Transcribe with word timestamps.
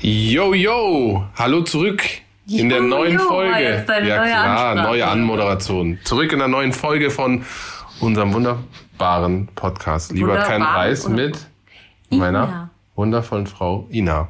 Yo, 0.00 0.54
yo, 0.54 1.26
hallo 1.36 1.62
zurück 1.64 2.02
in 2.46 2.68
der 2.68 2.78
Yo, 2.78 2.84
neuen 2.84 3.14
yo, 3.14 3.18
Folge. 3.28 3.50
ja 3.50 3.76
neue 3.78 4.28
klar, 4.28 4.44
Ansprache. 4.46 4.88
neue 4.88 5.06
Anmoderation. 5.08 5.98
Zurück 6.04 6.32
in 6.32 6.38
der 6.38 6.48
neuen 6.48 6.72
Folge 6.72 7.10
von 7.10 7.44
unserem 8.00 8.32
wunderbaren 8.32 9.48
Podcast. 9.56 10.12
Lieber 10.12 10.36
kein 10.36 10.60
Wunderbar 10.60 10.76
Reis 10.76 11.04
oder- 11.06 11.14
mit 11.16 11.46
meiner 12.10 12.67
wundervollen 12.98 13.46
Frau 13.46 13.86
Ina. 13.90 14.28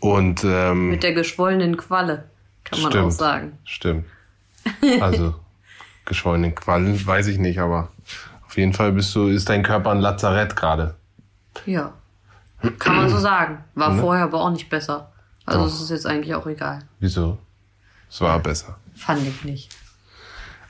Und 0.00 0.42
ähm, 0.44 0.90
Mit 0.90 1.02
der 1.02 1.12
geschwollenen 1.12 1.76
Qualle, 1.76 2.24
kann 2.64 2.80
man 2.80 2.90
Stimmt. 2.92 3.06
auch 3.06 3.10
sagen. 3.10 3.58
Stimmt. 3.64 4.04
Also, 5.00 5.34
geschwollenen 6.06 6.54
Quallen, 6.54 7.06
weiß 7.06 7.26
ich 7.26 7.38
nicht, 7.38 7.58
aber 7.58 7.90
auf 8.46 8.56
jeden 8.56 8.72
Fall 8.72 8.92
bist 8.92 9.14
du, 9.14 9.26
ist 9.28 9.48
dein 9.50 9.62
Körper 9.62 9.90
ein 9.90 10.00
Lazarett 10.00 10.56
gerade. 10.56 10.94
Ja. 11.66 11.92
Kann 12.78 12.96
man 12.96 13.10
so 13.10 13.18
sagen. 13.18 13.62
War 13.74 13.92
Ne? 13.92 14.00
vorher 14.00 14.24
aber 14.24 14.40
auch 14.40 14.50
nicht 14.50 14.70
besser. 14.70 15.12
Also 15.44 15.60
Doch. 15.60 15.66
es 15.66 15.80
ist 15.82 15.90
jetzt 15.90 16.06
eigentlich 16.06 16.34
auch 16.34 16.46
egal. 16.46 16.78
Wieso? 17.00 17.36
Es 18.08 18.20
war 18.22 18.38
besser. 18.38 18.78
Fand 18.94 19.26
ich 19.26 19.44
nicht. 19.44 19.68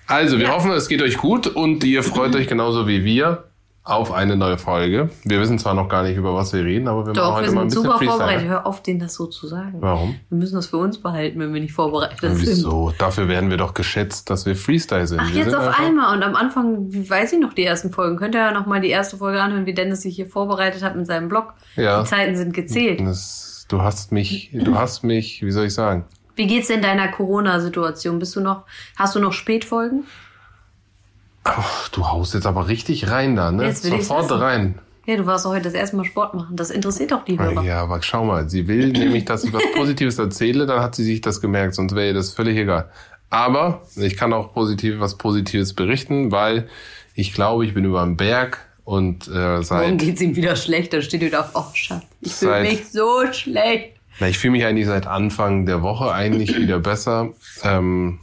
Also, 0.09 0.39
wir 0.39 0.47
Ja. 0.47 0.53
hoffen, 0.55 0.73
es 0.73 0.89
geht 0.89 1.03
euch 1.03 1.17
gut 1.19 1.47
und 1.47 1.85
ihr 1.85 2.03
freut 2.03 2.35
euch 2.35 2.49
genauso 2.49 2.89
wie 2.89 3.05
wir 3.05 3.45
auf 3.85 4.13
eine 4.13 4.35
neue 4.35 4.57
Folge. 4.57 5.11
Wir 5.25 5.41
wissen 5.41 5.59
zwar 5.59 5.75
noch 5.75 5.91
gar 5.91 6.03
nicht, 6.03 6.17
über 6.17 6.35
was 6.35 6.55
wir 6.55 6.65
reden, 6.65 6.89
aber 6.89 7.07
wir 7.07 7.13
machen 7.13 7.17
Doch, 7.17 7.35
heute 7.35 7.49
wir 7.49 7.55
mal 7.55 7.63
ein 7.63 7.71
sind 7.71 7.83
bisschen 7.83 7.93
super 7.93 8.05
vorbereitet. 8.05 8.41
Freestyle. 8.41 8.51
Hör 8.51 8.67
auf, 8.67 8.83
denen 8.83 8.99
das 8.99 9.13
so 9.13 9.27
zu 9.27 9.47
sagen. 9.47 9.75
Warum? 9.81 10.19
Wir 10.31 10.39
müssen 10.39 10.55
das 10.55 10.69
für 10.69 10.79
uns 10.79 10.97
behalten, 10.97 11.39
wenn 11.39 11.53
wir 11.53 11.61
nicht 11.61 11.75
vorbereitet 11.75 12.19
sind. 12.19 12.41
Wieso? 12.41 12.95
Dafür 12.97 13.29
werden 13.29 13.51
wir 13.51 13.59
doch 13.59 13.75
geschätzt, 13.75 14.31
dass 14.31 14.47
wir 14.47 14.57
Freestyle 14.57 15.07
sind. 15.07 15.21
Ach, 15.21 15.29
wir 15.29 15.37
jetzt 15.37 15.51
sind 15.51 15.59
auf 15.59 15.79
einmal. 15.79 16.17
Und 16.17 16.23
am 16.23 16.35
Anfang 16.35 16.89
weiß 16.91 17.35
ich 17.35 17.41
noch 17.41 17.53
die 17.53 17.65
ersten 17.65 17.93
Folgen. 17.93 18.17
Könnt 18.17 18.35
ihr 18.35 18.41
ja 18.41 18.53
noch 18.53 18.65
mal 18.65 18.81
die 18.81 18.89
erste 18.89 19.19
Folge 19.19 19.43
anhören, 19.43 19.67
wie 19.67 19.75
Dennis 19.75 20.01
sich 20.01 20.17
hier 20.17 20.29
vorbereitet 20.29 20.83
hat 20.83 20.97
mit 20.97 21.07
seinem 21.07 21.29
Blog. 21.29 21.53
Ja. 21.77 22.01
Die 22.01 22.09
Zeiten 22.09 22.37
sind 22.37 22.55
gezählt. 22.55 23.01
Das, 23.01 23.67
du 23.69 23.83
hast 23.83 24.13
mich, 24.13 24.49
du 24.55 24.77
hast 24.79 25.05
mich, 25.05 25.43
wie 25.43 25.51
soll 25.51 25.67
ich 25.67 25.75
sagen? 25.75 26.07
Wie 26.37 26.47
geht's 26.47 26.71
in 26.71 26.81
deiner 26.81 27.09
Corona-Situation? 27.09 28.19
Bist 28.19 28.35
du 28.35 28.41
noch, 28.41 28.65
hast 28.97 29.15
du 29.15 29.21
noch 29.21 29.35
Spätfolgen? 29.35 30.05
Ach, 31.45 31.89
du 31.89 32.07
haust 32.07 32.35
jetzt 32.35 32.47
aber 32.47 32.69
richtig 32.69 33.11
rein 33.11 33.37
da, 33.37 33.53
ne? 33.53 33.67
Jetzt 33.67 33.85
will 33.85 34.01
Sofort 34.01 34.31
rein. 34.33 34.79
Ja, 35.07 35.17
du 35.17 35.27
warst 35.27 35.45
doch 35.45 35.51
heute 35.51 35.65
das 35.65 35.75
erste 35.75 35.97
Mal 35.97 36.05
Sport 36.05 36.33
machen. 36.35 36.57
Das 36.57 36.71
interessiert 36.71 37.13
doch 37.13 37.25
die 37.25 37.39
Hörer. 37.39 37.63
Ja, 37.63 37.83
aber 37.83 38.01
schau 38.03 38.25
mal, 38.25 38.49
sie 38.49 38.67
will 38.67 38.89
nämlich, 38.93 39.27
dass 39.27 39.45
ich 39.45 39.53
was 39.53 39.63
Positives 39.77 40.19
erzähle, 40.19 40.65
dann 40.67 40.81
hat 40.81 40.95
sie 40.95 41.05
sich 41.05 41.21
das 41.21 41.41
gemerkt, 41.41 41.75
sonst 41.75 41.95
wäre 41.95 42.09
ihr 42.09 42.15
das 42.15 42.33
völlig 42.33 42.57
egal. 42.57 42.89
Aber 43.29 43.83
ich 43.97 44.17
kann 44.17 44.33
auch 44.33 44.55
positiv 44.55 45.01
was 45.01 45.17
Positives 45.19 45.75
berichten, 45.75 46.33
weil 46.33 46.69
ich 47.15 47.35
glaube, 47.35 47.67
ich 47.67 47.75
bin 47.75 47.85
über 47.85 48.03
den 48.03 48.17
Berg 48.17 48.67
und 48.85 49.29
äh, 49.29 49.63
seit, 49.63 49.99
geht's 49.99 50.21
ihm 50.21 50.37
wieder 50.37 50.57
schlecht, 50.57 50.93
dann 50.93 51.03
steht 51.03 51.21
er 51.23 51.27
wieder 51.29 51.41
auf, 51.41 51.51
oh 51.55 51.75
Schatz, 51.75 52.05
ich 52.21 52.33
fühle 52.33 52.63
mich 52.63 52.89
so 52.91 53.25
schlecht. 53.33 53.97
na, 54.21 54.29
ich 54.29 54.39
fühle 54.39 54.53
mich 54.53 54.65
eigentlich 54.65 54.87
seit 54.87 55.07
Anfang 55.07 55.67
der 55.67 55.83
Woche 55.83 56.13
eigentlich 56.13 56.57
wieder 56.57 56.79
besser. 56.79 57.31
Ähm, 57.63 58.21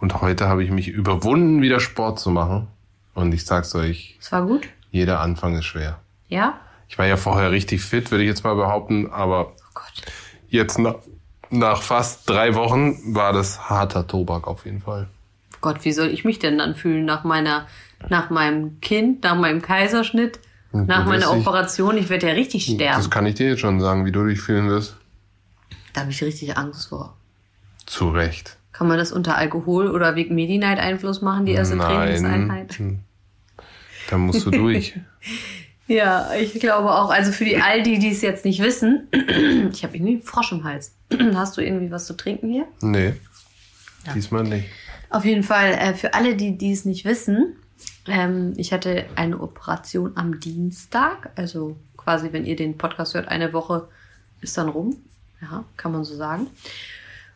und 0.00 0.20
heute 0.20 0.48
habe 0.48 0.64
ich 0.64 0.70
mich 0.70 0.88
überwunden, 0.88 1.62
wieder 1.62 1.80
Sport 1.80 2.18
zu 2.18 2.30
machen. 2.30 2.68
Und 3.14 3.32
ich 3.32 3.44
sag's 3.44 3.74
euch, 3.74 4.16
Es 4.20 4.32
war 4.32 4.46
gut? 4.46 4.68
jeder 4.90 5.20
Anfang 5.20 5.56
ist 5.56 5.66
schwer. 5.66 5.98
Ja? 6.28 6.58
Ich 6.88 6.98
war 6.98 7.06
ja 7.06 7.16
vorher 7.16 7.50
richtig 7.50 7.82
fit, 7.82 8.10
würde 8.10 8.24
ich 8.24 8.28
jetzt 8.28 8.44
mal 8.44 8.54
behaupten, 8.54 9.10
aber 9.10 9.48
Oh 9.56 9.72
Gott. 9.74 9.92
Jetzt 10.48 10.78
nach, 10.78 10.96
nach 11.50 11.82
fast 11.82 12.28
drei 12.28 12.54
Wochen 12.54 13.14
war 13.14 13.32
das 13.32 13.68
harter 13.70 14.06
Tobak 14.06 14.46
auf 14.48 14.64
jeden 14.64 14.80
Fall. 14.82 15.08
Gott, 15.60 15.84
wie 15.84 15.92
soll 15.92 16.08
ich 16.08 16.24
mich 16.24 16.38
denn 16.38 16.58
dann 16.58 16.74
fühlen 16.74 17.04
nach 17.04 17.22
meiner, 17.24 17.66
nach 18.08 18.30
meinem 18.30 18.80
Kind, 18.80 19.22
nach 19.24 19.36
meinem 19.36 19.60
Kaiserschnitt, 19.62 20.40
Und 20.72 20.88
nach 20.88 21.04
meiner 21.06 21.30
Operation? 21.32 21.96
Ich 21.98 22.08
werde 22.08 22.28
ja 22.28 22.32
richtig 22.32 22.64
sterben. 22.64 22.96
Das 22.96 23.10
kann 23.10 23.26
ich 23.26 23.34
dir 23.34 23.50
jetzt 23.50 23.60
schon 23.60 23.80
sagen, 23.80 24.06
wie 24.06 24.12
du 24.12 24.24
dich 24.26 24.40
fühlen 24.40 24.68
wirst. 24.68 24.96
Da 25.92 26.02
habe 26.02 26.10
ich 26.10 26.22
richtig 26.22 26.56
Angst 26.56 26.88
vor. 26.88 27.14
Zu 27.86 28.10
Recht. 28.10 28.56
Kann 28.80 28.88
man 28.88 28.96
das 28.96 29.12
unter 29.12 29.36
Alkohol 29.36 29.90
oder 29.90 30.16
wegen 30.16 30.34
Medi-Night-Einfluss 30.34 31.20
machen, 31.20 31.44
die 31.44 31.52
erste 31.52 31.76
Trainingseinheit? 31.76 32.80
Da 34.08 34.16
musst 34.16 34.46
du 34.46 34.50
durch. 34.50 34.98
Ja, 35.86 36.32
ich 36.32 36.54
glaube 36.54 36.90
auch. 36.90 37.10
Also 37.10 37.30
für 37.30 37.44
die 37.44 37.58
all 37.58 37.82
die, 37.82 37.98
die 37.98 38.10
es 38.10 38.22
jetzt 38.22 38.46
nicht 38.46 38.62
wissen, 38.62 39.06
ich 39.12 39.84
habe 39.84 39.96
irgendwie 39.96 40.12
einen 40.12 40.22
Frosch 40.22 40.52
im 40.52 40.64
Hals. 40.64 40.94
Hast 41.34 41.58
du 41.58 41.60
irgendwie 41.60 41.90
was 41.90 42.06
zu 42.06 42.16
trinken 42.16 42.50
hier? 42.50 42.66
nee, 42.80 43.12
diesmal 44.14 44.44
nicht. 44.44 44.66
Auf 45.10 45.26
jeden 45.26 45.42
Fall, 45.42 45.72
äh, 45.74 45.92
für 45.92 46.14
alle, 46.14 46.34
die, 46.34 46.56
die 46.56 46.72
es 46.72 46.86
nicht 46.86 47.04
wissen, 47.04 47.56
ähm, 48.06 48.54
ich 48.56 48.72
hatte 48.72 49.04
eine 49.14 49.40
Operation 49.40 50.12
am 50.14 50.40
Dienstag. 50.40 51.32
Also 51.36 51.76
quasi, 51.98 52.32
wenn 52.32 52.46
ihr 52.46 52.56
den 52.56 52.78
Podcast 52.78 53.12
hört, 53.12 53.28
eine 53.28 53.52
Woche 53.52 53.88
ist 54.40 54.56
dann 54.56 54.70
rum. 54.70 54.96
Ja, 55.42 55.64
kann 55.76 55.92
man 55.92 56.02
so 56.02 56.16
sagen. 56.16 56.46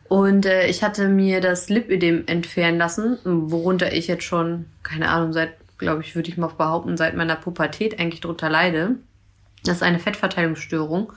Und 0.07 0.45
äh, 0.45 0.67
ich 0.67 0.83
hatte 0.83 1.07
mir 1.07 1.41
das 1.41 1.69
Lipödem 1.69 2.23
entfernen 2.27 2.77
lassen, 2.77 3.17
worunter 3.23 3.91
ich 3.93 4.07
jetzt 4.07 4.23
schon, 4.23 4.65
keine 4.83 5.09
Ahnung, 5.09 5.33
seit, 5.33 5.53
glaube 5.77 6.01
ich, 6.01 6.15
würde 6.15 6.29
ich 6.29 6.37
mal 6.37 6.47
behaupten, 6.55 6.95
seit 6.97 7.15
meiner 7.15 7.35
Pubertät 7.35 7.99
eigentlich 7.99 8.21
drunter 8.21 8.49
leide. 8.49 8.95
Das 9.63 9.77
ist 9.77 9.83
eine 9.83 9.99
Fettverteilungsstörung. 9.99 11.11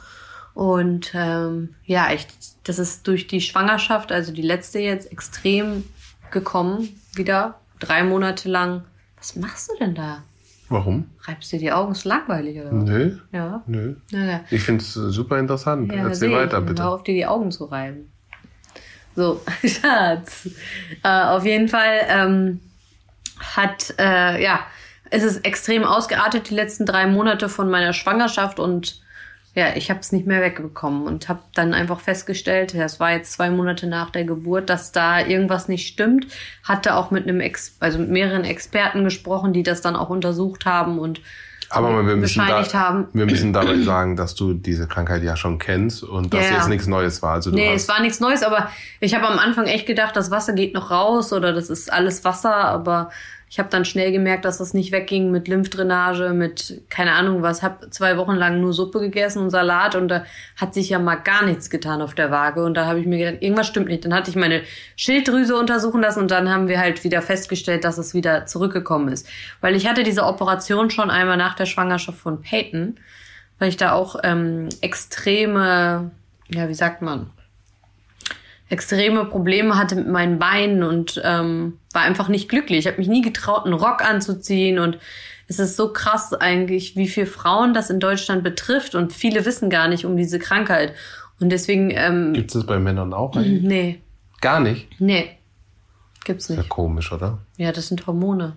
Und 0.55 1.13
ähm, 1.15 1.75
ja, 1.85 2.09
ich, 2.13 2.27
das 2.65 2.79
ist 2.79 3.07
durch 3.07 3.27
die 3.27 3.41
Schwangerschaft, 3.43 4.11
also 4.11 4.33
die 4.33 4.43
letzte 4.43 4.79
jetzt, 4.81 5.13
extrem 5.13 5.85
gekommen. 6.31 6.89
Wieder 7.15 7.61
drei 7.79 8.03
Monate 8.03 8.49
lang. 8.49 8.85
Was 9.19 9.37
machst 9.37 9.71
du 9.71 9.77
denn 9.79 9.95
da? 9.95 10.23
Warum? 10.71 11.07
Reibst 11.23 11.53
dir 11.53 11.59
die 11.59 11.73
Augen? 11.73 11.93
Ist 11.93 12.05
langweilig, 12.05 12.59
oder? 12.61 12.73
was? 12.73 12.85
Nö, 12.85 13.17
Ja. 13.33 13.63
nö. 13.67 13.95
Ja, 14.11 14.25
ja. 14.25 14.41
Ich 14.51 14.63
find's 14.63 14.97
äh, 14.97 15.11
super 15.11 15.39
interessant. 15.39 15.93
Ja, 15.93 16.09
Erzähl 16.09 16.33
weiter, 16.33 16.59
ich. 16.61 16.67
bitte. 16.67 16.83
Hör 16.83 16.93
auf, 16.93 17.03
dir 17.05 17.15
die 17.15 17.27
Augen 17.27 17.51
zu 17.51 17.67
reiben. 17.67 18.11
So, 19.19 19.41
Schatz. 19.65 20.49
Äh, 21.03 21.09
auf 21.09 21.45
jeden 21.45 21.67
Fall 21.67 22.03
ähm, 22.09 22.61
hat, 23.41 23.93
äh, 23.99 24.41
ja, 24.41 24.61
es 25.11 25.25
ist 25.25 25.45
extrem 25.45 25.83
ausgeartet 25.83 26.51
die 26.51 26.55
letzten 26.55 26.87
drei 26.87 27.09
Monate 27.09 27.49
von 27.49 27.69
meiner 27.69 27.93
Schwangerschaft 27.93 28.61
und 28.61 29.03
ja, 29.57 29.75
ich 29.75 29.91
habe 29.91 29.99
es 29.99 30.13
nicht 30.13 30.29
mehr 30.29 30.41
wegbekommen 30.41 31.09
und 31.09 31.29
habe 31.29 31.41
dann 31.57 31.75
einfach 31.75 31.99
festgestellt, 31.99 32.75
das 32.75 33.01
war 33.01 33.11
jetzt 33.11 33.33
zwei 33.33 33.51
Monate 33.51 33.89
nach 33.89 34.11
der 34.11 34.23
Geburt, 34.23 34.71
dass 34.71 34.93
da 34.93 35.19
irgendwas 35.19 35.67
nicht 35.67 35.89
stimmt. 35.89 36.29
Hatte 36.63 36.95
auch 36.95 37.11
mit 37.11 37.25
einem, 37.25 37.41
Ex 37.41 37.77
also 37.81 37.99
mit 37.99 38.11
mehreren 38.11 38.45
Experten 38.45 39.03
gesprochen, 39.03 39.53
die 39.53 39.65
das 39.65 39.81
dann 39.81 39.97
auch 39.97 40.11
untersucht 40.11 40.65
haben 40.65 41.01
und 41.01 41.23
Aber 41.71 42.07
wir 42.07 42.17
müssen, 42.17 42.47
da, 42.47 42.65
haben. 42.73 43.09
wir 43.13 43.27
müssen 43.27 43.53
dabei 43.53 43.77
sagen, 43.83 44.17
dass 44.17 44.35
du 44.35 44.55
diese 44.55 44.87
Krankheit 44.87 45.23
ja 45.23 45.37
schon 45.37 45.59
kennst 45.59 46.03
und 46.03 46.33
dass 46.33 46.49
Ja, 46.49 46.57
jetzt 46.57 46.69
nichts 46.69 46.87
Neues 46.87 47.23
war. 47.23 47.33
Also 47.35 47.51
Nee, 47.51 47.75
es 47.75 47.89
war 47.89 48.01
nichts 48.01 48.21
Neues, 48.21 48.43
aber 48.43 48.71
ich 49.01 49.15
habe 49.15 49.27
am 49.27 49.39
Anfang 49.39 49.67
echt 49.67 49.87
gedacht, 49.87 50.17
das 50.17 50.31
Wasser 50.31 50.55
geht 50.55 50.75
noch 50.75 50.91
raus 50.91 51.33
oder 51.33 51.53
das 51.53 51.69
ist 51.69 51.93
alles 51.93 52.25
Wasser, 52.25 52.55
aber 52.55 53.11
ich 53.51 53.59
habe 53.59 53.71
dann 53.71 53.85
schnell 53.85 54.13
gemerkt, 54.13 54.45
dass 54.45 54.59
das 54.59 54.75
nicht 54.75 54.93
wegging 54.93 55.31
mit 55.31 55.49
Lymphdrainage, 55.49 56.31
mit 56.31 56.83
keine 56.91 57.13
Ahnung 57.13 57.43
was. 57.43 57.63
Habe 57.63 57.89
zwei 57.91 58.19
Wochen 58.19 58.35
lang 58.35 58.61
nur 58.61 58.75
Suppe 58.75 59.01
gegessen 59.01 59.43
und 59.43 59.51
Salat 59.51 59.95
und 59.95 60.09
da 60.09 60.25
hat 60.57 60.75
sich 60.75 60.91
ja 60.91 60.99
mal 60.99 61.17
gar 61.17 61.45
nichts 61.45 61.71
getan 61.71 62.03
auf 62.03 62.15
der 62.15 62.31
Waage 62.31 62.63
und 62.63 62.75
da 62.75 62.85
habe 62.85 63.01
ich 63.01 63.07
mir 63.07 63.19
gedacht, 63.19 63.43
irgendwas 63.43 63.67
stimmt 63.67 63.89
nicht. 63.89 64.05
Dann 64.05 64.13
hatte 64.13 64.31
ich 64.31 64.37
meine 64.37 64.63
Schilddrüse 64.97 65.57
untersuchen 65.57 66.03
lassen 66.03 66.21
und 66.21 66.31
dann 66.31 66.51
haben 66.51 66.69
wir 66.69 66.79
halt 66.79 67.05
wieder 67.05 67.23
festgestellt, 67.23 67.85
dass 67.85 67.97
es 67.97 68.13
wieder 68.13 68.45
zurückgekommen 68.45 69.09
ist, 69.09 69.27
weil 69.63 69.75
ich 69.75 69.89
hatte 69.89 70.03
diese 70.03 70.25
Operation 70.25 70.91
schon 70.91 71.11
einmal 71.11 71.39
nach 71.39 71.55
der 71.55 71.67
Schwangerschaft 71.67 72.19
von 72.19 72.43
Peyton, 72.43 72.99
weil 73.59 73.71
ich 73.71 73.79
da 73.79 73.93
auch 73.93 74.17
ähm, 74.25 74.69
extreme, 74.83 76.11
ja 76.51 76.69
wie 76.69 76.75
sagt 76.75 77.01
man, 77.01 77.31
extreme 78.71 79.25
Probleme 79.25 79.77
hatte 79.77 79.95
mit 79.97 80.09
meinen 80.09 80.39
Beinen 80.39 80.83
und 80.83 81.21
ähm, 81.25 81.79
war 81.93 82.03
einfach 82.03 82.29
nicht 82.29 82.49
glücklich. 82.49 82.81
Ich 82.81 82.87
habe 82.87 82.99
mich 82.99 83.09
nie 83.09 83.23
getraut, 83.23 83.65
einen 83.65 83.75
Rock 83.75 84.03
anzuziehen 84.05 84.79
und 84.79 84.99
es 85.47 85.59
ist 85.59 85.77
so 85.77 85.93
krass 85.93 86.35
eigentlich, 86.35 86.95
wie 86.95 87.09
viele 87.09 87.27
Frauen 87.27 87.73
das 87.73 87.89
in 87.89 88.01
Deutschland 88.01 88.45
betrifft 88.45 88.95
und 88.95 89.13
viele 89.13 89.47
wissen 89.47 89.71
gar 89.71 89.89
nicht 89.89 90.05
um 90.05 90.17
diese 90.17 90.39
Krankheit. 90.39 90.93
Und 91.41 91.51
deswegen, 91.51 91.91
ähm, 91.91 92.35
Gibt 92.35 92.51
es 92.51 92.55
das 92.55 92.67
bei 92.67 92.79
Männern 92.79 93.15
auch 93.15 93.35
eigentlich? 93.37 93.63
nee, 93.63 94.03
Gar 94.43 94.61
nicht. 94.61 94.89
nee, 95.01 95.39
gibt's 96.25 96.49
Ja, 96.49 96.57
nicht. 96.57 96.69
komisch, 96.69 97.11
oder? 97.13 97.39
Ja, 97.57 97.73
das 97.73 97.89
sind 97.89 98.07
Hormone, 98.07 98.55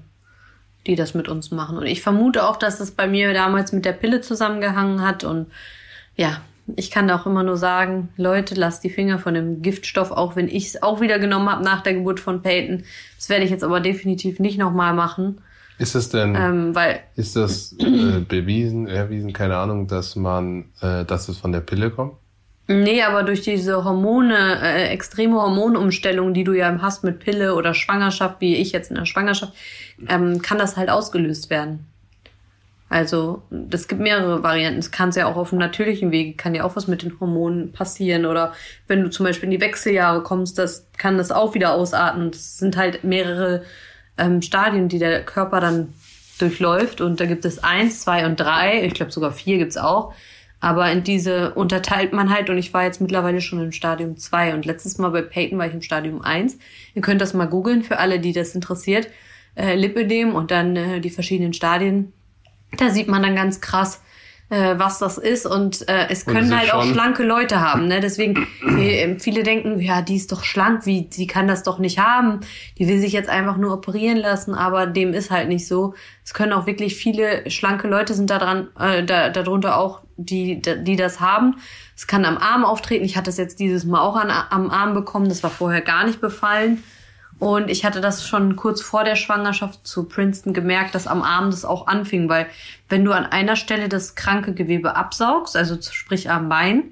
die 0.88 0.96
das 0.96 1.14
mit 1.14 1.30
uns 1.30 1.52
machen. 1.52 1.78
Und 1.78 1.86
ich 1.86 2.02
vermute 2.02 2.46
auch, 2.46 2.58
dass 2.58 2.80
das 2.80 2.92
bei 2.92 3.08
mir 3.08 3.34
damals 3.34 3.72
mit 3.72 3.86
der 3.86 3.94
Pille 3.94 4.20
zusammengehangen 4.22 5.02
hat. 5.02 5.24
Und 5.24 5.48
ja, 6.18 6.42
ich 6.76 6.92
kann 6.92 7.10
auch 7.10 7.26
immer 7.26 7.44
nur 7.44 7.58
sagen, 7.58 8.10
Leute, 8.18 8.56
lasst 8.56 8.84
die 8.84 8.90
Finger 8.90 9.20
von 9.20 9.34
dem 9.34 9.62
Giftstoff, 9.62 10.12
auch 10.12 10.36
wenn 10.36 10.48
ich 10.48 10.68
es 10.68 10.84
auch 10.84 11.02
wieder 11.02 11.20
genommen 11.20 11.50
habe 11.50 11.64
nach 11.64 11.82
der 11.82 11.94
Geburt 11.94 12.20
von 12.20 12.42
Peyton. 12.42 12.84
Das 13.18 13.30
werde 13.30 13.46
ich 13.46 13.52
jetzt 13.52 13.64
aber 13.64 13.80
definitiv 13.80 14.40
nicht 14.40 14.58
nochmal 14.58 14.94
machen. 14.94 15.42
Ist 15.78 15.96
es 15.96 16.10
denn, 16.10 16.36
Ähm, 16.36 16.76
weil 16.76 17.00
ist 17.16 17.36
das 17.36 17.76
äh, 17.80 18.20
bewiesen, 18.28 18.88
erwiesen, 18.88 19.34
keine 19.34 19.58
Ahnung, 19.58 19.88
dass 19.88 20.16
man, 20.16 20.66
äh, 20.82 21.06
dass 21.06 21.28
es 21.28 21.38
von 21.38 21.52
der 21.52 21.62
Pille 21.62 21.90
kommt? 21.90 22.14
Nee, 22.68 23.02
aber 23.02 23.24
durch 23.24 23.42
diese 23.42 23.84
Hormone, 23.84 24.60
äh, 24.62 24.90
extreme 24.90 25.42
Hormonumstellung, 25.42 26.34
die 26.34 26.44
du 26.44 26.54
ja 26.54 26.78
hast 26.82 27.04
mit 27.04 27.20
Pille 27.20 27.56
oder 27.56 27.74
Schwangerschaft, 27.74 28.40
wie 28.40 28.56
ich 28.56 28.72
jetzt 28.72 28.92
in 28.92 28.96
der 28.96 29.06
Schwangerschaft, 29.06 29.54
ähm, 30.08 30.42
kann 30.42 30.58
das 30.58 30.78
halt 30.78 30.90
ausgelöst 30.90 31.50
werden. 31.50 31.88
Also, 32.92 33.42
es 33.72 33.88
gibt 33.88 34.02
mehrere 34.02 34.44
Varianten. 34.44 34.80
Es 34.80 34.92
kann 34.92 35.12
ja 35.12 35.26
auch 35.26 35.38
auf 35.38 35.54
einem 35.54 35.62
natürlichen 35.62 36.12
Wege, 36.12 36.36
kann 36.36 36.54
ja 36.54 36.66
auch 36.66 36.76
was 36.76 36.90
mit 36.90 37.04
den 37.04 37.18
Hormonen 37.22 37.72
passieren. 37.72 38.26
Oder 38.26 38.52
wenn 38.88 39.02
du 39.02 39.10
zum 39.10 39.26
Beispiel 39.26 39.46
in 39.46 39.52
die 39.52 39.62
Wechseljahre 39.62 40.24
kommst, 40.24 40.58
das 40.58 40.88
kann 40.98 41.18
das 41.18 41.32
auch 41.32 41.54
wieder 41.54 41.74
ausarten. 41.74 42.32
Das 42.32 42.58
sind 42.58 42.76
halt 42.76 43.06
mehrere 43.06 43.64
ähm, 44.18 44.42
Stadien, 44.42 44.90
die 44.90 45.00
der 45.00 45.24
Körper 45.24 45.62
dann 45.62 45.94
durchläuft. 46.38 47.00
Und 47.00 47.22
da 47.22 47.28
gibt 47.28 47.46
es 47.46 47.64
eins, 47.64 48.02
zwei 48.02 48.26
und 48.26 48.38
drei. 48.38 48.84
Ich 48.84 48.94
glaube 48.94 49.14
sogar 49.14 49.32
vier 49.32 49.58
gibt's 49.58 49.78
auch. 49.78 50.14
Aber 50.60 50.92
in 50.92 51.06
diese 51.06 51.54
unterteilt 51.54 52.12
man 52.12 52.30
halt 52.30 52.50
und 52.50 52.58
ich 52.58 52.74
war 52.74 52.84
jetzt 52.84 53.00
mittlerweile 53.00 53.40
schon 53.40 53.64
im 53.64 53.72
Stadium 53.72 54.18
2 54.18 54.54
und 54.54 54.66
letztes 54.66 54.98
Mal 54.98 55.12
bei 55.12 55.22
Peyton 55.22 55.58
war 55.58 55.66
ich 55.66 55.74
im 55.74 55.82
Stadium 55.82 56.22
1. 56.22 56.60
Ihr 56.94 57.02
könnt 57.02 57.22
das 57.22 57.34
mal 57.34 57.48
googeln 57.48 57.84
für 57.84 58.00
alle, 58.00 58.20
die 58.20 58.34
das 58.34 58.54
interessiert. 58.54 59.08
Äh, 59.56 59.76
Lipödem 59.76 60.36
und 60.36 60.52
dann 60.52 60.76
äh, 60.76 61.00
die 61.00 61.10
verschiedenen 61.10 61.54
Stadien. 61.54 62.12
Da 62.78 62.90
sieht 62.90 63.08
man 63.08 63.22
dann 63.22 63.36
ganz 63.36 63.62
krass, 63.62 64.02
äh, 64.52 64.78
was 64.78 65.00
das 65.00 65.18
ist 65.18 65.46
und 65.46 65.88
äh, 65.88 66.08
es 66.10 66.26
können 66.26 66.58
halt 66.58 66.74
auch 66.74 66.84
schlanke 66.84 67.24
Leute 67.24 67.62
haben. 67.62 67.88
Ne? 67.88 68.02
Deswegen, 68.02 68.48
äh, 68.78 69.18
viele 69.18 69.44
denken, 69.44 69.80
ja, 69.80 70.02
die 70.02 70.18
ist 70.18 70.32
doch 70.32 70.44
schlank, 70.44 70.86
wie, 70.86 71.08
sie 71.10 71.26
kann 71.26 71.48
das 71.48 71.64
doch 71.64 71.80
nicht 71.80 72.00
haben. 72.00 72.42
Die 72.78 72.88
will 72.88 73.00
sich 73.00 73.14
jetzt 73.14 73.30
einfach 73.30 73.56
nur 73.56 73.74
operieren 73.74 74.18
lassen, 74.18 74.54
aber 74.54 74.88
dem 74.88 75.14
ist 75.14 75.32
halt 75.32 75.48
nicht 75.48 75.68
so. 75.68 75.94
Es 76.26 76.34
können 76.34 76.52
auch 76.52 76.68
wirklich 76.68 76.96
viele 76.96 77.50
schlanke 77.50 77.88
Leute 77.88 78.14
sind 78.14 78.30
da 78.30 78.40
dran, 78.40 78.68
äh, 78.78 79.04
da, 79.04 79.30
darunter 79.30 79.78
auch, 79.78 80.02
die, 80.18 80.62
die 80.62 80.96
das 80.98 81.20
haben. 81.20 81.56
Es 81.96 82.06
kann 82.06 82.26
am 82.26 82.38
Arm 82.38 82.66
auftreten. 82.66 83.06
Ich 83.06 83.16
hatte 83.16 83.30
es 83.30 83.38
jetzt 83.38 83.60
dieses 83.60 83.86
Mal 83.86 84.02
auch 84.02 84.18
an, 84.18 84.30
am 84.30 84.70
Arm 84.70 84.94
bekommen. 84.94 85.30
Das 85.30 85.44
war 85.44 85.50
vorher 85.50 85.82
gar 85.82 86.06
nicht 86.06 86.20
befallen. 86.20 86.84
Und 87.42 87.72
ich 87.72 87.84
hatte 87.84 88.02
das 88.02 88.28
schon 88.28 88.56
kurz 88.56 88.84
vor 88.84 89.04
der 89.04 89.16
Schwangerschaft 89.16 89.88
zu 89.88 90.04
Princeton 90.04 90.54
gemerkt, 90.54 90.94
dass 90.94 91.08
am 91.08 91.24
Arm 91.24 91.50
das 91.50 91.66
auch 91.66 91.88
anfing, 91.88 92.30
weil 92.30 92.46
wenn 92.88 93.04
du 93.04 93.14
an 93.14 93.26
einer 93.26 93.56
Stelle 93.56 93.90
das 93.90 94.14
kranke 94.14 94.54
Gewebe 94.54 94.96
absaugst, 94.96 95.58
also 95.58 95.76
sprich 95.82 96.30
am 96.30 96.50
Bein, 96.50 96.92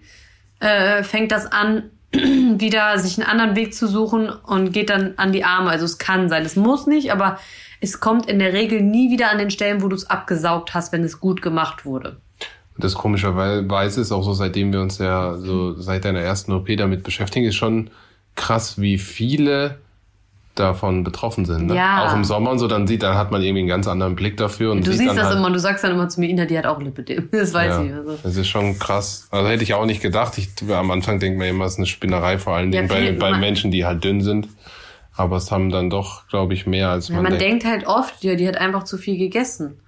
äh, 0.60 1.04
fängt 1.04 1.32
das 1.32 1.46
an, 1.52 1.92
wieder 2.12 2.98
sich 2.98 3.20
einen 3.20 3.30
anderen 3.30 3.56
Weg 3.56 3.76
zu 3.76 3.88
suchen 3.88 4.28
und 4.28 4.72
geht 4.72 4.90
dann 4.90 5.14
an 5.18 5.34
die 5.34 5.44
Arme. 5.44 5.70
Also 5.70 5.86
es 5.86 6.00
kann 6.00 6.30
sein, 6.30 6.44
es 6.44 6.56
muss 6.56 6.88
nicht, 6.88 7.12
aber 7.12 7.38
es 7.80 8.00
kommt 8.00 8.26
in 8.26 8.40
der 8.40 8.52
Regel 8.52 8.82
nie 8.82 9.12
wieder 9.12 9.30
an 9.30 9.38
den 9.38 9.52
Stellen, 9.52 9.84
wo 9.84 9.88
du 9.88 9.96
es 9.96 10.10
abgesaugt 10.10 10.74
hast, 10.74 10.92
wenn 10.92 11.04
es 11.04 11.20
gut 11.20 11.44
gemacht 11.44 11.86
wurde. 11.86 12.18
Und 12.74 12.84
das 12.84 12.96
komischerweise 12.96 14.02
ist 14.02 14.12
auch 14.12 14.24
so, 14.24 14.34
seitdem 14.34 14.74
wir 14.74 14.82
uns 14.82 14.98
ja 14.98 15.38
so 15.38 15.80
seit 15.80 16.06
deiner 16.06 16.22
ersten 16.22 16.54
OP 16.54 16.76
damit 16.76 17.04
beschäftigen, 17.04 17.46
ist 17.46 17.56
schon 17.56 17.92
krass, 18.34 18.82
wie 18.82 18.98
viele 18.98 19.78
davon 20.60 21.04
betroffen 21.04 21.46
sind. 21.46 21.68
Ne? 21.68 21.76
Ja. 21.76 22.06
Auch 22.06 22.14
im 22.16 22.24
Sommer 22.24 22.52
und 22.52 22.60
so, 22.60 22.68
dann 22.68 22.86
sieht, 22.88 23.02
dann 23.04 23.16
hat 23.18 23.32
man 23.32 23.42
irgendwie 23.42 23.60
einen 23.62 23.68
ganz 23.70 23.88
anderen 23.88 24.16
Blick 24.16 24.38
dafür. 24.38 24.72
Und 24.72 24.86
Du 24.86 24.92
sieht 24.92 25.02
siehst 25.02 25.18
das 25.18 25.26
halt, 25.28 25.38
immer 25.38 25.48
und 25.48 25.54
du 25.54 25.60
sagst 25.60 25.84
dann 25.84 25.92
immer 25.92 26.10
zu 26.10 26.20
mir, 26.20 26.28
Ina, 26.30 26.46
die 26.46 26.58
hat 26.58 26.66
auch 26.66 26.82
Lipidem. 26.82 27.30
Das 27.32 27.54
weiß 27.54 27.72
ja, 27.76 27.84
ich. 27.84 27.94
Also. 27.94 28.18
Das 28.22 28.36
ist 28.36 28.48
schon 28.48 28.78
krass. 28.78 29.28
Also 29.32 29.48
hätte 29.50 29.64
ich 29.64 29.74
auch 29.74 29.86
nicht 29.86 30.02
gedacht. 30.02 30.38
Ich, 30.38 30.50
am 30.72 30.92
Anfang 30.92 31.20
denkt 31.20 31.40
man 31.40 31.48
immer, 31.48 31.66
es 31.66 31.74
ist 31.74 31.78
eine 31.80 31.88
Spinnerei, 31.88 32.38
vor 32.38 32.56
allen 32.56 32.72
Ja, 32.74 32.82
Dingen 32.82 32.90
bei, 32.90 33.02
viel- 33.08 33.14
bei 33.14 33.32
man- 33.32 33.40
Menschen, 33.40 33.72
die 33.72 33.86
halt 33.86 34.04
dünn 34.04 34.22
sind. 34.22 34.48
Aber 35.16 35.36
es 35.38 35.52
haben 35.52 35.70
dann 35.70 35.90
doch, 35.90 36.28
glaube 36.30 36.54
ich, 36.54 36.66
mehr 36.66 36.90
als 36.90 37.10
Ja, 37.10 37.16
man, 37.16 37.24
man 37.24 37.32
denkt. 37.38 37.64
denkt 37.64 37.66
halt 37.66 37.88
oft, 37.88 38.24
ja, 38.24 38.36
die 38.36 38.48
hat 38.48 38.58
einfach 38.58 38.84
zu 38.84 38.98
viel 38.98 39.18
gegessen. 39.18 39.80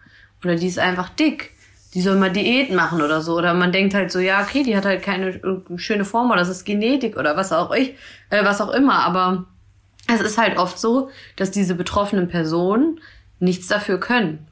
Oder 0.44 0.56
die 0.56 0.68
ist 0.68 0.80
einfach 0.80 1.10
dick. 1.10 1.52
Die 1.94 2.02
soll 2.02 2.16
mal 2.18 2.32
Diät 2.32 2.74
machen 2.74 3.02
oder 3.02 3.22
so. 3.22 3.36
Oder 3.38 3.54
man 3.54 3.72
denkt 3.72 3.94
halt 3.94 4.12
so, 4.12 4.20
ja, 4.20 4.42
okay, 4.42 4.64
die 4.64 4.76
hat 4.78 4.86
halt 4.86 5.04
keine 5.04 5.28
äh, 5.28 5.42
schöne 5.78 6.06
Form 6.06 6.28
oder 6.32 6.40
das 6.40 6.50
ist 6.50 6.64
Genetik 6.66 7.18
oder 7.18 7.36
was 7.38 7.52
auch 7.52 7.74
ich, 7.74 7.96
äh, 8.30 8.44
was 8.46 8.62
auch 8.62 8.70
immer. 8.72 9.06
Aber 9.06 9.46
es 10.14 10.22
ist 10.22 10.38
halt 10.38 10.58
oft 10.58 10.80
so, 10.80 11.10
dass 11.36 11.52
diese 11.52 11.76
betroffenen 11.76 12.28
Personen 12.28 13.00
nichts 13.40 13.68
dafür 13.68 14.00
können. 14.00 14.48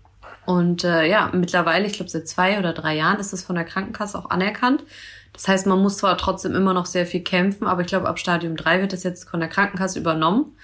Und 0.46 0.84
äh, 0.84 1.06
ja, 1.06 1.30
mittlerweile, 1.34 1.86
ich 1.86 1.94
glaube 1.94 2.10
seit 2.10 2.28
zwei 2.28 2.58
oder 2.58 2.74
drei 2.74 2.96
Jahren 2.96 3.20
ist 3.20 3.34
es 3.34 3.44
von 3.44 3.56
der 3.56 3.66
Krankenkasse 3.66 4.18
auch 4.18 4.30
anerkannt. 4.30 4.84
Das 5.34 5.48
heißt, 5.48 5.68
man 5.68 5.82
muss 5.82 5.98
zwar 5.98 6.18
trotzdem 6.18 6.56
immer 6.56 6.74
noch 6.74 6.86
sehr 6.86 7.06
viel 7.06 7.22
kämpfen, 7.22 7.68
aber 7.68 7.82
ich 7.82 7.88
glaube, 7.88 8.10
ab 8.10 8.20
Stadium 8.20 8.56
3 8.56 8.82
wird 8.82 8.94
das 8.94 9.04
jetzt 9.04 9.30
von 9.30 9.40
der 9.40 9.50
Krankenkasse 9.50 10.00
übernommen. 10.00 10.56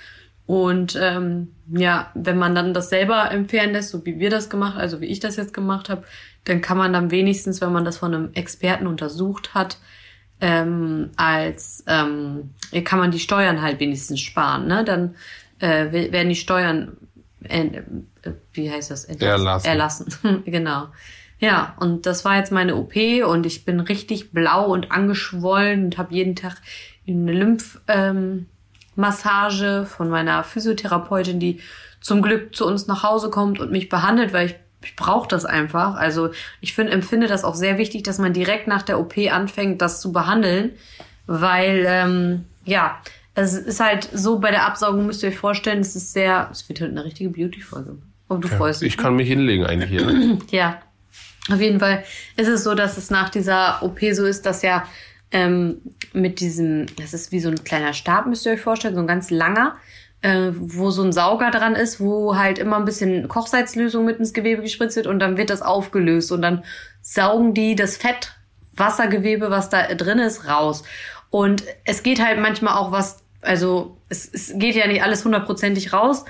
Und 0.47 0.97
ähm, 0.99 1.55
ja, 1.67 2.11
wenn 2.13 2.37
man 2.37 2.53
dann 2.55 2.73
das 2.73 2.89
selber 2.89 3.31
empfehlen 3.31 3.73
lässt, 3.73 3.89
so 3.89 4.05
wie 4.05 4.19
wir 4.19 4.29
das 4.29 4.49
gemacht, 4.49 4.77
also 4.77 5.01
wie 5.01 5.07
ich 5.07 5.19
das 5.19 5.37
jetzt 5.37 5.53
gemacht 5.53 5.89
habe, 5.89 6.03
dann 6.45 6.61
kann 6.61 6.77
man 6.77 6.93
dann 6.93 7.09
wenigstens, 7.11 7.61
wenn 7.61 7.71
man 7.71 7.85
das 7.85 7.97
von 7.97 8.13
einem 8.13 8.33
Experten 8.33 8.85
untersucht 8.85 9.53
hat, 9.53 9.77
ähm, 10.47 11.09
als 11.15 11.83
ähm, 11.87 12.51
kann 12.83 12.99
man 12.99 13.09
die 13.09 13.19
Steuern 13.19 13.63
halt 13.63 13.79
wenigstens 13.79 14.19
sparen. 14.21 14.67
Ne? 14.67 14.83
Dann 14.85 15.15
äh, 15.59 15.85
we- 15.91 16.11
werden 16.11 16.29
die 16.29 16.35
Steuern, 16.35 16.97
äh, 17.43 17.81
wie 18.53 18.69
heißt 18.69 18.91
das? 18.91 19.05
Erlassen. 19.05 19.67
Erlassen, 19.67 20.43
genau. 20.45 20.87
Ja, 21.39 21.75
und 21.79 22.05
das 22.05 22.23
war 22.25 22.37
jetzt 22.37 22.51
meine 22.51 22.75
OP 22.75 22.93
und 23.27 23.45
ich 23.47 23.65
bin 23.65 23.79
richtig 23.79 24.31
blau 24.31 24.67
und 24.71 24.91
angeschwollen 24.91 25.85
und 25.85 25.97
habe 25.97 26.13
jeden 26.13 26.35
Tag 26.35 26.57
eine 27.07 27.33
Lymphmassage 27.33 27.81
ähm, 27.87 28.45
Massage 28.95 29.85
von 29.85 30.09
meiner 30.09 30.43
Physiotherapeutin, 30.43 31.39
die 31.39 31.59
zum 32.01 32.21
Glück 32.21 32.55
zu 32.55 32.65
uns 32.67 32.85
nach 32.87 33.01
Hause 33.03 33.29
kommt 33.31 33.59
und 33.59 33.71
mich 33.71 33.89
behandelt, 33.89 34.31
weil 34.31 34.45
ich, 34.47 34.55
ich 34.85 34.95
brauche 34.95 35.27
das 35.27 35.45
einfach. 35.45 35.95
Also 35.95 36.29
ich 36.61 36.73
finde, 36.73 36.93
empfinde 36.93 37.27
das 37.27 37.43
auch 37.43 37.55
sehr 37.55 37.77
wichtig, 37.77 38.03
dass 38.03 38.19
man 38.19 38.33
direkt 38.33 38.67
nach 38.67 38.83
der 38.83 38.99
OP 38.99 39.17
anfängt, 39.31 39.81
das 39.81 39.99
zu 39.99 40.11
behandeln, 40.11 40.71
weil 41.25 41.85
ähm, 41.87 42.45
ja, 42.63 43.01
es 43.33 43.53
ist 43.53 43.79
halt 43.79 44.07
so 44.13 44.39
bei 44.39 44.51
der 44.51 44.65
Absaugung 44.65 45.05
müsst 45.05 45.23
ihr 45.23 45.29
euch 45.29 45.37
vorstellen, 45.37 45.79
es 45.79 45.95
ist 45.95 46.13
sehr, 46.13 46.49
es 46.51 46.69
wird 46.69 46.81
halt 46.81 46.91
eine 46.91 47.03
richtige 47.03 47.29
Beauty-Folge. 47.29 47.97
Und 48.27 48.43
du 48.43 48.47
freust 48.47 48.81
dich. 48.81 48.89
Ich 48.89 48.97
kann 48.97 49.15
mich 49.15 49.27
hinlegen 49.27 49.65
eigentlich 49.65 49.89
hier. 49.89 50.05
Ne? 50.05 50.37
Ja, 50.51 50.81
auf 51.51 51.59
jeden 51.59 51.79
Fall 51.79 52.03
ist 52.37 52.47
es 52.47 52.63
so, 52.63 52.73
dass 52.73 52.97
es 52.97 53.09
nach 53.09 53.29
dieser 53.29 53.83
OP 53.83 53.99
so 54.13 54.25
ist, 54.25 54.45
dass 54.45 54.61
ja 54.61 54.87
ähm, 55.31 55.81
mit 56.13 56.39
diesem, 56.39 56.85
das 56.97 57.13
ist 57.13 57.31
wie 57.31 57.39
so 57.39 57.49
ein 57.49 57.63
kleiner 57.63 57.93
Stab, 57.93 58.25
müsst 58.25 58.45
ihr 58.45 58.53
euch 58.53 58.61
vorstellen, 58.61 58.95
so 58.95 59.01
ein 59.01 59.07
ganz 59.07 59.29
langer, 59.29 59.75
äh, 60.21 60.51
wo 60.53 60.89
so 60.89 61.03
ein 61.03 61.11
Sauger 61.11 61.51
dran 61.51 61.75
ist, 61.75 61.99
wo 61.99 62.35
halt 62.35 62.59
immer 62.59 62.77
ein 62.77 62.85
bisschen 62.85 63.27
Kochsalzlösung 63.27 64.05
mit 64.05 64.17
ins 64.19 64.33
Gewebe 64.33 64.61
gespritzt 64.61 64.95
wird 64.95 65.07
und 65.07 65.19
dann 65.19 65.37
wird 65.37 65.49
das 65.49 65.61
aufgelöst 65.61 66.31
und 66.31 66.41
dann 66.41 66.63
saugen 67.01 67.53
die 67.53 67.75
das 67.75 67.97
Fett, 67.97 68.33
Wassergewebe, 68.75 69.51
was 69.51 69.69
da 69.69 69.83
drin 69.93 70.19
ist, 70.19 70.47
raus. 70.47 70.83
Und 71.29 71.63
es 71.83 72.03
geht 72.03 72.23
halt 72.23 72.39
manchmal 72.39 72.75
auch 72.77 72.91
was, 72.91 73.23
also 73.41 73.97
es, 74.09 74.29
es 74.33 74.53
geht 74.55 74.75
ja 74.75 74.87
nicht 74.87 75.03
alles 75.03 75.23
hundertprozentig 75.23 75.93
raus. 75.93 76.25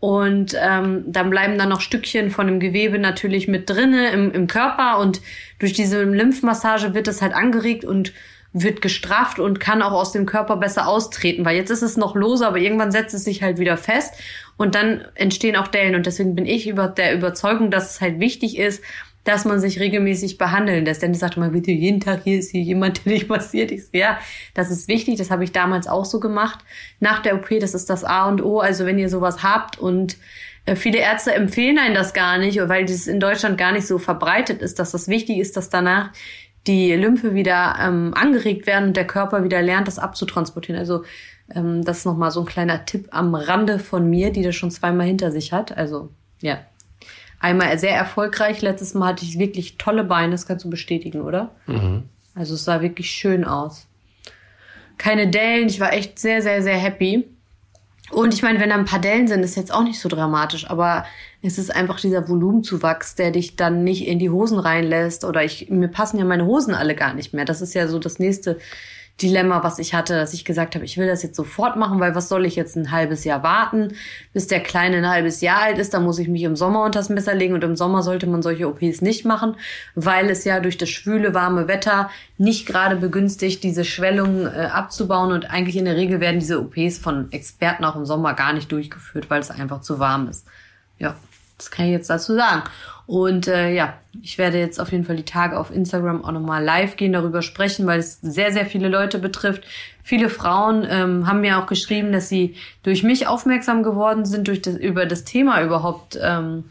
Und 0.00 0.54
ähm, 0.60 1.04
dann 1.08 1.28
bleiben 1.28 1.58
dann 1.58 1.70
noch 1.70 1.80
Stückchen 1.80 2.30
von 2.30 2.46
dem 2.46 2.60
Gewebe 2.60 3.00
natürlich 3.00 3.48
mit 3.48 3.68
drinne 3.68 4.10
im, 4.10 4.30
im 4.30 4.46
Körper 4.46 4.98
und 4.98 5.20
durch 5.58 5.72
diese 5.72 6.04
Lymphmassage 6.04 6.94
wird 6.94 7.08
das 7.08 7.20
halt 7.20 7.34
angeregt 7.34 7.84
und 7.84 8.12
wird 8.52 8.80
gestrafft 8.80 9.38
und 9.38 9.60
kann 9.60 9.82
auch 9.82 9.92
aus 9.92 10.12
dem 10.12 10.26
Körper 10.26 10.56
besser 10.56 10.88
austreten, 10.88 11.44
weil 11.44 11.56
jetzt 11.56 11.70
ist 11.70 11.82
es 11.82 11.96
noch 11.96 12.14
lose, 12.14 12.46
aber 12.46 12.58
irgendwann 12.58 12.90
setzt 12.90 13.14
es 13.14 13.24
sich 13.24 13.42
halt 13.42 13.58
wieder 13.58 13.76
fest 13.76 14.14
und 14.56 14.74
dann 14.74 15.04
entstehen 15.14 15.56
auch 15.56 15.68
Dellen 15.68 15.94
und 15.94 16.06
deswegen 16.06 16.34
bin 16.34 16.46
ich 16.46 16.66
über 16.66 16.88
der 16.88 17.14
Überzeugung, 17.14 17.70
dass 17.70 17.92
es 17.92 18.00
halt 18.00 18.20
wichtig 18.20 18.58
ist, 18.58 18.82
dass 19.28 19.44
man 19.44 19.60
sich 19.60 19.78
regelmäßig 19.78 20.38
behandeln 20.38 20.86
lässt. 20.86 21.02
Denn 21.02 21.12
ich 21.12 21.18
sagte 21.18 21.38
mal, 21.38 21.50
bitte 21.50 21.70
jeden 21.70 22.00
Tag 22.00 22.22
hier 22.24 22.38
ist 22.38 22.50
hier 22.50 22.62
jemand, 22.62 23.04
der 23.04 23.12
dich 23.12 23.28
massiert. 23.28 23.70
Ich 23.70 23.84
so, 23.84 23.90
ja, 23.92 24.18
das 24.54 24.70
ist 24.70 24.88
wichtig. 24.88 25.18
Das 25.18 25.30
habe 25.30 25.44
ich 25.44 25.52
damals 25.52 25.86
auch 25.86 26.06
so 26.06 26.18
gemacht. 26.18 26.60
Nach 26.98 27.20
der 27.20 27.34
OP, 27.34 27.50
das 27.60 27.74
ist 27.74 27.90
das 27.90 28.04
A 28.04 28.26
und 28.26 28.42
O. 28.42 28.60
Also 28.60 28.86
wenn 28.86 28.98
ihr 28.98 29.10
sowas 29.10 29.42
habt 29.42 29.78
und 29.78 30.16
äh, 30.64 30.76
viele 30.76 30.98
Ärzte 30.98 31.34
empfehlen 31.34 31.78
einen 31.78 31.94
das 31.94 32.14
gar 32.14 32.38
nicht, 32.38 32.58
weil 32.68 32.86
das 32.86 33.06
in 33.06 33.20
Deutschland 33.20 33.58
gar 33.58 33.72
nicht 33.72 33.86
so 33.86 33.98
verbreitet 33.98 34.62
ist, 34.62 34.78
dass 34.78 34.92
das 34.92 35.08
wichtig 35.08 35.38
ist, 35.38 35.58
dass 35.58 35.68
danach 35.68 36.10
die 36.68 36.92
Lymphe 36.92 37.34
wieder 37.34 37.76
ähm, 37.80 38.12
angeregt 38.14 38.66
werden 38.66 38.88
und 38.88 38.96
der 38.96 39.06
Körper 39.06 39.42
wieder 39.42 39.62
lernt, 39.62 39.88
das 39.88 39.98
abzutransportieren. 39.98 40.78
Also 40.78 41.04
ähm, 41.54 41.84
das 41.84 41.98
ist 41.98 42.04
nochmal 42.04 42.30
so 42.30 42.40
ein 42.40 42.46
kleiner 42.46 42.84
Tipp 42.84 43.08
am 43.10 43.34
Rande 43.34 43.78
von 43.78 44.08
mir, 44.08 44.30
die 44.30 44.42
das 44.42 44.54
schon 44.54 44.70
zweimal 44.70 45.06
hinter 45.06 45.32
sich 45.32 45.52
hat. 45.52 45.76
Also 45.76 46.10
ja, 46.40 46.58
einmal 47.40 47.76
sehr 47.78 47.96
erfolgreich. 47.96 48.62
Letztes 48.62 48.94
Mal 48.94 49.08
hatte 49.08 49.24
ich 49.24 49.38
wirklich 49.38 49.78
tolle 49.78 50.04
Beine, 50.04 50.32
das 50.32 50.46
kannst 50.46 50.64
du 50.64 50.70
bestätigen, 50.70 51.22
oder? 51.22 51.50
Also 52.34 52.54
es 52.54 52.64
sah 52.64 52.80
wirklich 52.82 53.10
schön 53.10 53.44
aus. 53.44 53.88
Keine 54.98 55.28
Dellen, 55.28 55.68
ich 55.68 55.80
war 55.80 55.92
echt 55.92 56.18
sehr, 56.18 56.42
sehr, 56.42 56.62
sehr 56.62 56.76
happy. 56.76 57.28
Und 58.10 58.34
ich 58.34 58.42
meine, 58.42 58.60
wenn 58.60 58.70
da 58.70 58.76
ein 58.76 58.84
paar 58.84 59.00
Dellen 59.00 59.28
sind, 59.28 59.42
ist 59.42 59.56
jetzt 59.56 59.72
auch 59.72 59.82
nicht 59.82 60.00
so 60.00 60.08
dramatisch, 60.08 60.68
aber 60.68 61.04
es 61.42 61.58
ist 61.58 61.74
einfach 61.74 62.00
dieser 62.00 62.28
Volumenzuwachs, 62.28 63.14
der 63.14 63.30
dich 63.30 63.56
dann 63.56 63.84
nicht 63.84 64.06
in 64.06 64.18
die 64.18 64.30
Hosen 64.30 64.58
reinlässt. 64.58 65.24
Oder 65.24 65.44
ich, 65.44 65.70
mir 65.70 65.88
passen 65.88 66.18
ja 66.18 66.24
meine 66.24 66.46
Hosen 66.46 66.74
alle 66.74 66.94
gar 66.94 67.14
nicht 67.14 67.34
mehr. 67.34 67.44
Das 67.44 67.60
ist 67.60 67.74
ja 67.74 67.86
so 67.86 67.98
das 67.98 68.18
nächste 68.18 68.58
Dilemma, 69.20 69.64
was 69.64 69.80
ich 69.80 69.94
hatte, 69.94 70.14
dass 70.14 70.32
ich 70.32 70.44
gesagt 70.44 70.76
habe, 70.76 70.84
ich 70.84 70.96
will 70.96 71.08
das 71.08 71.24
jetzt 71.24 71.34
sofort 71.34 71.76
machen, 71.76 71.98
weil 71.98 72.14
was 72.14 72.28
soll 72.28 72.46
ich 72.46 72.54
jetzt 72.54 72.76
ein 72.76 72.92
halbes 72.92 73.24
Jahr 73.24 73.42
warten, 73.42 73.94
bis 74.32 74.46
der 74.46 74.60
Kleine 74.60 74.98
ein 74.98 75.08
halbes 75.08 75.40
Jahr 75.40 75.62
alt 75.62 75.78
ist, 75.78 75.92
dann 75.92 76.04
muss 76.04 76.20
ich 76.20 76.28
mich 76.28 76.44
im 76.44 76.54
Sommer 76.54 76.84
unters 76.84 77.08
Messer 77.08 77.34
legen 77.34 77.54
und 77.54 77.64
im 77.64 77.74
Sommer 77.74 78.02
sollte 78.02 78.28
man 78.28 78.42
solche 78.42 78.68
OPs 78.68 79.00
nicht 79.00 79.24
machen, 79.24 79.56
weil 79.96 80.30
es 80.30 80.44
ja 80.44 80.60
durch 80.60 80.78
das 80.78 80.88
schwüle, 80.88 81.34
warme 81.34 81.66
Wetter 81.66 82.10
nicht 82.36 82.66
gerade 82.66 82.94
begünstigt, 82.94 83.64
diese 83.64 83.84
Schwellungen 83.84 84.46
äh, 84.46 84.68
abzubauen. 84.72 85.32
Und 85.32 85.50
eigentlich 85.50 85.76
in 85.76 85.86
der 85.86 85.96
Regel 85.96 86.20
werden 86.20 86.38
diese 86.38 86.60
OPs 86.60 86.98
von 86.98 87.32
Experten 87.32 87.84
auch 87.84 87.96
im 87.96 88.06
Sommer 88.06 88.34
gar 88.34 88.52
nicht 88.52 88.70
durchgeführt, 88.70 89.28
weil 89.30 89.40
es 89.40 89.50
einfach 89.50 89.80
zu 89.80 89.98
warm 89.98 90.28
ist. 90.28 90.46
Ja, 91.00 91.16
das 91.58 91.70
kann 91.70 91.86
ich 91.86 91.92
jetzt 91.92 92.08
dazu 92.08 92.34
sagen. 92.34 92.62
Und 93.06 93.48
äh, 93.48 93.72
ja, 93.72 93.94
ich 94.22 94.36
werde 94.36 94.58
jetzt 94.58 94.78
auf 94.78 94.92
jeden 94.92 95.04
Fall 95.04 95.16
die 95.16 95.24
Tage 95.24 95.58
auf 95.58 95.70
Instagram 95.70 96.24
auch 96.24 96.32
nochmal 96.32 96.62
live 96.62 96.96
gehen, 96.96 97.12
darüber 97.12 97.40
sprechen, 97.40 97.86
weil 97.86 98.00
es 98.00 98.20
sehr, 98.20 98.52
sehr 98.52 98.66
viele 98.66 98.88
Leute 98.88 99.18
betrifft. 99.18 99.64
Viele 100.02 100.28
Frauen 100.28 100.86
ähm, 100.88 101.26
haben 101.26 101.40
mir 101.40 101.58
auch 101.58 101.66
geschrieben, 101.66 102.12
dass 102.12 102.28
sie 102.28 102.54
durch 102.82 103.02
mich 103.02 103.26
aufmerksam 103.26 103.82
geworden 103.82 104.24
sind, 104.24 104.46
durch 104.46 104.60
das, 104.60 104.74
über 104.76 105.06
das 105.06 105.24
Thema 105.24 105.62
überhaupt 105.62 106.18
ähm, 106.22 106.64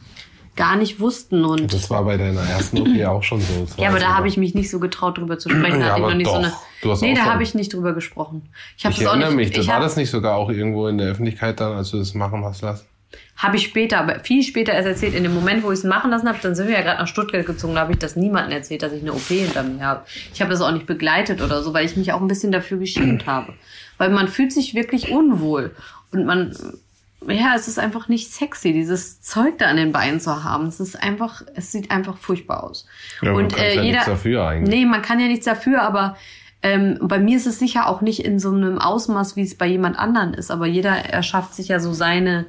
gar 0.56 0.76
nicht 0.76 1.00
wussten. 1.00 1.44
Und 1.44 1.74
das 1.74 1.90
war 1.90 2.04
bei 2.04 2.18
deiner 2.18 2.42
ersten 2.42 2.82
OP 2.82 3.02
auch 3.08 3.24
schon 3.24 3.42
so. 3.42 3.68
Ja, 3.78 3.90
aber 3.90 4.00
da 4.00 4.16
habe 4.16 4.28
ich 4.28 4.38
mich 4.38 4.54
nicht 4.54 4.70
so 4.70 4.80
getraut, 4.80 5.18
drüber 5.18 5.40
zu 5.40 5.50
sprechen. 5.50 5.82
Ja, 5.82 5.96
aber 5.96 6.10
noch 6.10 6.16
nicht 6.16 6.28
so 6.28 6.34
doch. 6.34 6.44
eine. 6.44 6.54
Du 6.82 6.92
hast 6.92 7.02
nee, 7.02 7.16
da 7.16 7.26
habe 7.26 7.42
ich 7.42 7.56
nicht 7.56 7.74
drüber 7.74 7.94
gesprochen. 7.94 8.50
Ich 8.78 8.86
Ich 8.86 8.98
das 8.98 9.06
erinnere 9.06 9.34
nicht. 9.34 9.56
mich, 9.56 9.58
ich 9.58 9.68
war 9.68 9.80
das 9.80 9.96
nicht 9.96 10.12
sogar 10.12 10.36
auch 10.36 10.50
irgendwo 10.50 10.88
in 10.88 11.00
der 11.00 11.08
Öffentlichkeit 11.08 11.60
dann, 11.60 11.74
als 11.74 11.92
du 11.92 11.98
das 11.98 12.14
machen 12.14 12.44
hast 12.44 12.62
lassen? 12.62 12.86
Habe 13.36 13.58
ich 13.58 13.64
später, 13.64 14.00
aber 14.00 14.20
viel 14.20 14.44
später 14.44 14.74
erst 14.74 14.88
erzählt. 14.88 15.14
In 15.14 15.24
dem 15.24 15.34
Moment, 15.34 15.64
wo 15.64 15.72
ich 15.72 15.80
es 15.80 15.84
machen 15.84 16.12
lassen 16.12 16.28
habe, 16.28 16.40
dann 16.42 16.56
sind 16.56 16.68
wir 16.68 16.76
ja 16.76 16.82
gerade 16.82 17.00
nach 17.00 17.08
Stuttgart 17.08 17.46
gezogen. 17.46 17.76
Da 17.76 17.82
habe 17.82 17.94
ich 17.94 18.00
das 18.00 18.16
niemandem 18.16 18.58
erzählt, 18.58 18.84
dass 18.84 18.92
ich 18.94 19.02
eine 19.02 19.14
OP 19.14 19.28
hinter 19.28 19.64
mir 19.64 19.86
habe. 19.86 20.06
Ich 20.34 20.42
habe 20.42 20.52
das 20.52 20.62
auch 20.62 20.72
nicht 20.72 20.88
begleitet 20.88 21.42
oder 21.42 21.62
so, 21.62 21.74
weil 21.74 21.86
ich 21.86 21.96
mich 21.96 22.12
auch 22.14 22.22
ein 22.22 22.28
bisschen 22.28 22.52
dafür 22.52 22.78
geschämt 22.78 23.26
habe. 23.26 23.54
Weil 23.98 24.10
man 24.10 24.28
fühlt 24.28 24.52
sich 24.52 24.74
wirklich 24.74 25.12
unwohl. 25.12 25.76
Und 26.12 26.26
man, 26.26 26.56
ja, 27.28 27.54
es 27.56 27.68
ist 27.68 27.80
einfach 27.80 28.08
nicht 28.08 28.32
sexy, 28.32 28.74
dieses 28.74 29.22
Zeug 29.22 29.58
da 29.60 29.68
an 29.68 29.78
den 29.78 29.92
Beinen 29.92 30.20
zu 30.20 30.44
haben. 30.44 30.68
Es 30.68 30.80
ist 30.80 31.02
einfach, 31.02 31.44
es 31.56 31.72
sieht 31.72 31.92
einfach 31.92 32.18
furchtbar 32.18 32.64
aus. 32.64 32.88
Ja, 33.22 33.34
und 33.34 33.52
du 33.52 33.56
kannst 33.56 33.76
ja 33.76 33.82
nichts 33.82 34.06
dafür 34.06 34.48
eigentlich. 34.48 34.76
Nee, 34.76 34.86
man 34.86 35.02
kann 35.02 35.20
ja 35.20 35.28
nichts 35.28 35.46
dafür, 35.46 35.82
aber 35.82 36.18
ähm, 36.64 36.98
bei 37.02 37.20
mir 37.20 37.38
ist 37.38 37.48
es 37.48 37.60
sicher 37.60 37.88
auch 37.88 38.02
nicht 38.02 38.26
in 38.26 38.40
so 38.40 38.52
einem 38.52 38.80
Ausmaß, 38.80 39.36
wie 39.36 39.44
es 39.44 39.56
bei 39.56 39.68
jemand 39.68 39.98
anderen 39.98 40.34
ist. 40.34 40.52
Aber 40.52 40.66
jeder 40.66 40.92
erschafft 40.92 41.54
sich 41.54 41.68
ja 41.68 41.80
so 41.80 41.94
seine, 41.94 42.46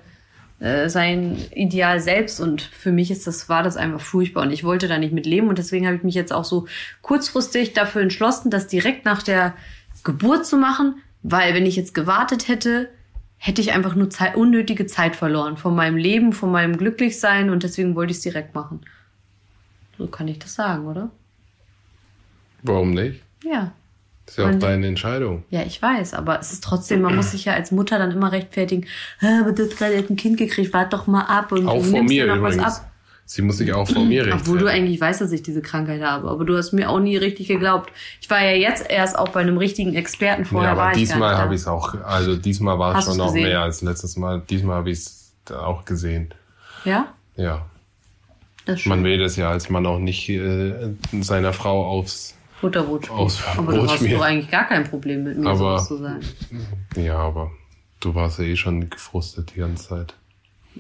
äh, 0.61 0.89
sein 0.89 1.37
Ideal 1.55 2.01
selbst 2.01 2.41
und 2.41 2.63
für 2.63 2.91
mich 2.91 3.11
ist 3.11 3.27
das, 3.27 3.49
war 3.49 3.63
das 3.63 3.77
einfach 3.77 4.01
furchtbar 4.01 4.43
und 4.43 4.51
ich 4.51 4.65
wollte 4.65 4.89
da 4.89 4.99
nicht 4.99 5.13
mit 5.13 5.27
leben 5.27 5.49
und 5.49 5.59
deswegen 5.59 5.87
habe 5.87 5.97
ich 5.97 6.03
mich 6.03 6.15
jetzt 6.15 6.33
auch 6.33 6.45
so 6.45 6.67
kurzfristig 7.01 7.75
dafür 7.75 8.03
entschlossen, 8.03 8.51
das 8.51 8.67
direkt 8.67 9.05
nach 9.05 9.23
der 9.23 9.55
Geburt 10.03 10.47
zu 10.47 10.57
machen, 10.57 10.97
weil 11.23 11.55
wenn 11.55 11.67
ich 11.67 11.77
jetzt 11.77 11.95
gewartet 11.95 12.49
hätte, 12.49 12.89
hätte 13.37 13.61
ich 13.61 13.73
einfach 13.73 13.95
nur 13.95 14.11
Zeit, 14.11 14.35
unnötige 14.35 14.87
Zeit 14.87 15.15
verloren 15.15 15.57
von 15.57 15.77
meinem 15.77 15.97
Leben, 15.97 16.33
von 16.33 16.51
meinem 16.51 16.77
Glücklichsein 16.77 17.51
und 17.51 17.63
deswegen 17.63 17.95
wollte 17.95 18.11
ich 18.11 18.17
es 18.17 18.23
direkt 18.25 18.55
machen. 18.55 18.81
So 19.97 20.09
kann 20.09 20.29
ich 20.29 20.39
das 20.39 20.55
sagen, 20.55 20.87
oder? 20.87 21.11
Warum 22.63 22.95
nicht? 22.95 23.23
Ja. 23.45 23.73
Das 24.29 24.37
ist 24.37 24.45
ja 24.45 24.51
auch 24.51 24.59
deine 24.59 24.87
Entscheidung. 24.87 25.45
Ja, 25.49 25.63
ich 25.63 25.81
weiß, 25.81 26.13
aber 26.13 26.39
es 26.39 26.53
ist 26.53 26.63
trotzdem, 26.63 27.01
man 27.01 27.17
muss 27.17 27.31
sich 27.31 27.47
ja 27.47 27.55
als 27.55 27.71
Mutter 27.71 27.99
dann 27.99 28.11
immer 28.11 28.31
rechtfertigen, 28.31 28.87
"Hä, 29.21 29.27
aber 29.41 29.53
du 29.53 29.65
hast 29.65 29.79
gerade 29.79 29.95
ein 29.97 30.17
Kind 30.17 30.37
gekriegt, 30.37 30.75
wart 30.75 30.93
doch 30.93 31.07
mal 31.07 31.23
ab 31.23 31.51
und 31.51 31.67
Auch 31.67 31.83
vor 31.83 32.03
mir 32.03 32.27
noch 32.27 32.43
was 32.43 32.59
ab. 32.59 32.91
Sie 33.25 33.41
muss 33.41 33.57
sich 33.57 33.73
auch 33.73 33.89
vor 33.89 34.05
mir 34.05 34.27
Obwohl 34.35 34.59
du 34.59 34.67
eigentlich 34.67 35.01
weißt, 35.01 35.23
dass 35.23 35.33
ich 35.33 35.43
diese 35.43 35.63
Krankheit 35.63 36.03
habe, 36.03 36.29
aber 36.29 36.45
du 36.45 36.59
hast 36.59 36.73
mir 36.73 36.91
auch 36.91 37.01
nie 37.01 37.17
richtig 37.17 37.49
geglaubt. 37.49 37.91
Ich 38.21 38.29
war 38.29 38.43
ja 38.45 38.53
jetzt 38.53 38.91
erst 38.91 39.19
auch 39.19 39.29
bei 39.31 39.41
einem 39.41 39.57
richtigen 39.57 39.95
Experten 39.95 40.43
Ja, 40.43 40.49
vorher. 40.49 40.71
aber 40.73 40.81
war 40.83 40.93
diesmal 40.93 41.39
habe 41.39 41.55
ich 41.55 41.63
es 41.63 41.67
auch, 41.67 41.95
also 42.05 42.37
diesmal 42.37 42.79
war 42.79 42.99
es 42.99 43.07
schon 43.07 43.17
noch 43.17 43.29
gesehen? 43.29 43.45
mehr 43.45 43.63
als 43.63 43.81
letztes 43.81 44.17
Mal. 44.19 44.43
Diesmal 44.51 44.77
habe 44.77 44.91
ich 44.91 44.99
es 44.99 45.33
auch 45.55 45.87
gesehen. 45.87 46.35
Ja, 46.85 47.09
Ja. 47.37 47.67
Man 48.85 49.03
will 49.05 49.19
das 49.19 49.37
ja 49.37 49.49
als 49.51 49.71
Mann 49.71 49.87
auch 49.87 49.99
nicht 49.99 50.29
äh, 50.29 50.91
seiner 51.23 51.55
Frau 51.55 51.87
aufs. 51.87 52.35
Butterbrot 52.61 53.11
aus 53.11 53.41
Aber 53.57 53.73
du 53.73 53.79
Brot 53.81 53.91
hast 53.91 53.99
schmieren. 53.99 54.19
doch 54.19 54.25
eigentlich 54.27 54.51
gar 54.51 54.67
kein 54.67 54.85
Problem 54.85 55.25
mit 55.25 55.39
mir, 55.39 55.49
Aber- 55.51 55.59
sowas 55.59 55.89
zu 55.89 55.97
sagen. 55.99 56.21
Ja, 56.97 57.17
aber 57.19 57.51
du 58.01 58.15
warst 58.15 58.39
ja 58.39 58.45
eh 58.45 58.57
schon 58.57 58.91
gefrustet 58.91 59.53
die 59.55 59.61
ganze 59.61 59.89
Zeit. 59.89 60.15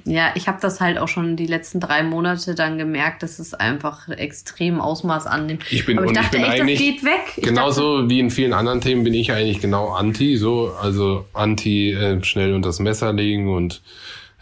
Ja, 0.04 0.30
ich 0.36 0.46
habe 0.46 0.58
das 0.60 0.80
halt 0.80 0.96
auch 0.98 1.08
schon 1.08 1.34
die 1.34 1.46
letzten 1.48 1.80
drei 1.80 2.04
Monate 2.04 2.54
dann 2.54 2.78
gemerkt, 2.78 3.24
dass 3.24 3.40
es 3.40 3.52
einfach 3.52 4.08
extrem 4.08 4.80
Ausmaß 4.80 5.26
annimmt. 5.26 5.64
Ich 5.72 5.86
bin- 5.86 5.98
aber 5.98 6.06
ich 6.06 6.10
und 6.10 6.16
ich 6.16 6.22
dachte 6.22 6.36
bin 6.36 6.46
echt, 6.46 6.54
das 6.54 6.60
eigentlich 6.60 6.78
geht 6.78 7.04
weg. 7.04 7.12
Ich 7.28 7.34
dachte, 7.42 7.48
Genauso 7.48 8.08
wie 8.08 8.20
in 8.20 8.30
vielen 8.30 8.52
anderen 8.52 8.80
Themen 8.80 9.02
bin 9.02 9.12
ich 9.14 9.32
eigentlich 9.32 9.60
genau 9.60 9.88
anti, 9.90 10.36
so, 10.36 10.72
also 10.80 11.26
anti 11.32 11.92
äh, 11.94 12.22
schnell 12.22 12.54
unter 12.54 12.68
das 12.68 12.78
Messer 12.78 13.12
legen 13.12 13.52
und 13.52 13.82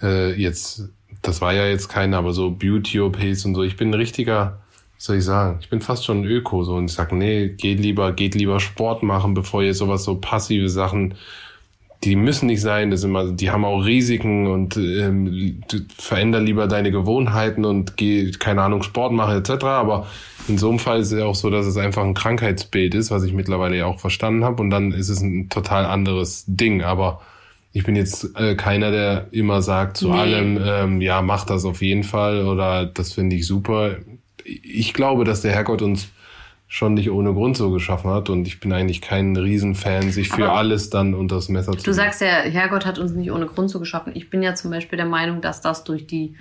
äh, 0.02 0.34
jetzt, 0.34 0.90
das 1.22 1.40
war 1.40 1.54
ja 1.54 1.66
jetzt 1.66 1.88
keine, 1.88 2.18
aber 2.18 2.32
so 2.34 2.50
Beauty-OPs 2.50 3.46
und 3.46 3.54
so. 3.54 3.62
Ich 3.62 3.76
bin 3.78 3.90
ein 3.90 3.94
richtiger, 3.94 4.60
soll 4.98 5.16
ich 5.16 5.24
sagen, 5.24 5.58
ich 5.60 5.68
bin 5.70 5.80
fast 5.80 6.04
schon 6.04 6.22
ein 6.22 6.24
Öko 6.24 6.64
so 6.64 6.74
und 6.76 6.86
ich 6.86 6.92
sag, 6.92 7.12
nee, 7.12 7.48
geht 7.50 7.80
lieber, 7.80 8.12
geht 8.12 8.34
lieber 8.34 8.60
Sport 8.60 9.02
machen, 9.02 9.34
bevor 9.34 9.62
ihr 9.62 9.74
sowas 9.74 10.04
so 10.04 10.16
passive 10.16 10.68
Sachen, 10.68 11.14
die 12.04 12.14
müssen 12.16 12.46
nicht 12.46 12.60
sein, 12.60 12.90
das 12.90 13.00
ist 13.00 13.04
immer, 13.04 13.32
die 13.32 13.50
haben 13.50 13.64
auch 13.64 13.80
Risiken 13.84 14.46
und 14.46 14.76
ähm, 14.76 15.62
veränder 15.98 16.40
lieber 16.40 16.66
deine 16.68 16.90
Gewohnheiten 16.90 17.64
und 17.64 17.96
geh, 17.96 18.30
keine 18.32 18.62
Ahnung, 18.62 18.82
Sport 18.82 19.12
machen 19.12 19.36
etc. 19.36 19.64
Aber 19.64 20.06
in 20.46 20.58
so 20.58 20.68
einem 20.68 20.78
Fall 20.78 21.00
ist 21.00 21.12
es 21.12 21.18
ja 21.18 21.24
auch 21.24 21.34
so, 21.34 21.50
dass 21.50 21.66
es 21.66 21.76
einfach 21.78 22.04
ein 22.04 22.14
Krankheitsbild 22.14 22.94
ist, 22.94 23.10
was 23.10 23.24
ich 23.24 23.32
mittlerweile 23.32 23.76
ja 23.78 23.86
auch 23.86 23.98
verstanden 23.98 24.44
habe 24.44 24.62
und 24.62 24.70
dann 24.70 24.92
ist 24.92 25.08
es 25.08 25.20
ein 25.20 25.48
total 25.48 25.86
anderes 25.86 26.44
Ding. 26.46 26.82
Aber 26.82 27.22
ich 27.72 27.84
bin 27.84 27.96
jetzt 27.96 28.30
äh, 28.36 28.54
keiner, 28.56 28.90
der 28.90 29.28
immer 29.32 29.62
sagt 29.62 29.96
zu 29.96 30.10
Nee. 30.10 30.18
allem, 30.18 30.60
ähm, 30.62 31.00
ja, 31.00 31.22
mach 31.22 31.44
das 31.46 31.64
auf 31.64 31.82
jeden 31.82 32.04
Fall 32.04 32.46
oder 32.46 32.86
das 32.86 33.14
finde 33.14 33.36
ich 33.36 33.46
super. 33.46 33.96
Ich 34.46 34.94
glaube, 34.94 35.24
dass 35.24 35.42
der 35.42 35.52
Herrgott 35.52 35.82
uns 35.82 36.08
schon 36.68 36.94
nicht 36.94 37.10
ohne 37.10 37.32
Grund 37.32 37.56
so 37.56 37.70
geschaffen 37.70 38.10
hat 38.10 38.28
und 38.28 38.46
ich 38.46 38.58
bin 38.60 38.72
eigentlich 38.72 39.00
kein 39.00 39.36
Riesenfan, 39.36 40.10
sich 40.10 40.28
für 40.28 40.46
Aber- 40.46 40.58
alles 40.58 40.90
dann 40.90 41.14
unter 41.14 41.36
das 41.36 41.48
Messer 41.48 41.72
zu 41.72 41.84
Du 41.84 41.92
sagst 41.92 42.20
ja, 42.20 42.28
Herrgott 42.42 42.84
hat 42.86 42.98
uns 42.98 43.12
nicht 43.12 43.30
ohne 43.30 43.46
Grund 43.46 43.70
so 43.70 43.78
geschaffen. 43.78 44.12
Ich 44.16 44.30
bin 44.30 44.42
ja 44.42 44.54
zum 44.54 44.70
Beispiel 44.72 44.96
der 44.96 45.06
Meinung, 45.06 45.40
dass 45.40 45.60
das 45.60 45.84
durch 45.84 46.06
die 46.06 46.34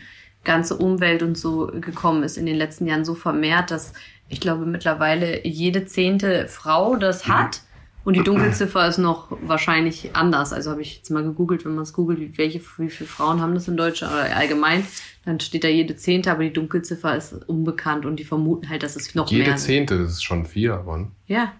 ganze 0.43 0.77
Umwelt 0.77 1.21
und 1.23 1.37
so 1.37 1.67
gekommen 1.79 2.23
ist 2.23 2.37
in 2.37 2.45
den 2.45 2.55
letzten 2.55 2.87
Jahren 2.87 3.05
so 3.05 3.15
vermehrt, 3.15 3.69
dass 3.71 3.93
ich 4.29 4.39
glaube 4.39 4.65
mittlerweile 4.65 5.45
jede 5.45 5.85
zehnte 5.85 6.47
Frau 6.47 6.95
das 6.95 7.27
hat. 7.27 7.61
Und 8.05 8.13
die 8.15 8.23
Dunkelziffer 8.23 8.87
ist 8.87 8.99
noch 8.99 9.35
wahrscheinlich 9.41 10.15
anders. 10.15 10.53
Also 10.53 10.69
habe 10.69 10.83
ich 10.83 10.97
jetzt 10.97 11.09
mal 11.09 11.23
gegoogelt, 11.23 11.65
wenn 11.65 11.73
man 11.73 11.83
es 11.83 11.91
googelt, 11.91 12.19
wie, 12.19 12.37
welche, 12.37 12.61
wie 12.77 12.89
viele 12.91 13.09
Frauen 13.09 13.41
haben 13.41 13.55
das 13.55 13.67
in 13.67 13.75
Deutschland 13.75 14.13
oder 14.13 14.35
allgemein, 14.35 14.85
dann 15.25 15.39
steht 15.39 15.63
da 15.63 15.67
jede 15.67 15.95
zehnte, 15.95 16.31
aber 16.31 16.43
die 16.43 16.53
Dunkelziffer 16.53 17.17
ist 17.17 17.33
unbekannt 17.33 18.05
und 18.05 18.17
die 18.17 18.23
vermuten 18.23 18.69
halt, 18.69 18.83
dass 18.83 18.95
es 18.95 19.15
noch 19.15 19.29
Jede 19.31 19.49
mehr 19.49 19.57
sind. 19.57 19.67
Zehnte, 19.67 19.97
das 19.97 20.11
ist 20.11 20.23
schon 20.23 20.45
vier, 20.45 20.83
Mann. 20.85 21.13
Ja. 21.25 21.53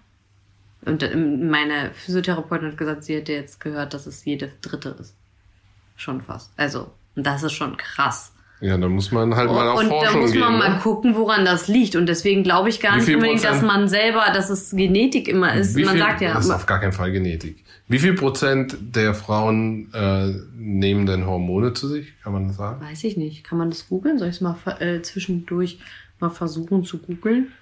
Und 0.82 1.02
ähm, 1.02 1.50
meine 1.50 1.90
Physiotherapeutin 1.92 2.68
hat 2.68 2.78
gesagt, 2.78 3.02
sie 3.02 3.16
hätte 3.16 3.32
jetzt 3.32 3.58
gehört, 3.58 3.92
dass 3.92 4.06
es 4.06 4.24
jede 4.24 4.52
dritte 4.62 4.96
ist. 5.00 5.16
Schon 5.96 6.20
fast. 6.20 6.52
Also, 6.56 6.92
und 7.16 7.26
das 7.26 7.42
ist 7.42 7.54
schon 7.54 7.76
krass. 7.76 8.32
Ja, 8.60 8.78
da 8.78 8.88
muss 8.88 9.12
man 9.12 9.34
halt 9.36 9.50
mal 9.50 9.68
auf 9.68 9.80
und 9.80 9.90
da 9.90 9.90
Forschung 9.90 10.20
muss 10.22 10.34
man 10.34 10.50
gehen. 10.50 10.58
mal 10.58 10.74
ne? 10.74 10.80
gucken, 10.80 11.14
woran 11.14 11.44
das 11.44 11.68
liegt. 11.68 11.94
Und 11.94 12.06
deswegen 12.06 12.42
glaube 12.42 12.70
ich 12.70 12.80
gar 12.80 12.96
nicht 12.96 13.08
unbedingt, 13.08 13.44
dass 13.44 13.60
Prozent? 13.60 13.66
man 13.66 13.88
selber, 13.88 14.24
dass 14.32 14.48
es 14.48 14.70
Genetik 14.70 15.28
immer 15.28 15.54
ist. 15.54 15.76
Wie 15.76 15.84
man 15.84 15.96
viel, 15.96 16.02
sagt 16.02 16.20
ja, 16.22 16.32
das 16.32 16.46
ist 16.46 16.50
auf 16.50 16.64
gar 16.64 16.80
keinen 16.80 16.92
Fall 16.92 17.12
Genetik. 17.12 17.62
Wie 17.88 17.98
viel 17.98 18.14
Prozent 18.14 18.76
der 18.80 19.14
Frauen 19.14 19.92
äh, 19.92 20.32
nehmen 20.56 21.04
denn 21.04 21.26
Hormone 21.26 21.74
zu 21.74 21.86
sich? 21.86 22.14
Kann 22.22 22.32
man 22.32 22.48
das 22.48 22.56
sagen? 22.56 22.80
weiß 22.80 23.04
ich 23.04 23.18
nicht. 23.18 23.44
Kann 23.44 23.58
man 23.58 23.70
das 23.70 23.88
googeln? 23.88 24.18
Soll 24.18 24.28
ich 24.28 24.36
es 24.36 24.40
mal 24.40 24.56
äh, 24.80 25.02
zwischendurch 25.02 25.78
mal 26.18 26.30
versuchen 26.30 26.84
zu 26.84 26.98
googeln? 26.98 27.52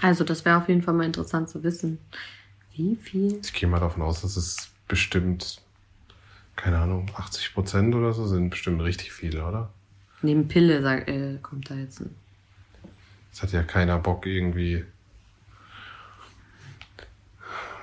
Also, 0.00 0.24
das 0.24 0.46
wäre 0.46 0.56
auf 0.56 0.68
jeden 0.68 0.82
Fall 0.82 0.94
mal 0.94 1.04
interessant 1.04 1.50
zu 1.50 1.62
wissen. 1.62 1.98
Wie 2.74 2.96
viel? 2.96 3.38
Ich 3.42 3.52
gehe 3.52 3.68
mal 3.68 3.78
davon 3.78 4.02
aus, 4.02 4.22
dass 4.22 4.38
es 4.38 4.70
bestimmt, 4.88 5.60
keine 6.56 6.78
Ahnung, 6.78 7.10
80 7.14 7.52
Prozent 7.52 7.94
oder 7.94 8.14
so 8.14 8.26
sind 8.26 8.48
bestimmt 8.48 8.82
richtig 8.82 9.12
viele, 9.12 9.44
oder? 9.46 9.68
Neben 10.22 10.48
Pille 10.48 10.82
sag, 10.82 11.08
äh, 11.08 11.38
kommt 11.42 11.70
da 11.70 11.74
jetzt 11.74 12.00
ein. 12.00 12.14
Es 13.32 13.42
hat 13.42 13.52
ja 13.52 13.62
keiner 13.62 13.98
Bock 13.98 14.26
irgendwie 14.26 14.84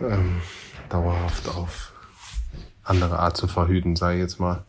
ähm, 0.01 0.41
dauerhaft 0.89 1.47
auf 1.49 1.91
andere 2.83 3.19
Art 3.19 3.35
zu 3.37 3.47
verhüten, 3.47 3.95
sage 3.95 4.15
ich 4.17 4.21
jetzt 4.21 4.39
mal. 4.39 4.63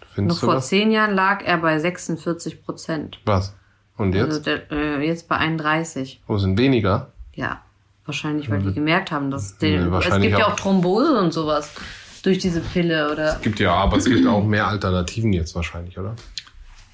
Noch 0.00 0.08
Findest 0.14 0.42
du 0.42 0.46
vor 0.46 0.56
was? 0.56 0.68
zehn 0.68 0.90
Jahren 0.90 1.14
lag 1.14 1.42
er 1.44 1.58
bei 1.58 1.78
46 1.78 2.64
Prozent. 2.64 3.20
Was? 3.24 3.54
Und 3.96 4.14
jetzt? 4.14 4.28
Also 4.28 4.40
der, 4.40 4.70
äh, 4.72 5.06
jetzt 5.06 5.28
bei 5.28 5.36
31. 5.36 6.22
Wo 6.26 6.38
sind 6.38 6.58
weniger? 6.58 7.12
Ja, 7.34 7.62
wahrscheinlich, 8.04 8.50
weil 8.50 8.62
die 8.62 8.72
gemerkt 8.72 9.12
haben, 9.12 9.30
dass 9.30 9.58
den, 9.58 9.90
Nee, 9.90 9.96
es 9.98 10.04
gibt 10.20 10.38
ja 10.38 10.46
auch. 10.46 10.52
auch 10.52 10.56
Thrombose 10.56 11.20
und 11.20 11.32
sowas 11.32 11.74
durch 12.26 12.38
diese 12.38 12.60
Pille 12.60 13.10
oder 13.12 13.36
Es 13.36 13.40
gibt 13.40 13.60
ja, 13.60 13.72
aber 13.74 13.96
es 13.96 14.04
gibt 14.04 14.26
auch 14.26 14.44
mehr 14.44 14.66
Alternativen 14.68 15.32
jetzt 15.32 15.54
wahrscheinlich, 15.54 15.98
oder? 15.98 16.14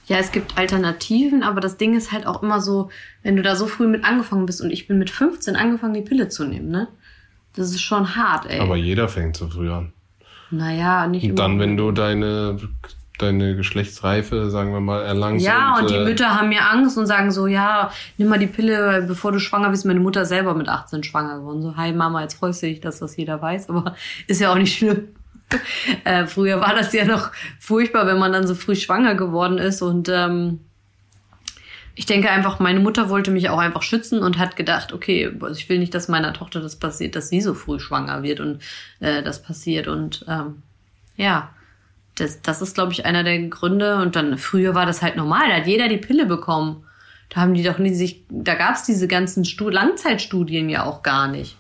Ja, 0.07 0.19
es 0.19 0.33
gibt 0.33 0.59
Alternativen, 0.59 1.43
aber 1.43 1.61
das 1.61 1.79
Ding 1.79 1.97
ist 1.97 2.13
halt 2.13 2.27
auch 2.27 2.43
immer 2.43 2.61
so, 2.61 2.91
wenn 3.23 3.37
du 3.37 3.43
da 3.43 3.57
so 3.57 3.67
früh 3.67 3.87
mit 3.87 4.05
angefangen 4.05 4.45
bist 4.45 4.61
und 4.61 4.71
ich 4.71 4.87
bin 4.87 4.99
mit 4.99 5.11
15 5.11 5.57
angefangen, 5.57 5.95
die 5.95 6.03
Pille 6.03 6.29
zu 6.29 6.45
nehmen, 6.45 6.71
ne? 6.71 6.89
Das 7.57 7.71
ist 7.71 7.81
schon 7.81 8.17
hart, 8.17 8.47
ey. 8.47 8.59
Aber 8.59 8.77
jeder 8.77 9.09
fängt 9.09 9.37
so 9.37 9.49
früh 9.49 9.71
an. 9.71 9.93
naja, 10.51 11.07
nicht 11.07 11.31
Und 11.31 11.39
dann, 11.39 11.59
wenn 11.59 11.77
du 11.77 11.93
deine, 11.93 12.59
deine 13.19 13.55
Geschlechtsreife, 13.55 14.51
sagen 14.51 14.73
wir 14.73 14.81
mal, 14.81 15.03
erlangst. 15.03 15.45
Ja, 15.45 15.79
und 15.79 15.91
die 15.91 15.95
äh, 15.95 16.05
Mütter 16.05 16.39
haben 16.39 16.51
ja 16.51 16.71
Angst 16.71 16.99
und 16.99 17.07
sagen 17.07 17.31
so, 17.31 17.47
ja, 17.47 17.91
nimm 18.19 18.29
mal 18.29 18.39
die 18.39 18.47
Pille, 18.47 19.05
bevor 19.07 19.33
du 19.33 19.39
schwanger 19.39 19.71
bist. 19.71 19.87
Meine 19.87 20.01
Mutter 20.01 20.25
selber 20.25 20.55
mit 20.55 20.69
18 20.69 21.05
schwanger 21.05 21.39
geworden. 21.39 21.63
So, 21.63 21.77
hi 21.77 21.93
Mama, 21.93 22.23
jetzt 22.23 22.35
freust 22.35 22.63
du 22.63 22.67
dich, 22.67 22.81
dass 22.81 22.99
das 22.99 23.17
jeder 23.17 23.41
weiß, 23.41 23.69
aber 23.69 23.95
ist 24.27 24.41
ja 24.41 24.53
auch 24.53 24.59
nicht 24.59 24.77
schlimm. 24.77 25.09
Äh, 26.05 26.27
früher 26.27 26.61
war 26.61 26.75
das 26.75 26.93
ja 26.95 27.05
noch 27.05 27.31
furchtbar, 27.61 28.07
wenn 28.07 28.19
man 28.19 28.33
dann 28.33 28.47
so 28.47 28.55
früh 28.55 28.75
schwanger 28.75 29.15
geworden 29.15 29.59
ist 29.59 29.83
und 29.83 30.09
ähm, 30.09 30.61
ich 31.95 32.07
denke 32.07 32.31
einfach, 32.31 32.59
meine 32.59 32.81
Mutter 32.81 33.09
wollte 33.09 33.31
mich 33.31 33.51
auch 33.51 33.59
einfach 33.59 33.83
schützen 33.83 34.21
und 34.21 34.39
hat 34.39 34.57
gedacht, 34.57 34.93
okay, 34.93 35.33
also 35.41 35.59
ich 35.59 35.69
will 35.69 35.79
nicht, 35.79 35.95
dass 35.95 36.09
meiner 36.09 36.33
Tochter 36.33 36.61
das 36.61 36.77
passiert, 36.77 37.15
dass 37.15 37.29
sie 37.29 37.41
so 37.41 37.55
früh 37.55 37.79
schwanger 37.79 38.23
wird 38.23 38.41
und 38.41 38.63
äh, 38.99 39.23
das 39.23 39.43
passiert. 39.43 39.87
Und 39.87 40.25
ähm, 40.29 40.63
ja, 41.17 41.54
das, 42.17 42.43
das 42.43 42.63
ist, 42.63 42.75
glaube 42.75 42.93
ich, 42.93 43.07
einer 43.07 43.25
der 43.25 43.39
Gründe. 43.49 43.97
Und 43.97 44.17
dann 44.17 44.39
früher 44.39 44.75
war 44.75 44.87
das 44.87 45.03
halt 45.03 45.17
normal, 45.17 45.49
da 45.49 45.57
hat 45.57 45.67
jeder 45.67 45.89
die 45.89 45.99
Pille 45.99 46.27
bekommen. 46.27 46.85
Da 47.31 47.41
haben 47.41 47.55
die 47.55 47.63
doch 47.63 47.79
nie 47.79 47.95
sich, 47.95 48.25
da 48.29 48.55
gab 48.55 48.75
es 48.75 48.85
diese 48.85 49.09
ganzen 49.09 49.45
Stu 49.45 49.69
Langzeitstudien 49.69 50.69
ja 50.69 50.85
auch 50.85 51.03
gar 51.03 51.29
nicht. 51.29 51.57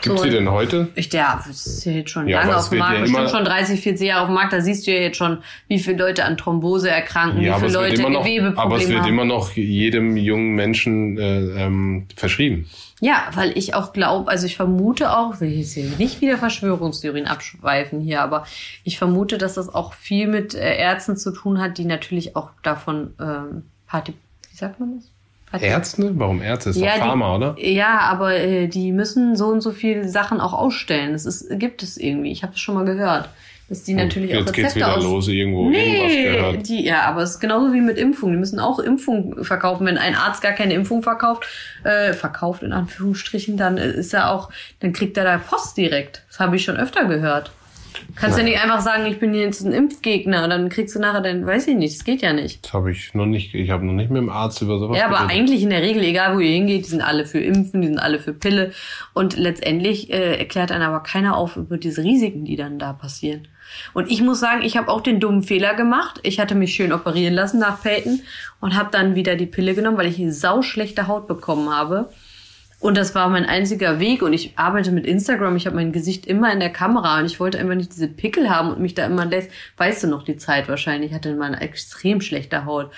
Gibt's 0.00 0.20
so, 0.20 0.24
die 0.26 0.32
denn 0.32 0.50
heute? 0.50 0.88
Ich, 0.94 1.12
ja, 1.12 1.42
das 1.46 1.66
ist 1.66 1.84
ja 1.84 1.92
jetzt 1.92 2.10
schon 2.10 2.28
Ja, 2.28 2.40
lange 2.40 2.56
auf 2.56 2.68
dem 2.68 2.78
Markt, 2.78 2.94
ja 2.94 3.00
bestimmt 3.02 3.30
schon 3.30 3.44
30, 3.44 3.80
40 3.80 4.06
Jahre 4.06 4.22
auf 4.22 4.28
dem 4.28 4.34
Markt. 4.34 4.52
Da 4.52 4.60
siehst 4.60 4.86
du 4.86 4.90
ja 4.90 5.00
jetzt 5.00 5.16
schon, 5.16 5.38
wie 5.68 5.78
viele 5.78 5.98
Leute 5.98 6.24
an 6.24 6.36
Thrombose 6.36 6.90
erkranken, 6.90 7.40
wie 7.40 7.52
viele 7.52 7.72
Leute 7.72 8.02
noch, 8.02 8.20
aber 8.20 8.20
es 8.20 8.26
Gewebeprobleme 8.26 8.88
wird 8.88 9.00
haben. 9.02 9.08
immer 9.08 9.24
noch 9.24 9.52
jedem 9.52 10.16
jungen 10.16 10.54
Menschen 10.54 11.18
äh, 11.18 11.64
ähm, 11.64 12.06
verschrieben. 12.16 12.68
Ja, 13.00 13.28
weil 13.34 13.56
ich 13.56 13.74
auch 13.74 13.92
glaube, 13.92 14.30
also 14.30 14.46
ich 14.46 14.56
vermute 14.56 15.16
auch, 15.16 15.40
will 15.40 15.50
ich 15.50 15.58
jetzt 15.58 15.74
hier 15.74 15.90
nicht 15.98 16.20
wieder 16.20 16.38
Verschwörungstheorien 16.38 17.26
abschweifen 17.26 18.00
hier, 18.00 18.22
aber 18.22 18.46
ich 18.84 18.98
vermute, 18.98 19.38
dass 19.38 19.54
das 19.54 19.72
auch 19.72 19.92
viel 19.92 20.28
mit 20.28 20.54
äh, 20.54 20.76
Ärzten 20.76 21.16
zu 21.16 21.32
tun 21.32 21.60
hat, 21.60 21.78
die 21.78 21.84
natürlich 21.84 22.36
auch 22.36 22.50
davon 22.62 23.14
ähm, 23.20 23.64
Party, 23.86 24.14
wie 24.50 24.56
sagt 24.56 24.80
man 24.80 24.96
das? 24.96 25.11
Ärzte? 25.60 26.10
Warum 26.18 26.40
Ärzte? 26.42 26.70
Ist 26.70 26.76
Ja, 26.76 26.86
doch 26.88 26.94
die- 26.94 27.00
Pharma, 27.00 27.36
oder? 27.36 27.56
Ja, 27.58 27.98
aber 28.00 28.34
äh, 28.36 28.66
die 28.68 28.92
müssen 28.92 29.36
so 29.36 29.48
und 29.48 29.60
so 29.60 29.72
viele 29.72 30.08
Sachen 30.08 30.40
auch 30.40 30.52
ausstellen. 30.52 31.12
Das 31.12 31.26
ist, 31.26 31.48
gibt 31.58 31.82
es 31.82 31.96
irgendwie. 31.98 32.32
Ich 32.32 32.42
habe 32.42 32.52
es 32.54 32.60
schon 32.60 32.74
mal 32.74 32.84
gehört, 32.84 33.28
dass 33.68 33.84
die 33.84 33.94
natürlich 33.94 34.32
auch 34.34 34.40
Jetzt 34.40 34.52
geht's 34.52 34.74
Rezepte 34.74 34.76
wieder 34.90 34.96
aus 34.98 35.04
los, 35.04 35.28
irgendwo 35.28 35.70
irgendwas 35.70 36.12
Nee, 36.12 36.22
gehört. 36.24 36.68
die, 36.68 36.84
ja, 36.84 37.02
aber 37.02 37.22
es 37.22 37.30
ist 37.32 37.40
genauso 37.40 37.72
wie 37.72 37.80
mit 37.80 37.96
Impfungen. 37.98 38.34
Die 38.34 38.38
müssen 38.40 38.60
auch 38.60 38.78
Impfungen 38.78 39.44
verkaufen. 39.44 39.86
Wenn 39.86 39.98
ein 39.98 40.14
Arzt 40.14 40.42
gar 40.42 40.52
keine 40.52 40.74
Impfung 40.74 41.02
verkauft, 41.02 41.44
äh, 41.84 42.12
verkauft 42.12 42.62
in 42.62 42.72
Anführungsstrichen, 42.72 43.56
dann 43.56 43.78
äh, 43.78 43.90
ist 43.92 44.12
er 44.14 44.30
auch, 44.30 44.50
dann 44.80 44.92
kriegt 44.92 45.16
er 45.16 45.24
da 45.24 45.38
Post 45.38 45.76
direkt. 45.76 46.22
Das 46.28 46.38
habe 46.40 46.56
ich 46.56 46.64
schon 46.64 46.76
öfter 46.76 47.04
gehört. 47.06 47.50
Kannst 48.16 48.38
ja 48.38 48.44
Ja. 48.44 48.50
nicht 48.50 48.62
einfach 48.62 48.80
sagen, 48.80 49.06
ich 49.06 49.18
bin 49.18 49.34
jetzt 49.34 49.62
ein 49.64 49.72
Impfgegner 49.72 50.44
und 50.44 50.50
dann 50.50 50.68
kriegst 50.68 50.94
du 50.94 50.98
nachher 51.00 51.20
dann, 51.20 51.46
weiß 51.46 51.68
ich 51.68 51.76
nicht, 51.76 51.96
das 51.98 52.04
geht 52.04 52.22
ja 52.22 52.32
nicht. 52.32 52.64
Das 52.64 52.72
habe 52.72 52.90
ich 52.90 53.14
noch 53.14 53.26
nicht, 53.26 53.54
ich 53.54 53.70
habe 53.70 53.84
noch 53.84 53.92
nicht 53.92 54.10
mit 54.10 54.20
dem 54.22 54.28
Arzt 54.30 54.60
über 54.62 54.78
sowas 54.78 54.98
Ja, 54.98 55.06
aber 55.06 55.16
geredet. 55.18 55.32
eigentlich 55.36 55.62
in 55.62 55.70
der 55.70 55.82
Regel, 55.82 56.02
egal 56.04 56.34
wo 56.36 56.40
ihr 56.40 56.52
hingeht, 56.54 56.84
die 56.86 56.90
sind 56.90 57.02
alle 57.02 57.26
für 57.26 57.40
Impfen, 57.40 57.80
die 57.82 57.88
sind 57.88 57.98
alle 57.98 58.18
für 58.18 58.32
Pille. 58.32 58.72
Und 59.14 59.36
letztendlich 59.36 60.12
äh, 60.12 60.38
erklärt 60.38 60.72
einem 60.72 60.84
aber 60.84 61.00
keiner 61.02 61.36
auf 61.36 61.56
über 61.56 61.76
diese 61.78 62.02
Risiken, 62.04 62.44
die 62.44 62.56
dann 62.56 62.78
da 62.78 62.92
passieren. 62.92 63.48
Und 63.94 64.10
ich 64.10 64.20
muss 64.22 64.38
sagen, 64.40 64.62
ich 64.62 64.76
habe 64.76 64.88
auch 64.90 65.00
den 65.00 65.18
dummen 65.20 65.42
Fehler 65.42 65.74
gemacht. 65.74 66.20
Ich 66.24 66.38
hatte 66.40 66.54
mich 66.54 66.74
schön 66.74 66.92
operieren 66.92 67.32
lassen 67.32 67.58
nach 67.58 67.80
Peyton 67.82 68.20
und 68.60 68.74
habe 68.76 68.90
dann 68.92 69.14
wieder 69.14 69.34
die 69.36 69.46
Pille 69.46 69.74
genommen, 69.74 69.96
weil 69.96 70.08
ich 70.08 70.18
eine 70.18 70.32
sauschlechte 70.32 71.06
Haut 71.06 71.26
bekommen 71.26 71.70
habe. 71.74 72.10
Und 72.82 72.96
das 72.96 73.14
war 73.14 73.28
mein 73.28 73.46
einziger 73.46 74.00
Weg. 74.00 74.22
Und 74.22 74.32
ich 74.32 74.58
arbeite 74.58 74.90
mit 74.90 75.06
Instagram. 75.06 75.54
Ich 75.54 75.66
habe 75.66 75.76
mein 75.76 75.92
Gesicht 75.92 76.26
immer 76.26 76.52
in 76.52 76.58
der 76.58 76.72
Kamera. 76.72 77.20
Und 77.20 77.26
ich 77.26 77.38
wollte 77.38 77.60
einfach 77.60 77.76
nicht 77.76 77.92
diese 77.92 78.08
Pickel 78.08 78.50
haben 78.50 78.72
und 78.72 78.80
mich 78.80 78.94
da 78.94 79.06
immer 79.06 79.24
lässt. 79.24 79.52
Weißt 79.76 80.02
du 80.02 80.08
noch 80.08 80.24
die 80.24 80.36
Zeit 80.36 80.68
wahrscheinlich? 80.68 81.10
Ich 81.10 81.14
hatte 81.14 81.28
immer 81.28 81.44
eine 81.44 81.60
extrem 81.60 82.20
schlechte 82.20 82.64
Haut. 82.64 82.90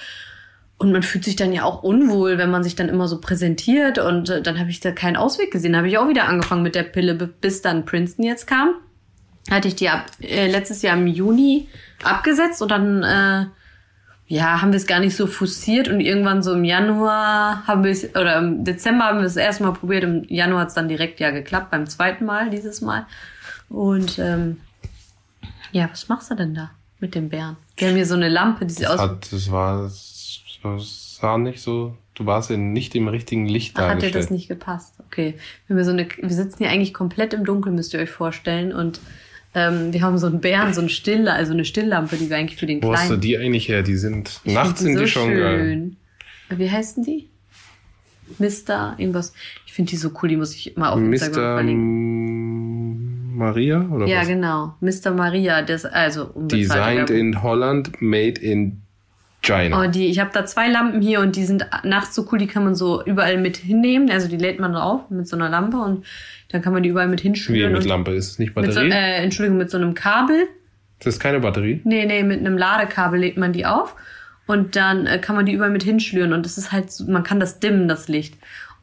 Und 0.78 0.90
man 0.90 1.02
fühlt 1.02 1.24
sich 1.24 1.36
dann 1.36 1.52
ja 1.52 1.64
auch 1.64 1.82
unwohl, 1.82 2.38
wenn 2.38 2.50
man 2.50 2.64
sich 2.64 2.76
dann 2.76 2.88
immer 2.88 3.08
so 3.08 3.20
präsentiert. 3.20 3.98
Und 3.98 4.30
äh, 4.30 4.40
dann 4.40 4.58
habe 4.58 4.70
ich 4.70 4.80
da 4.80 4.90
keinen 4.90 5.16
Ausweg 5.16 5.50
gesehen. 5.50 5.76
Habe 5.76 5.88
ich 5.88 5.98
auch 5.98 6.08
wieder 6.08 6.28
angefangen 6.28 6.62
mit 6.62 6.74
der 6.74 6.84
Pille, 6.84 7.14
bis 7.14 7.60
dann 7.60 7.84
Princeton 7.84 8.24
jetzt 8.24 8.46
kam. 8.46 8.76
Hatte 9.50 9.68
ich 9.68 9.76
die 9.76 9.90
ab, 9.90 10.06
äh, 10.22 10.50
letztes 10.50 10.80
Jahr 10.80 10.96
im 10.96 11.06
Juni 11.06 11.68
abgesetzt 12.02 12.62
und 12.62 12.70
dann 12.70 13.02
äh, 13.02 13.46
ja, 14.26 14.62
haben 14.62 14.72
wir 14.72 14.78
es 14.78 14.86
gar 14.86 15.00
nicht 15.00 15.16
so 15.16 15.26
forciert 15.26 15.88
und 15.88 16.00
irgendwann 16.00 16.42
so 16.42 16.54
im 16.54 16.64
Januar 16.64 17.66
haben 17.66 17.84
wir 17.84 17.90
es, 17.90 18.04
oder 18.14 18.38
im 18.38 18.64
Dezember 18.64 19.04
haben 19.04 19.18
wir 19.18 19.26
es 19.26 19.36
erstmal 19.36 19.72
probiert, 19.72 20.04
im 20.04 20.24
Januar 20.28 20.62
hat 20.62 20.68
es 20.68 20.74
dann 20.74 20.88
direkt 20.88 21.20
ja 21.20 21.30
geklappt, 21.30 21.70
beim 21.70 21.86
zweiten 21.86 22.24
Mal 22.24 22.48
dieses 22.50 22.80
Mal. 22.80 23.06
Und 23.68 24.18
ähm, 24.18 24.60
ja, 25.72 25.88
was 25.90 26.08
machst 26.08 26.30
du 26.30 26.36
denn 26.36 26.54
da 26.54 26.70
mit 27.00 27.14
dem 27.14 27.28
Bären? 27.28 27.56
Wir 27.76 27.88
haben 27.88 27.96
hier 27.96 28.06
so 28.06 28.14
eine 28.14 28.28
Lampe, 28.28 28.64
die 28.64 28.74
sieht 28.74 28.86
aus. 28.86 28.98
hat, 28.98 29.30
das 29.30 29.50
war, 29.50 29.82
das 29.82 31.16
sah 31.20 31.36
nicht 31.36 31.60
so, 31.60 31.96
du 32.14 32.26
warst 32.26 32.50
in 32.50 32.72
nicht 32.72 32.94
im 32.94 33.08
richtigen 33.08 33.46
Licht 33.46 33.78
Ach, 33.78 33.88
hat 33.88 34.02
dir 34.02 34.10
das 34.10 34.30
nicht 34.30 34.48
gepasst? 34.48 34.94
Okay. 35.06 35.34
Wir, 35.66 35.74
haben 35.74 35.82
hier 35.82 35.84
so 35.84 35.90
eine, 35.90 36.08
wir 36.16 36.36
sitzen 36.36 36.58
hier 36.58 36.70
eigentlich 36.70 36.94
komplett 36.94 37.34
im 37.34 37.44
Dunkeln, 37.44 37.74
müsst 37.74 37.92
ihr 37.92 38.00
euch 38.00 38.10
vorstellen. 38.10 38.72
Und 38.72 39.00
ähm, 39.54 39.92
wir 39.92 40.00
haben 40.02 40.18
so 40.18 40.26
einen 40.26 40.40
Bären, 40.40 40.74
so 40.74 40.80
eine 40.80 40.90
Stille, 40.90 41.32
also 41.32 41.52
eine 41.52 41.64
Stilllampe, 41.64 42.16
die 42.16 42.28
wir 42.30 42.36
eigentlich 42.36 42.58
für 42.58 42.66
den 42.66 42.82
Wo 42.82 42.92
hast 42.92 43.04
du 43.04 43.06
Kleinen. 43.08 43.20
die 43.20 43.38
eigentlich 43.38 43.68
her? 43.68 43.82
Die 43.82 43.96
sind, 43.96 44.40
Ich 44.44 44.52
nachts 44.54 44.80
sind 44.80 44.92
die 44.94 44.98
so 44.98 45.06
schon 45.06 45.30
geil. 45.34 45.58
schön. 45.58 46.58
Wie 46.58 46.70
heißen 46.70 47.04
die? 47.04 47.28
Mr. 48.38 48.94
irgendwas. 48.98 49.32
Ich 49.66 49.72
finde 49.72 49.90
die 49.90 49.96
so 49.96 50.10
cool, 50.22 50.28
die 50.28 50.36
muss 50.36 50.54
ich 50.54 50.76
mal 50.76 50.90
auf 50.90 50.98
Instagram 51.00 51.42
Mr. 51.44 51.54
verlinken. 51.58 53.36
Maria 53.36 53.86
oder 53.90 54.06
Ja, 54.06 54.20
was? 54.20 54.28
genau. 54.28 54.74
Mr. 54.80 55.10
Maria, 55.12 55.62
das 55.62 55.84
also 55.84 56.30
Designed 56.36 57.10
in 57.10 57.42
Holland, 57.42 58.00
made 58.00 58.40
in 58.40 58.80
China. 59.42 59.82
Oh, 59.84 59.90
die, 59.90 60.06
ich 60.06 60.20
habe 60.20 60.30
da 60.32 60.46
zwei 60.46 60.68
Lampen 60.68 61.02
hier 61.02 61.20
und 61.20 61.36
die 61.36 61.44
sind 61.44 61.66
nachts 61.82 62.14
so 62.14 62.26
cool, 62.32 62.38
die 62.38 62.46
kann 62.46 62.64
man 62.64 62.74
so 62.74 63.04
überall 63.04 63.36
mit 63.38 63.56
hinnehmen. 63.58 64.10
Also 64.10 64.28
die 64.28 64.36
lädt 64.38 64.58
man 64.60 64.72
drauf 64.72 65.10
mit 65.10 65.28
so 65.28 65.36
einer 65.36 65.48
Lampe 65.50 65.76
und 65.78 66.04
dann 66.54 66.62
kann 66.62 66.72
man 66.72 66.84
die 66.84 66.88
überall 66.88 67.08
mit 67.08 67.20
Wie 67.20 67.28
hinschnüren. 67.28 67.72
mit 67.72 67.84
Lampe? 67.84 68.12
Ist 68.12 68.30
es 68.30 68.38
nicht 68.38 68.54
mit 68.54 68.66
so, 68.66 68.80
Batterie? 68.80 68.92
äh, 68.92 69.24
Entschuldigung, 69.24 69.58
mit 69.58 69.70
so 69.70 69.76
einem 69.76 69.94
Kabel. 69.94 70.46
das 71.00 71.14
ist 71.14 71.20
keine 71.20 71.40
Batterie. 71.40 71.80
Nee, 71.82 72.06
nee, 72.06 72.22
mit 72.22 72.38
einem 72.38 72.56
Ladekabel 72.56 73.18
lädt 73.18 73.36
man 73.36 73.52
die 73.52 73.66
auf 73.66 73.96
und 74.46 74.76
dann 74.76 75.06
äh, 75.06 75.18
kann 75.18 75.34
man 75.34 75.46
die 75.46 75.52
überall 75.52 75.70
mit 75.70 75.82
hinschlüren 75.82 76.32
und 76.32 76.46
das 76.46 76.56
ist 76.56 76.70
halt, 76.70 76.92
man 77.08 77.24
kann 77.24 77.40
das 77.40 77.58
dimmen, 77.58 77.88
das 77.88 78.06
Licht. 78.06 78.34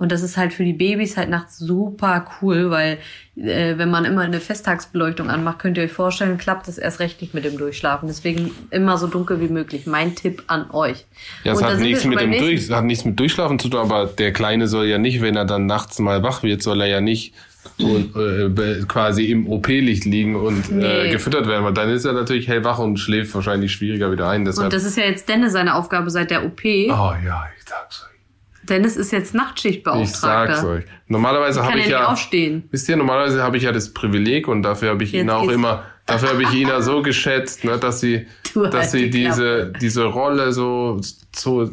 Und 0.01 0.11
das 0.11 0.23
ist 0.23 0.35
halt 0.35 0.51
für 0.51 0.63
die 0.63 0.73
Babys 0.73 1.15
halt 1.15 1.29
nachts 1.29 1.59
super 1.59 2.25
cool, 2.41 2.71
weil 2.71 2.97
äh, 3.35 3.77
wenn 3.77 3.91
man 3.91 4.03
immer 4.03 4.21
eine 4.21 4.39
Festtagsbeleuchtung 4.39 5.29
anmacht, 5.29 5.59
könnt 5.59 5.77
ihr 5.77 5.83
euch 5.83 5.91
vorstellen, 5.91 6.39
klappt 6.39 6.67
das 6.67 6.79
erst 6.79 6.99
recht 6.99 7.21
nicht 7.21 7.35
mit 7.35 7.45
dem 7.45 7.55
Durchschlafen. 7.55 8.07
Deswegen 8.07 8.49
immer 8.71 8.97
so 8.97 9.05
dunkel 9.05 9.39
wie 9.41 9.47
möglich. 9.47 9.85
Mein 9.85 10.15
Tipp 10.15 10.41
an 10.47 10.71
euch. 10.71 11.05
Ja, 11.43 11.53
es 11.53 11.61
hat 11.61 11.77
nichts, 11.77 12.03
mit 12.03 12.19
dem 12.19 12.31
Durch, 12.31 12.71
hat 12.71 12.83
nichts 12.83 13.05
mit 13.05 13.19
Durchschlafen 13.19 13.59
zu 13.59 13.69
tun, 13.69 13.79
aber 13.79 14.07
der 14.07 14.33
Kleine 14.33 14.67
soll 14.67 14.87
ja 14.87 14.97
nicht, 14.97 15.21
wenn 15.21 15.35
er 15.35 15.45
dann 15.45 15.67
nachts 15.67 15.99
mal 15.99 16.23
wach 16.23 16.41
wird, 16.41 16.63
soll 16.63 16.81
er 16.81 16.87
ja 16.87 16.99
nicht 16.99 17.35
und, 17.79 18.15
äh, 18.15 18.81
quasi 18.87 19.25
im 19.25 19.47
OP-Licht 19.47 20.05
liegen 20.05 20.35
und 20.35 20.71
Nee. 20.71 20.83
äh, 21.07 21.11
gefüttert 21.11 21.47
werden, 21.47 21.63
weil 21.65 21.73
dann 21.73 21.89
ist 21.89 22.05
er 22.05 22.13
natürlich 22.13 22.47
hellwach 22.47 22.79
und 22.79 22.97
schläft 22.97 23.33
wahrscheinlich 23.35 23.71
schwieriger 23.71 24.11
wieder 24.11 24.29
ein. 24.29 24.45
Deshalb, 24.45 24.65
Und 24.65 24.73
das 24.73 24.83
ist 24.83 24.97
ja 24.97 25.03
jetzt 25.05 25.27
Dennis 25.29 25.53
seine 25.53 25.75
Aufgabe 25.75 26.09
seit 26.09 26.31
der 26.31 26.45
OP. 26.45 26.61
oh 26.63 27.13
ja, 27.25 27.45
ich 27.57 27.63
sag's 27.67 28.03
euch. 28.03 28.67
Dennis 28.69 28.95
ist 28.95 29.11
jetzt 29.11 29.27
Ich 29.27 29.31
sag's 29.31 29.33
Nachtschichtbeauftragter. 29.33 30.67
euch. 30.67 30.83
Normalerweise 31.07 31.61
habe 31.63 31.71
ich 31.79 31.85
nicht 31.85 31.89
ja, 31.91 32.05
aufstehen. 32.07 32.63
wisst 32.71 32.87
ihr, 32.89 32.95
normalerweise 32.95 33.41
habe 33.43 33.57
ich 33.57 33.63
ja 33.63 33.71
das 33.71 33.93
Privileg 33.93 34.47
und 34.47 34.61
dafür 34.63 34.89
habe 34.91 35.03
ich 35.03 35.13
ihn 35.13 35.21
Jetzt 35.21 35.31
auch 35.31 35.41
geht's- 35.41 35.53
immer, 35.55 35.83
dafür 36.05 36.29
habe 36.29 36.43
ich 36.43 36.53
ihn 36.53 36.67
ja 36.67 36.81
so 36.81 37.01
geschätzt, 37.01 37.63
ne, 37.63 37.77
dass 37.77 37.99
sie, 37.99 38.27
Du 38.53 38.63
dass 38.63 38.73
halt 38.75 38.89
sie 38.91 39.09
die 39.09 39.25
diese, 39.25 39.73
diese 39.81 40.05
Rolle 40.05 40.51
so, 40.51 40.99
so 41.35 41.69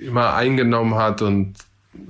immer 0.00 0.34
eingenommen 0.34 0.94
hat 0.94 1.22
und 1.22 1.54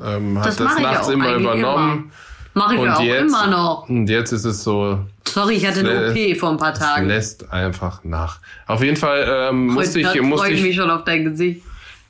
ähm, 0.05 0.39
hat 0.39 0.47
Das 0.47 0.57
das, 0.57 0.79
nachts 0.81 1.07
auch 1.09 1.13
immer 1.13 1.35
übernommen. 1.37 2.11
Mache 2.57 2.75
ich 2.75 2.81
Und 2.81 2.87
ja 2.87 2.97
auch 2.97 3.03
jetzt, 3.03 3.29
immer 3.29 3.47
noch. 3.49 3.89
Und 3.89 4.09
jetzt 4.09 4.33
ist 4.33 4.47
es 4.47 4.65
so, 4.65 4.99
Sorry, 5.29 5.57
ich 5.57 5.67
hatte 5.67 5.81
eine 5.81 6.11
OP 6.11 6.39
vor 6.39 6.51
ein 6.51 6.57
paar 6.57 6.73
Tagen. 6.73 7.07
lässt 7.07 7.53
einfach 7.53 8.03
nach. 8.03 8.39
Auf 8.67 8.83
jeden 8.83 8.97
Fall 8.97 9.51
ähm, 9.51 9.67
musste 9.67 10.01
ich, 10.01 10.23
musste 10.23 10.47
freue 10.47 10.55
ich 10.55 10.63
mich 10.63 10.71
ich, 10.71 10.77
schon 10.77 10.91
auf 10.91 11.05
dein 11.05 11.25
Gesicht. 11.25 11.61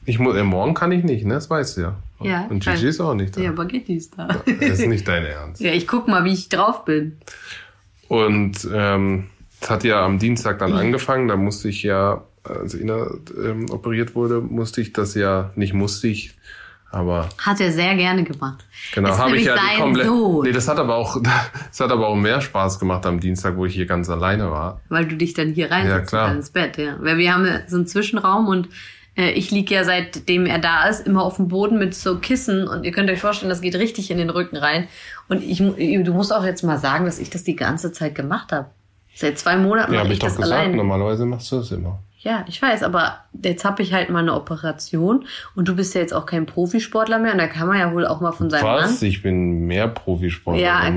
ich 0.04 0.20
mu 0.20 0.30
äh, 0.30 0.44
morgen 0.44 0.74
kann 0.74 0.92
ich 0.92 1.02
nicht, 1.02 1.26
ne? 1.26 1.34
Das 1.34 1.50
weißt 1.50 1.76
du 1.76 1.80
ja. 1.80 1.96
Ja, 2.20 2.46
Und. 2.48 2.64
Gigi 2.64 2.86
ist 2.86 3.00
auch 3.00 3.14
nicht 3.14 3.36
da. 3.36 3.40
Ja, 3.40 3.50
Baguette 3.50 3.92
ist 3.92 4.16
da. 4.16 4.28
Das 4.28 4.78
ist 4.78 4.86
nicht 4.86 5.08
dein 5.08 5.24
Ernst. 5.24 5.60
Ja, 5.66 5.72
ich 5.72 5.88
guck 5.88 6.06
mal, 6.06 6.24
wie 6.24 6.32
ich 6.32 6.48
drauf 6.48 6.84
bin. 6.84 7.18
Und 8.06 8.68
ähm, 8.72 9.26
es 9.60 9.68
hat 9.68 9.82
ja 9.82 10.04
am 10.04 10.20
Dienstag 10.20 10.60
dann 10.60 10.74
angefangen, 10.74 11.26
da 11.26 11.34
musste 11.34 11.68
ich 11.68 11.82
ja, 11.82 12.22
als 12.44 12.74
Ina 12.74 13.08
ähm, 13.36 13.68
operiert 13.70 14.14
wurde, 14.14 14.40
musste 14.40 14.80
ich 14.80 14.92
das 14.92 15.16
ja, 15.16 15.50
nicht 15.56 15.74
musste 15.74 16.06
ich, 16.06 16.36
aber 16.96 17.28
Hat 17.38 17.60
er 17.60 17.70
sehr 17.70 17.94
gerne 17.94 18.24
gemacht. 18.24 18.64
genau, 18.94 19.16
habe 19.16 19.36
ich 19.36 19.44
ja 19.44 19.54
komplett. 19.78 20.06
Sohn. 20.06 20.44
Nee, 20.44 20.52
das 20.52 20.66
hat 20.68 20.78
aber 20.78 20.96
auch, 20.96 21.16
es 21.70 21.78
hat 21.80 21.90
aber 21.92 22.08
auch 22.08 22.16
mehr 22.16 22.40
Spaß 22.40 22.78
gemacht 22.80 23.06
am 23.06 23.20
Dienstag, 23.20 23.56
wo 23.56 23.66
ich 23.66 23.74
hier 23.74 23.86
ganz 23.86 24.08
alleine 24.10 24.50
war. 24.50 24.80
Weil 24.88 25.06
du 25.06 25.16
dich 25.16 25.34
dann 25.34 25.52
hier 25.52 25.66
Ja, 25.68 25.74
reinsetzen 25.76 26.06
klar. 26.06 26.26
kannst 26.28 26.38
ins 26.38 26.50
Bett, 26.50 26.78
ja. 26.78 26.96
Weil 27.00 27.18
wir 27.18 27.32
haben 27.32 27.46
ja 27.46 27.60
so 27.68 27.76
einen 27.76 27.86
Zwischenraum 27.86 28.48
und 28.48 28.68
Äh, 29.18 29.30
Ich 29.32 29.50
liege 29.50 29.74
ja 29.74 29.82
seitdem 29.82 30.44
er 30.44 30.58
da 30.58 30.88
ist 30.88 31.06
immer 31.06 31.22
auf 31.22 31.36
dem 31.36 31.48
Boden 31.48 31.78
mit 31.78 31.94
so 31.94 32.18
Kissen 32.18 32.68
und 32.68 32.84
ihr 32.84 32.92
könnt 32.92 33.08
euch 33.08 33.20
vorstellen, 33.20 33.48
das 33.48 33.62
geht 33.62 33.74
richtig 33.74 34.10
in 34.10 34.18
den 34.18 34.28
Rücken 34.28 34.56
rein. 34.58 34.88
Und 35.28 35.42
ich, 35.42 35.58
mu- 35.60 35.72
du 35.74 36.12
musst 36.12 36.34
auch 36.34 36.44
jetzt 36.44 36.62
mal 36.62 36.76
sagen, 36.78 37.06
dass 37.06 37.18
ich 37.18 37.30
das 37.30 37.42
die 37.42 37.56
ganze 37.56 37.92
Zeit 37.92 38.14
gemacht 38.14 38.52
habe. 38.52 38.66
Seit 39.14 39.38
zwei 39.38 39.56
Monaten 39.56 39.94
Ja, 39.94 40.00
habe 40.00 40.08
ich 40.10 40.14
ich 40.14 40.18
doch 40.18 40.26
das 40.28 40.36
gesagt. 40.36 40.52
alleine. 40.52 40.76
Normalerweise 40.76 41.24
machst 41.24 41.50
du 41.50 41.56
das 41.56 41.70
immer. 41.72 41.98
Ja, 42.26 42.44
ich 42.48 42.60
weiß, 42.60 42.82
aber 42.82 43.20
jetzt 43.40 43.64
habe 43.64 43.82
ich 43.82 43.92
halt 43.92 44.10
mal 44.10 44.18
eine 44.18 44.34
Operation 44.34 45.26
und 45.54 45.68
du 45.68 45.76
bist 45.76 45.94
ja 45.94 46.00
jetzt 46.00 46.12
auch 46.12 46.26
kein 46.26 46.44
Profisportler 46.44 47.20
mehr 47.20 47.30
und 47.30 47.38
da 47.38 47.46
kann 47.46 47.68
man 47.68 47.78
ja 47.78 47.94
wohl 47.94 48.04
auch 48.04 48.20
mal 48.20 48.32
von 48.32 48.50
seinem 48.50 48.64
Was? 48.64 49.00
Mann. 49.00 49.08
Ich 49.08 49.22
bin 49.22 49.60
mehr 49.68 49.86
Profisportler. 49.86 50.60
Ja, 50.60 50.92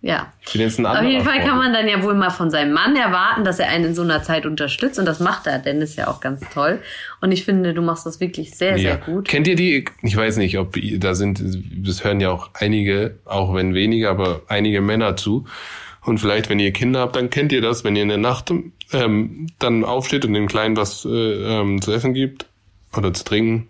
ja. 0.00 0.32
Ich 0.44 0.52
bin 0.54 0.62
jetzt 0.62 0.80
ein 0.80 0.86
Auf 0.86 1.00
jeden 1.04 1.22
Fall 1.22 1.34
kann 1.34 1.50
Sportler. 1.50 1.62
man 1.62 1.72
dann 1.72 1.86
ja 1.86 2.02
wohl 2.02 2.14
mal 2.14 2.30
von 2.30 2.50
seinem 2.50 2.72
Mann 2.72 2.96
erwarten, 2.96 3.44
dass 3.44 3.60
er 3.60 3.68
einen 3.68 3.84
in 3.84 3.94
so 3.94 4.02
einer 4.02 4.24
Zeit 4.24 4.44
unterstützt 4.44 4.98
und 4.98 5.06
das 5.06 5.20
macht 5.20 5.46
er. 5.46 5.60
Dennis 5.60 5.94
ja 5.94 6.08
auch 6.08 6.18
ganz 6.18 6.40
toll. 6.52 6.80
Und 7.20 7.30
ich 7.30 7.44
finde, 7.44 7.74
du 7.74 7.82
machst 7.82 8.04
das 8.04 8.18
wirklich 8.18 8.56
sehr, 8.56 8.76
sehr 8.76 8.96
gut. 8.96 9.28
Kennt 9.28 9.46
ihr 9.46 9.54
die? 9.54 9.84
Ich 10.02 10.16
weiß 10.16 10.38
nicht, 10.38 10.58
ob 10.58 10.76
da 10.96 11.14
sind, 11.14 11.40
das 11.86 12.02
hören 12.02 12.18
ja 12.18 12.30
auch 12.30 12.50
einige, 12.54 13.18
auch 13.24 13.54
wenn 13.54 13.72
weniger, 13.72 14.10
aber 14.10 14.40
einige 14.48 14.80
Männer 14.80 15.14
zu. 15.14 15.46
Und 16.04 16.18
vielleicht, 16.18 16.48
wenn 16.48 16.58
ihr 16.58 16.72
Kinder 16.72 17.00
habt, 17.00 17.16
dann 17.16 17.30
kennt 17.30 17.52
ihr 17.52 17.60
das, 17.60 17.84
wenn 17.84 17.94
ihr 17.96 18.02
in 18.02 18.08
der 18.08 18.18
Nacht 18.18 18.52
ähm, 18.92 19.46
dann 19.58 19.84
aufsteht 19.84 20.24
und 20.24 20.34
dem 20.34 20.48
Kleinen 20.48 20.76
was 20.76 21.04
äh, 21.04 21.08
ähm, 21.08 21.80
zu 21.80 21.92
essen 21.92 22.12
gibt 22.12 22.46
oder 22.96 23.14
zu 23.14 23.24
trinken 23.24 23.68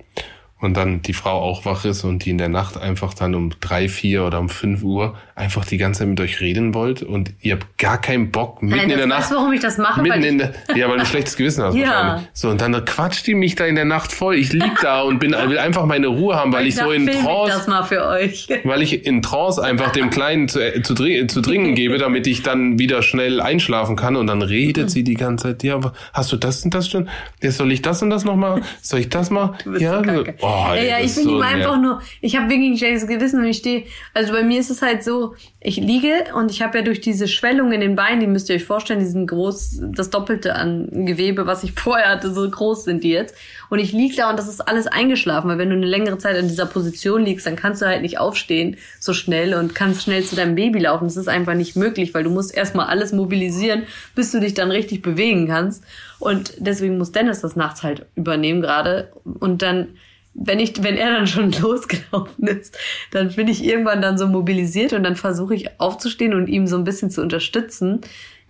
und 0.62 0.77
dann 0.77 1.03
die 1.03 1.12
Frau 1.12 1.40
auch 1.40 1.64
wach 1.64 1.85
ist 1.85 2.05
und 2.05 2.25
die 2.25 2.31
in 2.31 2.38
der 2.38 2.48
Nacht 2.48 2.79
einfach 2.79 3.14
dann 3.14 3.35
um 3.35 3.51
drei, 3.61 3.88
vier 3.88 4.25
oder 4.25 4.38
um 4.38 4.48
fünf 4.48 4.85
Uhr 4.85 5.16
einfach 5.35 5.64
die 5.64 5.77
ganze 5.77 6.01
Zeit 6.01 6.09
mit 6.09 6.20
euch 6.20 6.40
reden 6.40 6.72
wollt 6.72 7.03
und 7.03 7.33
ihr 7.40 7.55
habt 7.55 7.79
gar 7.79 8.01
keinen 8.01 8.31
Bock 8.31 8.62
mitten 8.62 8.77
Nein, 8.77 8.90
in 8.90 8.96
der 8.96 9.07
Nacht. 9.09 9.22
weißt 9.22 9.33
warum 9.33 9.53
ich 9.53 9.61
das 9.61 9.77
mache? 9.79 10.01
Mitten 10.03 10.22
in 10.22 10.40
ich, 10.40 10.46
der, 10.68 10.77
ja, 10.77 10.88
weil 10.88 10.96
du 10.96 11.01
ein 11.01 11.07
schlechtes 11.12 11.37
Gewissen 11.37 11.64
hast 11.64 11.75
Ja. 11.75 12.22
So, 12.33 12.48
und 12.48 12.61
dann 12.61 12.72
quatscht 12.85 13.27
die 13.27 13.35
mich 13.35 13.57
da 13.57 13.66
in 13.66 13.75
der 13.75 13.85
Nacht 13.85 14.12
voll. 14.12 14.37
Ich 14.37 14.53
lieg 14.53 14.72
da 14.83 15.03
und 15.03 15.18
bin, 15.18 15.33
will 15.33 15.59
einfach 15.59 15.85
meine 15.85 16.07
Ruhe 16.07 16.37
haben, 16.37 16.53
weil 16.53 16.68
ich 16.68 16.77
so 16.77 16.83
dachte, 16.83 16.94
in 16.94 17.09
ich 17.09 17.18
Trance, 17.18 17.53
das 17.57 17.66
mal 17.66 17.83
für 17.83 18.07
euch. 18.07 18.48
weil 18.64 18.83
ich 18.83 19.05
in 19.05 19.20
Trance 19.20 19.61
einfach 19.62 19.90
dem 19.90 20.11
Kleinen 20.11 20.46
zu, 20.48 20.61
äh, 20.61 20.81
zu, 20.83 20.94
zu 20.94 21.40
trinken 21.40 21.75
gebe, 21.75 21.98
damit 21.98 22.29
ich 22.29 22.42
dann 22.42 22.79
wieder 22.79 23.03
schnell 23.03 23.40
einschlafen 23.40 23.96
kann. 23.96 24.14
Und 24.14 24.29
dann 24.29 24.42
redet 24.42 24.92
sie 24.92 25.03
die 25.03 25.14
ganze 25.14 25.48
Zeit, 25.48 25.64
ja, 25.64 25.75
aber 25.75 25.92
hast 26.12 26.31
du 26.31 26.37
das 26.37 26.64
und 26.64 26.72
das 26.72 26.88
schon? 26.88 27.09
Jetzt 27.40 27.57
soll 27.57 27.72
ich 27.72 27.83
das 27.83 28.01
und 28.01 28.11
das 28.11 28.25
noch 28.25 28.37
machen? 28.37 28.62
Soll 28.81 29.01
ich 29.01 29.09
das 29.09 29.31
mal? 29.31 29.55
Ja, 29.79 30.05
so 30.05 30.25
oh, 30.40 30.51
ja, 30.52 30.74
ey, 30.74 30.88
ja, 30.88 31.00
das 31.00 31.10
ich 31.10 31.16
bin 31.16 31.24
so 31.24 31.36
ihm 31.36 31.42
einfach 31.42 31.80
nur, 31.80 32.02
ich 32.20 32.36
habe 32.36 32.48
wirklich 32.48 32.70
ein 32.70 32.78
schlechtes 32.78 33.06
Gewissen 33.06 33.40
und 33.40 33.46
ich 33.46 33.58
stehe, 33.58 33.84
also 34.14 34.32
bei 34.32 34.42
mir 34.42 34.60
ist 34.60 34.70
es 34.70 34.82
halt 34.82 35.02
so, 35.04 35.34
ich 35.60 35.76
liege 35.76 36.24
und 36.34 36.50
ich 36.50 36.60
habe 36.62 36.78
ja 36.78 36.84
durch 36.84 37.00
diese 37.00 37.28
Schwellung 37.28 37.72
in 37.72 37.80
den 37.80 37.94
Beinen, 37.94 38.20
die 38.20 38.26
müsst 38.26 38.48
ihr 38.48 38.56
euch 38.56 38.64
vorstellen, 38.64 39.00
diesen 39.00 39.26
groß, 39.26 39.80
das 39.94 40.10
Doppelte 40.10 40.54
an 40.56 41.06
Gewebe, 41.06 41.46
was 41.46 41.62
ich 41.62 41.72
vorher 41.76 42.08
hatte, 42.08 42.32
so 42.32 42.48
groß 42.48 42.84
sind 42.84 43.04
die 43.04 43.10
jetzt. 43.10 43.34
Und 43.70 43.78
ich 43.78 43.92
liege 43.92 44.16
da 44.16 44.28
und 44.28 44.38
das 44.38 44.48
ist 44.48 44.60
alles 44.60 44.86
eingeschlafen, 44.86 45.48
weil 45.48 45.58
wenn 45.58 45.70
du 45.70 45.76
eine 45.76 45.86
längere 45.86 46.18
Zeit 46.18 46.36
in 46.36 46.48
dieser 46.48 46.66
Position 46.66 47.24
liegst, 47.24 47.46
dann 47.46 47.56
kannst 47.56 47.80
du 47.80 47.86
halt 47.86 48.02
nicht 48.02 48.18
aufstehen 48.18 48.76
so 49.00 49.14
schnell 49.14 49.54
und 49.54 49.74
kannst 49.74 50.02
schnell 50.02 50.24
zu 50.24 50.36
deinem 50.36 50.56
Baby 50.56 50.80
laufen. 50.80 51.04
Das 51.04 51.16
ist 51.16 51.28
einfach 51.28 51.54
nicht 51.54 51.76
möglich, 51.76 52.12
weil 52.12 52.24
du 52.24 52.30
musst 52.30 52.54
erstmal 52.54 52.86
alles 52.86 53.12
mobilisieren, 53.12 53.84
bis 54.14 54.32
du 54.32 54.40
dich 54.40 54.54
dann 54.54 54.70
richtig 54.70 55.00
bewegen 55.00 55.46
kannst. 55.46 55.84
Und 56.18 56.52
deswegen 56.58 56.98
muss 56.98 57.12
Dennis 57.12 57.40
das 57.40 57.56
nachts 57.56 57.82
halt 57.82 58.06
übernehmen 58.14 58.60
gerade. 58.60 59.12
Und 59.24 59.62
dann 59.62 59.88
wenn 60.35 60.61
ich, 60.61 60.83
wenn 60.83 60.97
er 60.97 61.11
dann 61.11 61.27
schon 61.27 61.53
losgelaufen 61.61 62.47
ist, 62.47 62.77
dann 63.11 63.35
bin 63.35 63.49
ich 63.49 63.64
irgendwann 63.64 64.03
dann 64.03 64.18
so 64.18 64.27
mobilisiert 64.27 64.92
und 64.92 65.03
dann 65.03 65.16
versuche 65.16 65.55
ich 65.55 65.81
aufzustehen 65.81 66.35
und 66.35 66.49
ihm 66.49 66.66
so 66.66 66.77
ein 66.77 66.85
bisschen 66.85 67.11
zu 67.11 67.21
unterstützen. 67.21 68.01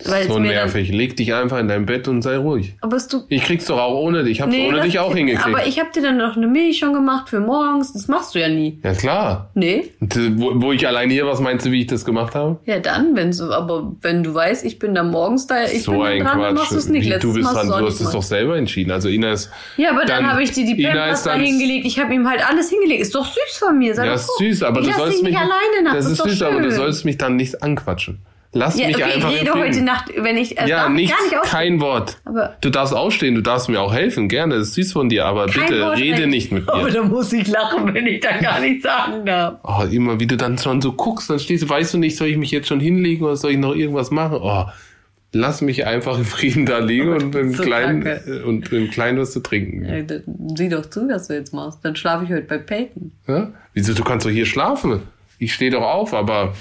Weil 0.07 0.27
So 0.29 0.39
nervig. 0.39 0.91
Leg 0.91 1.17
dich 1.17 1.33
einfach 1.35 1.59
in 1.59 1.69
dein 1.69 1.87
Bett 1.87 2.09
und 2.09 2.23
sei 2.23 2.37
ruhig. 2.37 2.75
Dann, 2.81 2.91
aber 2.93 3.03
du, 3.11 3.23
Ich 3.29 3.43
krieg's 3.45 3.67
doch 3.67 3.79
auch 3.79 3.95
ohne 4.01 4.25
dich. 4.25 4.33
Ich 4.33 4.41
hab's 4.41 4.55
ohne 4.55 4.77
das- 4.79 4.87
dich 4.87 4.99
auch 4.99 5.15
hingekriegt. 5.15 5.47
Aber 5.47 5.67
ich 5.67 5.79
habe 5.79 5.91
dir 5.95 6.03
dann 6.03 6.17
noch 6.17 6.37
eine 6.37 6.47
Milch 6.47 6.79
schon 6.79 6.93
gemacht 6.93 7.29
für 7.29 7.41
morgens. 7.41 7.93
Das 7.93 8.09
machst 8.09 8.35
du 8.35 8.41
ja 8.41 8.49
nie. 8.49 8.81
ja, 8.83 8.95
klar. 8.95 9.51
Nee. 9.55 9.91
Wo, 10.01 10.53
wo 10.61 10.73
ich 10.73 10.87
allein 10.87 11.11
hier, 11.11 11.27
was 11.27 11.41
meinst 11.41 11.67
du, 11.67 11.71
wie 11.71 11.81
ich 11.83 11.87
das 11.87 12.05
gemacht 12.05 12.35
habe? 12.35 12.59
Ja, 12.65 12.79
dann, 12.79 13.15
wenn 13.17 13.33
so, 13.33 13.53
aber 13.53 13.93
wenn 14.01 14.23
du 14.23 14.35
weißt, 14.35 14.65
ich 14.65 14.79
bin 14.79 14.95
da 14.95 15.03
morgens 15.03 15.47
da, 15.47 15.65
ich 15.65 15.83
so 15.85 15.93
bin 15.93 16.03
ein 16.03 16.19
dann 16.19 16.27
dran, 16.27 16.41
dann 16.41 16.55
Quatsch. 16.55 16.59
machst 16.61 16.73
du 16.73 16.77
es 16.79 16.89
nicht. 16.89 17.05
Wie, 17.05 17.09
Letztes 17.11 17.31
du 17.31 17.37
bist 17.37 17.47
dran, 17.53 17.69
hast 17.71 17.81
du 17.81 17.87
hast 17.87 18.01
es 18.01 18.11
doch 18.11 18.23
selber 18.23 18.57
entschieden. 18.57 18.91
Also 18.91 19.09
Ines. 19.09 19.51
Ja, 19.77 19.91
aber 19.91 20.05
dann, 20.05 20.23
dann- 20.25 20.33
habe 20.33 20.43
ich 20.43 20.53
dir 20.53 20.65
die 20.67 20.83
Pampers 20.83 21.23
da 21.25 21.33
dann- 21.33 21.41
hingelegt. 21.43 21.87
Ich 21.87 21.99
habe 21.99 22.15
ihm 22.15 22.29
halt 22.29 22.47
alles 22.49 22.71
hingelegt. 22.71 23.01
Ist 23.03 23.15
doch 23.15 23.27
süß 23.27 23.59
von 23.59 23.79
mir. 23.79 23.95
Sei 23.95 24.07
Ja, 24.07 24.13
doch 24.15 24.21
ist 24.21 24.39
süß, 24.39 24.63
aber 24.63 24.81
ich 24.81 24.89
du 24.89 24.93
sollst 24.95 25.23
mich 25.23 25.31
nicht 25.33 25.39
alleine 25.39 25.83
nachts. 25.85 25.97
Das 26.05 26.13
ist 26.13 26.21
doch 26.21 26.29
süß, 26.29 26.43
aber 26.43 26.61
du 26.61 26.71
sollst 26.71 27.05
mich 27.05 27.19
dann 27.19 27.37
nicht 27.37 27.63
anquatschen. 27.63 28.19
Lass 28.55 28.79
Ja, 28.79 28.87
mich 28.89 28.97
okay, 28.97 29.05
einfach 29.15 29.31
ich 29.31 29.41
in 29.41 29.47
rede 29.49 29.53
Frieden. 29.53 29.67
heute 29.67 29.83
Nacht, 29.83 30.13
wenn 30.15 30.37
ich, 30.37 30.59
äh, 30.61 30.69
ja, 30.69 30.89
nichts, 30.91 31.17
gar 31.17 31.25
nicht 31.25 31.39
aufstehen. 31.39 31.51
kein 31.59 31.81
Wort. 31.81 32.19
Aber- 32.27 32.55
du 32.61 32.69
darfst 32.69 32.95
aufstehen, 32.95 33.35
du 33.35 33.41
darfst 33.41 33.71
mir 33.71 33.81
auch 33.81 33.95
helfen, 33.95 34.29
gerne, 34.29 34.57
das 34.59 34.69
ist 34.69 34.75
süß 34.75 34.93
von 34.93 35.09
dir, 35.09 35.25
aber 35.25 35.47
bitte 35.47 35.81
Wort 35.81 35.97
rede 35.99 36.27
nicht 36.27 36.53
mit 36.53 36.69
Aber 36.69 36.83
mir. 36.83 36.91
da 36.91 37.03
muss 37.03 37.33
ich 37.33 37.49
lachen, 37.49 37.95
wenn 37.95 38.07
ich 38.07 38.21
dann 38.21 38.41
gar 38.41 38.61
nichts 38.61 38.83
sagen 38.83 39.25
darf. 39.25 39.55
Oh, 39.65 39.85
immer 39.91 40.21
wie 40.21 40.27
du 40.27 40.37
dann 40.37 40.59
schon 40.59 40.83
so 40.83 40.93
guckst, 40.93 41.31
dann 41.31 41.39
stehst 41.39 41.63
du, 41.63 41.69
weißt 41.71 41.95
du 41.95 41.99
nicht, 41.99 42.17
soll 42.17 42.29
ich 42.29 42.37
mich 42.37 42.51
jetzt 42.51 42.69
schon 42.69 42.79
hinlegen 42.81 43.25
oder 43.25 43.37
soll 43.37 43.53
ich 43.53 43.59
noch 43.59 43.75
irgendwas 43.75 44.11
machen? 44.11 44.39
Oh, 44.43 44.67
lass 45.33 45.63
mich 45.63 45.87
einfach 45.87 46.19
in 46.19 46.27
Frieden 46.27 46.67
da 46.67 46.77
liegen 46.77 47.09
und 47.09 47.35
im 47.35 47.55
so 47.55 47.63
Kleinen, 47.63 48.05
kacke. 48.05 48.31
äh, 48.31 48.43
und 48.43 48.71
im 48.71 48.91
Kleinen 48.91 49.19
was 49.19 49.33
zu 49.33 49.41
trinken. 49.41 49.83
Ja, 49.87 50.03
dann 50.03 50.25
sieh 50.57 50.69
doch 50.69 50.85
zu, 50.85 51.09
was 51.09 51.29
du 51.29 51.35
jetzt 51.35 51.55
machst. 51.55 51.79
Dann 51.83 51.97
schlafe 51.97 52.25
ich 52.27 52.31
heute 52.31 52.43
bei 52.43 52.59
Peyton. 52.59 53.13
Ja? 53.27 53.51
Wieso, 53.73 53.95
du 53.95 54.05
kannst 54.05 54.27
doch 54.27 54.31
hier 54.31 54.45
schlafen. 54.45 55.01
Ich 55.39 55.55
stehe 55.55 55.71
doch 55.71 55.81
auf, 55.83 56.13
aber 56.13 56.53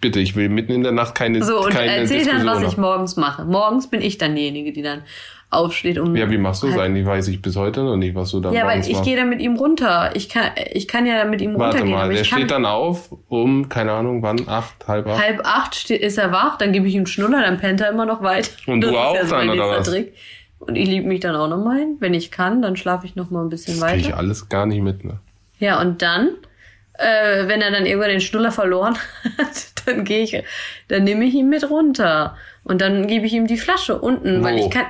bitte, 0.00 0.20
ich 0.20 0.34
will 0.36 0.48
mitten 0.48 0.72
in 0.72 0.82
der 0.82 0.92
Nacht 0.92 1.14
keine, 1.14 1.42
So, 1.42 1.64
und 1.64 1.70
keine 1.72 1.92
erzähl 1.96 2.18
Diskussion 2.18 2.46
dann, 2.46 2.62
was 2.62 2.72
ich 2.72 2.76
morgens 2.78 3.16
mache. 3.16 3.44
Morgens 3.44 3.88
bin 3.88 4.00
ich 4.02 4.18
dann 4.18 4.34
diejenige, 4.34 4.72
die 4.72 4.82
dann 4.82 5.02
aufsteht 5.50 5.98
und. 5.98 6.16
Ja, 6.16 6.28
wie 6.30 6.38
machst 6.38 6.62
du 6.64 6.70
halt- 6.70 6.80
eigentlich? 6.80 7.06
Weiß 7.06 7.28
ich 7.28 7.40
bis 7.40 7.54
heute 7.54 7.82
noch 7.84 7.96
nicht, 7.96 8.14
was 8.14 8.30
du 8.32 8.40
da 8.40 8.50
Ja, 8.50 8.66
weil 8.66 8.80
ich 8.80 8.90
machst. 8.92 9.04
gehe 9.04 9.16
dann 9.16 9.28
mit 9.28 9.40
ihm 9.40 9.54
runter. 9.56 10.10
Ich 10.14 10.28
kann, 10.28 10.50
ich 10.72 10.88
kann 10.88 11.06
ja 11.06 11.24
mit 11.24 11.40
ihm 11.40 11.54
Warte 11.58 11.78
runtergehen. 11.78 11.90
mal, 11.96 12.04
aber 12.06 12.14
der 12.14 12.24
steht 12.24 12.50
dann 12.50 12.64
auf 12.66 13.10
um, 13.28 13.68
keine 13.68 13.92
Ahnung, 13.92 14.22
wann? 14.22 14.40
Acht, 14.48 14.88
halb 14.88 15.06
acht? 15.06 15.22
halb 15.22 15.40
acht 15.44 15.90
ist 15.90 16.18
er 16.18 16.32
wach, 16.32 16.58
dann 16.58 16.72
gebe 16.72 16.88
ich 16.88 16.94
ihm 16.94 17.06
Schnuller, 17.06 17.42
dann 17.42 17.58
pennt 17.58 17.80
er 17.80 17.90
immer 17.90 18.04
noch 18.06 18.22
weiter. 18.22 18.50
Und 18.66 18.80
du 18.80 18.88
das 18.88 18.96
auch 18.96 19.14
ist 19.14 19.20
ja 19.22 19.26
so 19.28 19.34
dann, 19.36 19.50
oder 19.50 19.68
was? 19.70 19.88
Trick. 19.88 20.14
Und 20.58 20.76
ich 20.76 20.88
liebe 20.88 21.06
mich 21.06 21.20
dann 21.20 21.36
auch 21.36 21.48
noch 21.48 21.62
mal 21.62 21.78
hin. 21.78 21.96
Wenn 22.00 22.14
ich 22.14 22.30
kann, 22.30 22.62
dann 22.62 22.74
schlafe 22.76 23.06
ich 23.06 23.16
noch 23.16 23.30
mal 23.30 23.42
ein 23.42 23.50
bisschen 23.50 23.78
Das 23.78 23.88
krieg 23.90 24.00
ich 24.00 24.06
weiter. 24.08 24.16
alles 24.16 24.48
gar 24.48 24.64
nicht 24.66 24.82
mit, 24.82 25.04
ne? 25.04 25.18
Ja, 25.60 25.80
und 25.80 26.00
dann, 26.02 26.30
äh, 26.94 27.48
wenn 27.48 27.60
er 27.60 27.70
dann 27.70 27.86
irgendwann 27.86 28.10
den 28.10 28.20
Schnuller 28.20 28.52
verloren 28.52 28.96
hat, 29.38 29.86
dann 29.86 30.04
gehe 30.04 30.22
ich, 30.22 30.42
dann 30.88 31.04
nehme 31.04 31.24
ich 31.24 31.34
ihn 31.34 31.48
mit 31.48 31.68
runter. 31.68 32.36
Und 32.62 32.80
dann 32.80 33.06
gebe 33.06 33.26
ich 33.26 33.32
ihm 33.32 33.46
die 33.46 33.58
Flasche 33.58 34.00
unten, 34.00 34.42
weil 34.42 34.58
Wo? 34.58 34.64
ich 34.64 34.70
kann, 34.70 34.86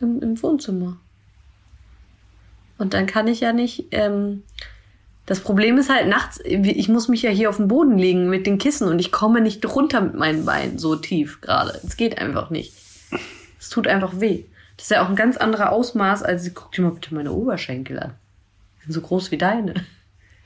im, 0.00 0.22
im 0.22 0.42
Wohnzimmer. 0.42 0.96
Und 2.78 2.94
dann 2.94 3.06
kann 3.06 3.28
ich 3.28 3.40
ja 3.40 3.52
nicht, 3.52 3.88
ähm, 3.90 4.42
das 5.26 5.40
Problem 5.40 5.76
ist 5.76 5.90
halt 5.90 6.08
nachts, 6.08 6.40
ich 6.44 6.88
muss 6.88 7.08
mich 7.08 7.22
ja 7.22 7.30
hier 7.30 7.50
auf 7.50 7.58
den 7.58 7.68
Boden 7.68 7.98
legen 7.98 8.30
mit 8.30 8.46
den 8.46 8.58
Kissen 8.58 8.88
und 8.88 8.98
ich 8.98 9.12
komme 9.12 9.40
nicht 9.40 9.64
runter 9.66 10.00
mit 10.00 10.14
meinen 10.14 10.44
Beinen 10.46 10.78
so 10.78 10.96
tief 10.96 11.40
gerade. 11.40 11.78
Es 11.86 11.96
geht 11.96 12.18
einfach 12.18 12.50
nicht. 12.50 12.72
Es 13.58 13.68
tut 13.68 13.86
einfach 13.86 14.18
weh. 14.18 14.44
Das 14.76 14.86
ist 14.86 14.90
ja 14.90 15.04
auch 15.04 15.10
ein 15.10 15.16
ganz 15.16 15.36
anderer 15.36 15.72
Ausmaß, 15.72 16.22
als 16.22 16.52
guck 16.54 16.72
dir 16.72 16.82
mal 16.82 16.92
bitte 16.92 17.14
meine 17.14 17.32
Oberschenkel 17.32 17.98
an. 17.98 18.14
Die 18.78 18.84
sind 18.86 18.92
so 18.94 19.02
groß 19.02 19.30
wie 19.30 19.38
deine. 19.38 19.74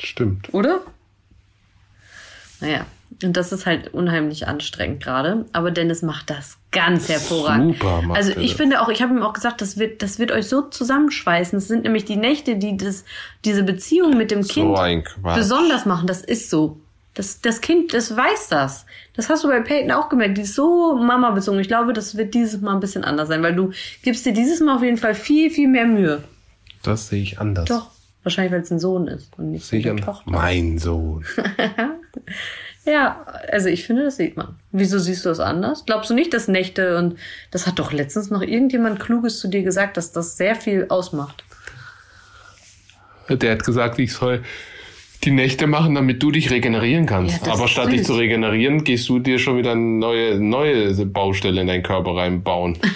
Stimmt. 0.04 0.52
Oder? 0.52 0.80
Naja, 2.60 2.86
und 3.22 3.36
das 3.36 3.52
ist 3.52 3.66
halt 3.66 3.92
unheimlich 3.94 4.46
anstrengend 4.48 5.02
gerade. 5.02 5.46
Aber 5.52 5.70
Dennis 5.70 6.02
macht 6.02 6.30
das 6.30 6.56
ganz 6.72 7.08
hervorragend. 7.08 7.74
Super 7.74 8.02
macht 8.02 8.16
also 8.18 8.32
ich 8.38 8.56
finde 8.56 8.80
auch, 8.80 8.88
ich 8.88 9.02
habe 9.02 9.14
ihm 9.14 9.22
auch 9.22 9.32
gesagt, 9.32 9.60
das 9.60 9.78
wird, 9.78 10.02
das 10.02 10.18
wird 10.18 10.32
euch 10.32 10.48
so 10.48 10.62
zusammenschweißen. 10.62 11.58
Das 11.58 11.68
sind 11.68 11.84
nämlich 11.84 12.04
die 12.04 12.16
Nächte, 12.16 12.56
die 12.56 12.76
das, 12.76 13.04
diese 13.44 13.62
Beziehung 13.62 14.16
mit 14.16 14.30
dem 14.30 14.42
Kind 14.46 14.76
So 14.76 15.02
Quatsch. 15.20 15.36
besonders 15.36 15.86
machen. 15.86 16.06
Das 16.06 16.22
ist 16.22 16.50
so. 16.50 16.80
Das, 17.14 17.40
das 17.40 17.60
Kind, 17.60 17.94
das 17.94 18.16
weiß 18.16 18.48
das. 18.48 18.86
Das 19.14 19.28
hast 19.28 19.44
du 19.44 19.48
bei 19.48 19.60
Peyton 19.60 19.92
auch 19.92 20.08
gemerkt. 20.08 20.36
Die 20.36 20.42
ist 20.42 20.56
so 20.56 20.96
Mama 20.96 21.30
bezogen. 21.30 21.60
Ich 21.60 21.68
glaube, 21.68 21.92
das 21.92 22.16
wird 22.16 22.34
dieses 22.34 22.60
Mal 22.60 22.74
ein 22.74 22.80
bisschen 22.80 23.04
anders 23.04 23.28
sein, 23.28 23.40
weil 23.42 23.54
du 23.54 23.70
gibst 24.02 24.26
dir 24.26 24.32
dieses 24.32 24.58
Mal 24.58 24.74
auf 24.74 24.82
jeden 24.82 24.96
Fall 24.96 25.14
viel, 25.14 25.50
viel 25.50 25.68
mehr 25.68 25.86
Mühe. 25.86 26.24
Das 26.82 27.08
sehe 27.08 27.22
ich 27.22 27.38
anders. 27.38 27.66
Doch. 27.66 27.93
Wahrscheinlich, 28.24 28.52
weil 28.52 28.62
es 28.62 28.70
ein 28.70 28.80
Sohn 28.80 29.06
ist 29.06 29.38
und 29.38 29.52
nicht 29.52 29.72
eine. 29.72 30.00
Tochter. 30.00 30.30
Mein 30.30 30.78
Sohn. 30.78 31.24
Ja, 32.86 33.24
also 33.50 33.68
ich 33.68 33.86
finde, 33.86 34.04
das 34.04 34.18
sieht 34.18 34.36
man. 34.36 34.56
Wieso 34.70 34.98
siehst 34.98 35.24
du 35.24 35.30
das 35.30 35.40
anders? 35.40 35.84
Glaubst 35.86 36.10
du 36.10 36.14
nicht, 36.14 36.34
dass 36.34 36.48
Nächte 36.48 36.98
und 36.98 37.16
das 37.50 37.66
hat 37.66 37.78
doch 37.78 37.92
letztens 37.92 38.30
noch 38.30 38.42
irgendjemand 38.42 39.00
Kluges 39.00 39.40
zu 39.40 39.48
dir 39.48 39.62
gesagt, 39.62 39.96
dass 39.96 40.12
das 40.12 40.36
sehr 40.36 40.54
viel 40.54 40.86
ausmacht. 40.90 41.44
Der 43.30 43.52
hat 43.52 43.64
gesagt, 43.64 43.98
ich 43.98 44.12
soll 44.12 44.42
die 45.24 45.30
Nächte 45.30 45.66
machen, 45.66 45.94
damit 45.94 46.22
du 46.22 46.30
dich 46.30 46.50
regenerieren 46.50 47.06
kannst. 47.06 47.46
Ja, 47.46 47.54
Aber 47.54 47.68
statt 47.68 47.90
dich 47.90 48.04
zu 48.04 48.14
regenerieren, 48.14 48.84
gehst 48.84 49.08
du 49.08 49.18
dir 49.18 49.38
schon 49.38 49.56
wieder 49.56 49.72
eine 49.72 49.80
neue, 49.80 50.38
neue 50.38 51.06
Baustelle 51.06 51.62
in 51.62 51.66
deinen 51.66 51.82
Körper 51.82 52.16
reinbauen. 52.16 52.78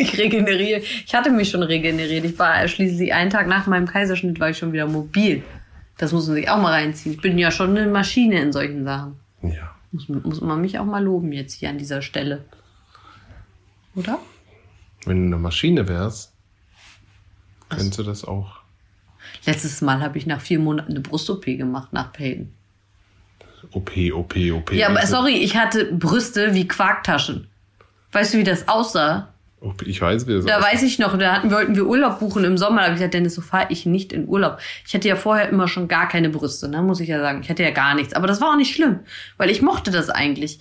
Ich 0.00 0.16
regeneriere. 0.18 0.80
Ich 0.80 1.14
hatte 1.14 1.30
mich 1.30 1.50
schon 1.50 1.62
regeneriert. 1.62 2.24
Ich 2.24 2.38
war 2.38 2.66
schließlich 2.68 3.12
einen 3.12 3.30
Tag 3.30 3.46
nach 3.46 3.66
meinem 3.66 3.86
Kaiserschnitt 3.86 4.38
war 4.40 4.50
ich 4.50 4.58
schon 4.58 4.72
wieder 4.72 4.86
mobil. 4.86 5.42
Das 5.96 6.12
muss 6.12 6.26
man 6.26 6.36
sich 6.36 6.48
auch 6.48 6.58
mal 6.58 6.72
reinziehen. 6.72 7.14
Ich 7.14 7.20
bin 7.20 7.38
ja 7.38 7.50
schon 7.50 7.76
eine 7.76 7.90
Maschine 7.90 8.40
in 8.40 8.52
solchen 8.52 8.84
Sachen. 8.84 9.18
Ja. 9.42 9.74
Muss, 9.90 10.08
muss 10.08 10.40
man 10.40 10.60
mich 10.60 10.78
auch 10.78 10.84
mal 10.84 11.02
loben 11.02 11.32
jetzt 11.32 11.54
hier 11.54 11.70
an 11.70 11.78
dieser 11.78 12.02
Stelle. 12.02 12.44
Oder? 13.94 14.18
Wenn 15.06 15.22
du 15.30 15.36
eine 15.36 15.42
Maschine 15.42 15.88
wärst, 15.88 16.32
Kennst 17.70 17.98
du 17.98 18.02
das 18.02 18.24
auch? 18.24 18.60
Letztes 19.44 19.80
Mal 19.80 20.00
habe 20.00 20.18
ich 20.18 20.26
nach 20.26 20.40
vier 20.40 20.58
Monaten 20.58 20.92
eine 20.92 21.00
Brust-OP 21.00 21.44
gemacht 21.44 21.92
nach 21.92 22.12
Pain. 22.12 22.52
OP, 23.72 23.90
OP, 24.12 24.36
OP. 24.36 24.72
Ja, 24.72 24.88
aber 24.88 25.00
Also, 25.00 25.16
sorry, 25.16 25.34
ich 25.34 25.56
hatte 25.56 25.92
Brüste 25.92 26.54
wie 26.54 26.66
Quarktaschen. 26.66 27.48
Weißt 28.12 28.32
du, 28.32 28.38
wie 28.38 28.44
das 28.44 28.68
aussah? 28.68 29.28
Ich 29.84 30.00
weiß, 30.00 30.26
wie 30.26 30.34
das 30.34 30.44
Da 30.44 30.62
weiß 30.62 30.82
ich 30.84 30.98
noch, 30.98 31.18
da 31.18 31.32
hatten, 31.34 31.50
wollten 31.50 31.74
wir 31.74 31.86
Urlaub 31.86 32.20
buchen 32.20 32.44
im 32.44 32.56
Sommer. 32.56 32.78
Da 32.78 32.82
habe 32.84 32.92
ich 32.94 32.98
gesagt, 32.98 33.14
Dennis, 33.14 33.34
so 33.34 33.40
fahre 33.42 33.66
ich 33.70 33.86
nicht 33.86 34.12
in 34.12 34.28
Urlaub. 34.28 34.58
Ich 34.86 34.94
hatte 34.94 35.08
ja 35.08 35.16
vorher 35.16 35.48
immer 35.48 35.66
schon 35.68 35.88
gar 35.88 36.06
keine 36.08 36.30
Brüste, 36.30 36.68
ne, 36.68 36.80
muss 36.82 37.00
ich 37.00 37.08
ja 37.08 37.18
sagen. 37.20 37.40
Ich 37.42 37.50
hatte 37.50 37.62
ja 37.64 37.70
gar 37.70 37.94
nichts. 37.94 38.14
Aber 38.14 38.26
das 38.28 38.40
war 38.40 38.52
auch 38.52 38.56
nicht 38.56 38.74
schlimm, 38.74 39.00
weil 39.36 39.50
ich 39.50 39.60
mochte 39.62 39.90
das 39.90 40.10
eigentlich. 40.10 40.60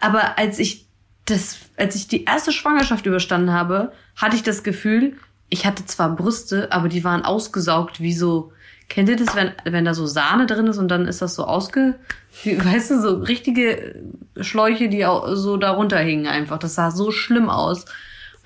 Aber 0.00 0.38
als 0.38 0.58
ich 0.58 0.86
das, 1.24 1.58
als 1.76 1.96
ich 1.96 2.06
die 2.06 2.24
erste 2.24 2.52
Schwangerschaft 2.52 3.04
überstanden 3.06 3.52
habe, 3.52 3.92
hatte 4.14 4.36
ich 4.36 4.44
das 4.44 4.62
Gefühl, 4.62 5.14
ich 5.48 5.66
hatte 5.66 5.84
zwar 5.86 6.14
Brüste, 6.14 6.70
aber 6.70 6.88
die 6.88 7.02
waren 7.02 7.24
ausgesaugt 7.24 8.00
wie 8.00 8.12
so, 8.12 8.52
kennt 8.88 9.08
ihr 9.08 9.16
das, 9.16 9.34
wenn, 9.34 9.50
wenn 9.64 9.84
da 9.84 9.92
so 9.94 10.06
Sahne 10.06 10.46
drin 10.46 10.68
ist 10.68 10.78
und 10.78 10.86
dann 10.88 11.06
ist 11.08 11.20
das 11.22 11.34
so 11.34 11.44
ausge, 11.44 11.96
wie, 12.44 12.56
weißt 12.64 12.92
du, 12.92 13.00
so 13.00 13.16
richtige 13.18 13.96
Schläuche, 14.40 14.88
die 14.88 15.04
au- 15.04 15.34
so 15.34 15.56
darunter 15.56 15.98
hingen 15.98 16.28
einfach. 16.28 16.58
Das 16.58 16.76
sah 16.76 16.92
so 16.92 17.10
schlimm 17.10 17.50
aus. 17.50 17.86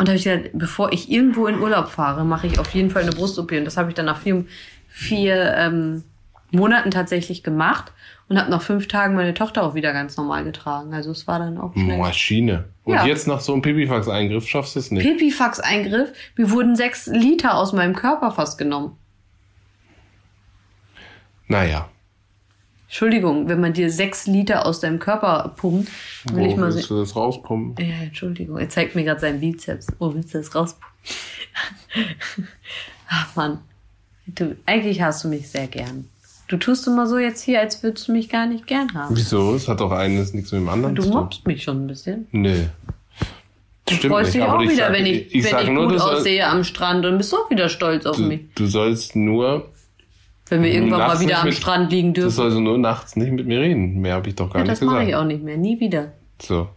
Und 0.01 0.09
da 0.09 0.13
habe 0.13 0.17
ich 0.17 0.25
gesagt, 0.25 0.49
bevor 0.55 0.95
ich 0.95 1.11
irgendwo 1.11 1.47
in 1.47 1.61
Urlaub 1.61 1.89
fahre, 1.89 2.25
mache 2.25 2.47
ich 2.47 2.59
auf 2.59 2.73
jeden 2.73 2.89
Fall 2.89 3.03
eine 3.03 3.11
Brust-OP. 3.11 3.53
Und 3.53 3.67
das 3.67 3.77
habe 3.77 3.91
ich 3.91 3.95
dann 3.95 4.07
nach 4.07 4.17
vier, 4.17 4.47
vier 4.89 5.55
ähm, 5.59 6.05
Monaten 6.53 6.91
tatsächlich 6.91 7.43
gemacht 7.43 7.93
und 8.27 8.41
habe 8.41 8.51
nach 8.51 8.63
fünf 8.63 8.89
Tagen 8.89 9.15
meine 9.15 9.35
Tochter 9.35 9.63
auch 9.63 9.75
wieder 9.75 9.93
ganz 9.93 10.17
normal 10.17 10.45
getragen. 10.45 10.95
Also 10.95 11.11
es 11.11 11.27
war 11.27 11.39
dann 11.39 11.59
auch 11.59 11.75
schnell. 11.75 11.99
Maschine. 11.99 12.65
Und 12.85 12.95
Ja. 12.95 13.05
jetzt 13.05 13.27
nach 13.27 13.41
so 13.41 13.53
einem 13.53 13.61
Pipifax-Eingriff 13.61 14.49
schaffst 14.49 14.75
du 14.75 14.79
es 14.79 14.91
nicht. 14.91 15.03
Pipifax-Eingriff. 15.03 16.15
Mir 16.35 16.51
wurden 16.51 16.77
sechs 16.77 17.07
Liter 17.07 17.55
aus 17.59 17.75
meinem 17.75 17.95
Körper 17.95 18.31
fast 18.31 18.57
genommen. 18.57 18.97
Naja. 21.47 21.91
Entschuldigung, 22.91 23.49
wenn 23.49 23.61
man 23.61 23.73
dir 23.73 23.89
sechs 23.89 24.27
Liter 24.27 24.67
aus 24.67 24.81
deinem 24.81 24.99
Körper 24.99 25.55
pumpt, 25.57 25.89
will 26.33 26.47
ich 26.47 26.57
Wo 26.57 26.61
mal 26.61 26.75
willst 26.75 26.89
sehen. 26.89 26.97
du 26.97 27.01
das 27.03 27.15
rauspumpen? 27.15 27.87
Ja, 27.87 27.95
Entschuldigung, 28.03 28.59
er 28.59 28.69
zeigt 28.69 28.97
mir 28.97 29.05
gerade 29.05 29.21
seinen 29.21 29.39
Bizeps. 29.39 29.87
Wo 30.01 30.13
willst 30.13 30.35
du 30.35 30.39
das 30.39 30.53
rauspumpen? 30.53 30.89
Ach 33.09 33.37
Mann, 33.37 33.59
du, 34.27 34.57
eigentlich 34.67 35.01
hast 35.03 35.23
du 35.23 35.29
mich 35.29 35.49
sehr 35.49 35.69
gern. 35.69 36.09
Du 36.49 36.57
tust 36.57 36.85
immer 36.89 37.07
so 37.07 37.19
jetzt 37.19 37.43
hier, 37.43 37.61
als 37.61 37.81
würdest 37.85 38.09
du 38.09 38.13
mich 38.13 38.29
gar 38.29 38.47
nicht 38.47 38.67
gern 38.67 38.93
haben. 38.95 39.17
Wieso? 39.17 39.55
Es 39.55 39.69
hat 39.69 39.81
doch 39.81 39.93
eines 39.93 40.35
nichts 40.35 40.51
mit 40.51 40.61
dem 40.63 40.69
anderen 40.69 40.97
Du 40.97 41.03
zu 41.03 41.11
tun. 41.11 41.21
mobst 41.21 41.47
mich 41.47 41.63
schon 41.63 41.85
ein 41.85 41.87
bisschen. 41.87 42.27
Nee. 42.33 42.67
Du 43.87 43.95
freust 44.09 44.35
dich 44.35 44.43
auch 44.43 44.61
ich 44.61 44.71
wieder, 44.71 44.87
sag- 44.87 44.93
wenn 44.95 45.07
ich, 45.07 45.33
ich 45.33 45.45
wenn 45.45 45.61
ich 45.63 45.67
gut 45.81 45.93
du 45.93 45.99
soll- 45.99 46.17
aussehe 46.17 46.45
am 46.47 46.65
Strand 46.65 47.07
und 47.07 47.19
bist 47.19 47.33
auch 47.35 47.49
wieder 47.51 47.69
stolz 47.69 48.05
auf 48.07 48.17
Du, 48.17 48.23
mich. 48.25 48.41
du 48.57 48.67
sollst 48.67 49.15
nur, 49.15 49.69
Wenn 50.51 50.63
wir 50.63 50.71
irgendwann 50.73 50.99
mal 51.01 51.07
nachts 51.09 51.21
wieder 51.21 51.31
nicht 51.31 51.39
am 51.41 51.47
mit- 51.47 51.55
Strand 51.55 51.93
liegen 51.93 52.13
du 52.15 52.21
dürfen. 52.23 52.35
sollst 52.35 52.59
nur 52.59 52.77
nachts 52.79 53.17
nicht 53.17 53.33
mit 53.33 53.47
mir 53.47 53.61
reden. 53.61 54.01
Mehr 54.01 54.15
habe 54.15 54.29
ich 54.29 54.35
doch 54.35 54.51
gar 54.53 54.63
Ja, 54.63 54.69
das 54.69 54.81
nicht 54.81 54.87
mache 54.87 54.97
gesagt. 54.99 55.09
ich 55.11 55.17
auch 55.17 55.25
nicht 55.25 55.43
mehr, 55.43 55.57
nie 55.57 55.81
wieder. 55.81 56.13
So. 56.43 56.69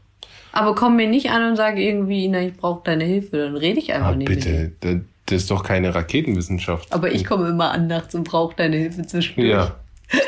Aber 0.51 0.75
komm 0.75 0.95
mir 0.95 1.07
nicht 1.09 1.31
an 1.31 1.49
und 1.49 1.55
sag 1.55 1.77
irgendwie, 1.77 2.27
na, 2.27 2.41
ich 2.41 2.55
brauche 2.55 2.81
deine 2.83 3.03
Hilfe, 3.05 3.37
dann 3.37 3.57
rede 3.57 3.79
ich 3.79 3.91
einfach 3.93 4.09
Ah, 4.09 4.15
nicht 4.15 4.29
mit 4.29 4.45
dir. 4.45 4.71
bitte. 4.79 4.95
Da- 4.99 5.01
Das 5.25 5.43
ist 5.43 5.51
doch 5.51 5.63
keine 5.63 5.95
Raketenwissenschaft. 5.95 6.91
Aber 6.91 7.11
ich 7.11 7.23
komme 7.25 7.47
immer 7.47 7.71
an 7.71 7.87
nachts 7.87 8.13
und 8.13 8.25
brauche 8.27 8.55
deine 8.57 8.75
Hilfe 8.77 9.05
zwischendurch. 9.07 9.49
Ja. 9.49 9.75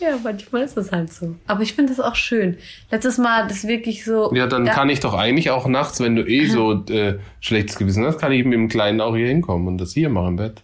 Ja, 0.00 0.16
manchmal 0.22 0.62
ist 0.62 0.76
das 0.76 0.92
halt 0.92 1.12
so. 1.12 1.34
Aber 1.48 1.60
ich 1.62 1.72
finde 1.74 1.92
das 1.92 1.98
auch 1.98 2.14
schön. 2.14 2.56
Letztes 2.88 3.18
Mal, 3.18 3.48
das 3.48 3.66
wirklich 3.66 4.04
so. 4.04 4.32
Ja, 4.32 4.46
dann 4.46 4.64
da- 4.64 4.72
kann 4.72 4.88
ich 4.90 5.00
doch 5.00 5.12
eigentlich 5.12 5.50
auch 5.50 5.66
nachts, 5.66 5.98
wenn 6.00 6.14
du 6.14 6.22
eh 6.24 6.46
so 6.46 6.84
äh, 6.88 7.18
schlechtes 7.40 7.74
Gewissen 7.76 8.04
hast, 8.06 8.18
kann 8.18 8.30
ich 8.30 8.44
mit 8.44 8.54
dem 8.54 8.68
Kleinen 8.68 9.00
auch 9.00 9.16
hier 9.16 9.26
hinkommen 9.26 9.66
und 9.66 9.78
das 9.78 9.92
hier 9.94 10.08
machen 10.08 10.28
im 10.28 10.36
Bett. 10.36 10.62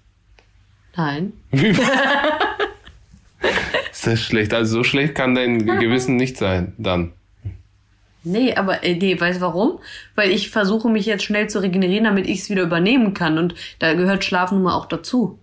Nein. 0.97 1.33
Wie- 1.51 1.75
ist 3.91 4.07
das 4.07 4.21
schlecht? 4.21 4.55
Also 4.55 4.79
so 4.79 4.85
schlecht 4.85 5.15
kann 5.15 5.35
dein 5.35 5.65
Gewissen 5.65 6.17
nicht 6.17 6.37
sein, 6.37 6.73
dann. 6.79 7.13
Nee, 8.27 8.55
aber 8.55 8.83
äh, 8.83 8.95
nee, 8.95 9.21
weißt 9.21 9.37
du 9.39 9.43
warum? 9.43 9.79
Weil 10.15 10.31
ich 10.31 10.49
versuche 10.51 10.89
mich 10.89 11.05
jetzt 11.05 11.25
schnell 11.25 11.49
zu 11.51 11.59
regenerieren, 11.61 12.05
damit 12.05 12.27
ich 12.27 12.41
es 12.41 12.49
wieder 12.51 12.63
übernehmen 12.63 13.13
kann. 13.13 13.37
Und 13.39 13.55
da 13.81 13.93
gehört 13.93 14.25
Schlafen 14.25 14.55
nun 14.57 14.65
mal 14.65 14.75
auch 14.75 14.87
dazu. 14.87 15.39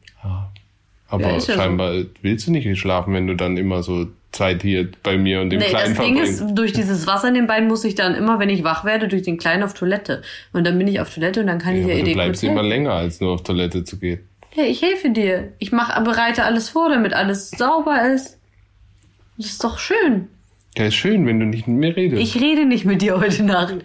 Aber 1.07 1.23
Ja, 1.23 1.31
ja 1.33 1.39
so. 1.39 1.53
scheinbar 1.53 1.93
willst 2.21 2.47
du 2.47 2.51
nicht 2.51 2.79
schlafen, 2.79 3.13
wenn 3.13 3.27
du 3.27 3.35
dann 3.35 3.57
immer 3.57 3.83
so 3.83 4.07
Zeit 4.31 4.61
hier 4.63 4.87
bei 5.03 5.17
mir 5.17 5.41
und 5.41 5.49
dem 5.51 5.59
Nee, 5.59 5.65
Kleinen 5.65 5.93
das 5.95 6.03
Ding 6.05 6.15
verbringst. 6.15 6.41
ist, 6.41 6.55
durch 6.55 6.71
dieses 6.73 7.05
Wasser 7.05 7.27
in 7.27 7.33
den 7.35 7.47
Beinen 7.47 7.67
muss 7.67 7.83
ich 7.83 7.95
dann 7.95 8.15
immer, 8.15 8.39
wenn 8.39 8.49
ich 8.49 8.63
wach 8.63 8.83
werde, 8.85 9.09
durch 9.09 9.21
den 9.23 9.37
Kleinen 9.37 9.61
auf 9.61 9.73
Toilette. 9.73 10.21
Und 10.53 10.65
dann 10.65 10.77
bin 10.77 10.87
ich 10.87 10.99
auf 11.01 11.13
Toilette 11.13 11.41
und 11.41 11.47
dann 11.47 11.59
kann 11.59 11.75
ja, 11.75 11.81
ich 11.81 11.87
ja 11.87 11.93
eh 11.95 12.03
du 12.03 12.13
bleibst 12.13 12.43
immer 12.43 12.63
länger, 12.63 12.93
als 12.93 13.19
nur 13.19 13.33
auf 13.33 13.43
Toilette 13.43 13.83
zu 13.83 13.99
gehen. 13.99 14.21
Ja, 14.53 14.63
ich 14.63 14.81
helfe 14.81 15.09
dir. 15.09 15.53
Ich 15.59 15.71
mach, 15.71 16.03
bereite 16.03 16.43
alles 16.43 16.69
vor, 16.69 16.89
damit 16.89 17.13
alles 17.13 17.51
sauber 17.51 18.11
ist. 18.13 18.37
Das 19.37 19.47
ist 19.47 19.63
doch 19.63 19.79
schön. 19.79 20.27
Ja, 20.77 20.85
ist 20.85 20.95
schön, 20.95 21.25
wenn 21.25 21.39
du 21.39 21.45
nicht 21.45 21.67
mit 21.67 21.77
mir 21.77 21.95
redest. 21.95 22.21
Ich 22.21 22.41
rede 22.41 22.65
nicht 22.65 22.85
mit 22.85 23.01
dir 23.01 23.19
heute 23.19 23.43
Nacht. 23.43 23.75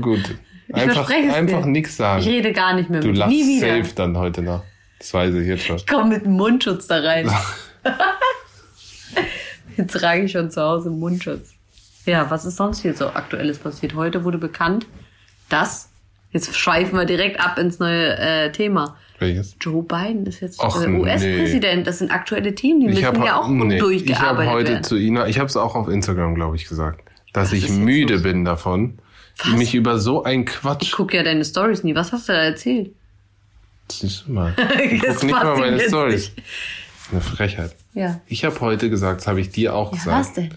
Gut. 0.00 0.36
Einfach, 0.72 1.08
einfach 1.08 1.64
nichts 1.64 1.96
sagen. 1.96 2.20
Ich 2.20 2.28
rede 2.28 2.52
gar 2.52 2.74
nicht 2.74 2.90
mehr 2.90 3.00
du 3.00 3.06
mit 3.08 3.16
dir. 3.16 3.20
lachst 3.20 3.32
Nie 3.32 3.56
wieder. 3.56 3.82
safe 3.82 3.94
dann 3.94 4.18
heute 4.18 4.42
Nacht. 4.42 4.64
Das 4.98 5.14
weiß 5.14 5.34
ich 5.36 5.46
jetzt 5.46 5.64
schon. 5.64 5.76
Ich 5.76 5.86
komme 5.86 6.10
mit 6.10 6.24
einem 6.26 6.34
Mundschutz 6.34 6.86
da 6.86 6.98
rein. 6.98 7.30
Jetzt 9.78 9.92
trage 9.92 10.24
ich 10.24 10.32
schon 10.32 10.50
zu 10.50 10.60
Hause 10.60 10.90
einen 10.90 10.98
Mundschutz. 10.98 11.54
Ja, 12.04 12.30
was 12.30 12.44
ist 12.44 12.56
sonst 12.56 12.82
hier 12.82 12.94
so 12.94 13.08
Aktuelles 13.08 13.58
passiert? 13.58 13.94
Heute 13.94 14.24
wurde 14.24 14.38
bekannt, 14.38 14.86
dass, 15.48 15.88
jetzt 16.32 16.56
schweifen 16.56 16.98
wir 16.98 17.04
direkt 17.04 17.40
ab 17.40 17.58
ins 17.58 17.78
neue 17.78 18.16
äh, 18.18 18.52
Thema. 18.52 18.96
Welches? 19.18 19.56
Joe 19.60 19.82
Biden 19.82 20.26
ist 20.26 20.40
jetzt 20.40 20.60
äh, 20.62 20.88
US-Präsident. 20.88 21.86
Das 21.86 21.98
sind 21.98 22.10
aktuelle 22.12 22.54
Themen, 22.54 22.80
die 22.80 22.86
müssen 22.88 23.04
hab- 23.04 23.24
ja 23.24 23.40
auch 23.40 23.48
gut 23.48 23.66
nee, 23.66 23.76
Ich 23.76 23.80
habe 23.82 23.90
durchgearbeitet 23.92 24.52
heute 24.52 24.70
werden. 24.72 24.84
zu 24.84 24.96
Ina, 24.96 25.26
ich 25.26 25.38
habe 25.38 25.48
es 25.48 25.56
auch 25.56 25.74
auf 25.74 25.88
Instagram, 25.88 26.34
glaube 26.34 26.56
ich, 26.56 26.68
gesagt, 26.68 27.02
dass 27.32 27.48
Was 27.50 27.58
ich 27.58 27.68
müde 27.70 28.14
los? 28.14 28.22
bin 28.22 28.44
davon, 28.44 28.98
Was? 29.38 29.52
mich 29.58 29.74
über 29.74 29.98
so 29.98 30.22
ein 30.22 30.40
Ich 30.42 30.46
Quatsch. 30.46 30.92
gucke 30.92 31.16
ja 31.16 31.22
deine 31.24 31.44
Stories 31.44 31.82
nie. 31.82 31.94
Was 31.94 32.12
hast 32.12 32.28
du 32.28 32.32
da 32.32 32.38
erzählt? 32.42 32.92
Siehst 33.90 34.24
du 34.26 34.32
mal. 34.32 34.54
Ich 34.90 35.00
Das 35.02 35.16
guck 35.16 35.24
nicht 35.24 35.32
mal 35.42 35.56
meine 35.58 35.80
Stories. 35.80 36.32
Eine 37.10 37.20
Frechheit. 37.22 37.74
Ja. 37.94 38.20
Ich 38.26 38.44
habe 38.44 38.60
heute 38.60 38.90
gesagt, 38.90 39.22
das 39.22 39.26
habe 39.26 39.40
ich 39.40 39.50
dir 39.50 39.74
auch 39.74 39.92
ja 39.92 39.98
gesagt, 39.98 40.18
was 40.18 40.32
denn? 40.34 40.54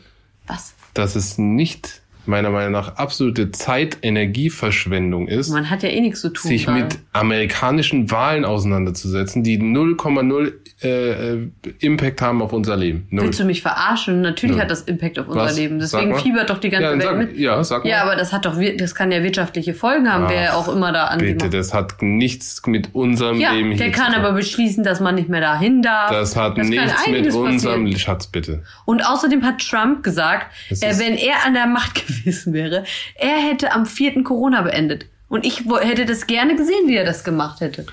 Was? 0.47 0.73
dass 0.93 1.15
es 1.15 1.37
nicht 1.37 2.00
meiner 2.25 2.49
Meinung 2.51 2.71
nach 2.73 2.95
absolute 2.97 3.51
Zeit-Energieverschwendung 3.51 5.27
ist, 5.27 5.49
Man 5.49 5.69
hat 5.69 5.83
ja 5.83 5.89
eh 5.89 6.01
nichts 6.01 6.21
zu 6.21 6.29
tun. 6.29 6.49
sich 6.49 6.65
gerade. 6.65 6.83
mit 6.83 6.99
amerikanischen 7.13 8.09
Wahlen 8.11 8.45
auseinanderzusetzen, 8.45 9.43
die 9.43 9.59
0,0 9.59 10.53
äh, 10.83 11.33
äh, 11.33 11.49
Impact 11.79 12.21
haben 12.21 12.41
auf 12.41 12.53
unser 12.53 12.75
Leben. 12.75 13.05
Null. 13.11 13.25
Willst 13.25 13.39
du 13.39 13.45
mich 13.45 13.61
verarschen? 13.61 14.21
Natürlich 14.21 14.55
Null. 14.55 14.63
hat 14.63 14.71
das 14.71 14.81
Impact 14.81 15.19
auf 15.19 15.27
unser 15.27 15.41
Was? 15.41 15.55
Leben. 15.55 15.77
Deswegen 15.77 16.17
fiebert 16.17 16.49
doch 16.49 16.57
die 16.57 16.69
ganze 16.69 16.85
ja, 16.85 16.91
Welt 16.93 17.03
sag, 17.03 17.17
mit. 17.17 17.37
ja, 17.37 17.63
sag 17.63 17.83
mal. 17.83 17.89
Ja, 17.89 18.01
aber 18.01 18.15
das 18.15 18.33
hat 18.33 18.45
doch, 18.45 18.55
das 18.77 18.95
kann 18.95 19.11
ja 19.11 19.21
wirtschaftliche 19.21 19.75
Folgen 19.75 20.11
haben, 20.11 20.25
wer 20.27 20.53
Ach, 20.53 20.57
auch 20.57 20.73
immer 20.73 20.91
da 20.91 21.15
Bitte, 21.15 21.31
angemacht. 21.33 21.53
das 21.53 21.73
hat 21.73 22.01
nichts 22.01 22.61
mit 22.65 22.95
unserem 22.95 23.39
Ja, 23.39 23.51
Leben 23.51 23.77
der 23.77 23.91
kann 23.91 24.13
aber 24.15 24.31
beschließen, 24.33 24.83
dass 24.83 24.99
man 24.99 25.15
nicht 25.15 25.29
mehr 25.29 25.41
dahin 25.41 25.83
darf. 25.83 26.11
Das 26.11 26.35
hat 26.35 26.55
kann 26.55 26.67
nichts 26.67 27.07
mit 27.07 27.33
unserem 27.33 27.83
passieren. 27.83 27.99
Schatz, 27.99 28.27
bitte. 28.27 28.63
Und 28.85 29.05
außerdem 29.05 29.45
hat 29.45 29.59
Trump 29.59 30.03
gesagt, 30.03 30.47
Das 30.69 30.81
äh, 30.81 30.97
wenn 30.97 31.15
er 31.15 31.45
an 31.45 31.53
der 31.53 31.67
Macht 31.67 32.07
gewesen 32.07 32.53
wäre, 32.53 32.85
er 33.15 33.37
hätte 33.37 33.71
am 33.73 33.85
4. 33.85 34.23
Corona 34.23 34.61
beendet. 34.63 35.05
Und 35.29 35.45
ich 35.45 35.63
hätte 35.81 36.05
das 36.05 36.27
gerne 36.27 36.55
gesehen, 36.55 36.87
wie 36.87 36.95
er 36.95 37.05
das 37.05 37.23
gemacht 37.23 37.61
hätte. 37.61 37.85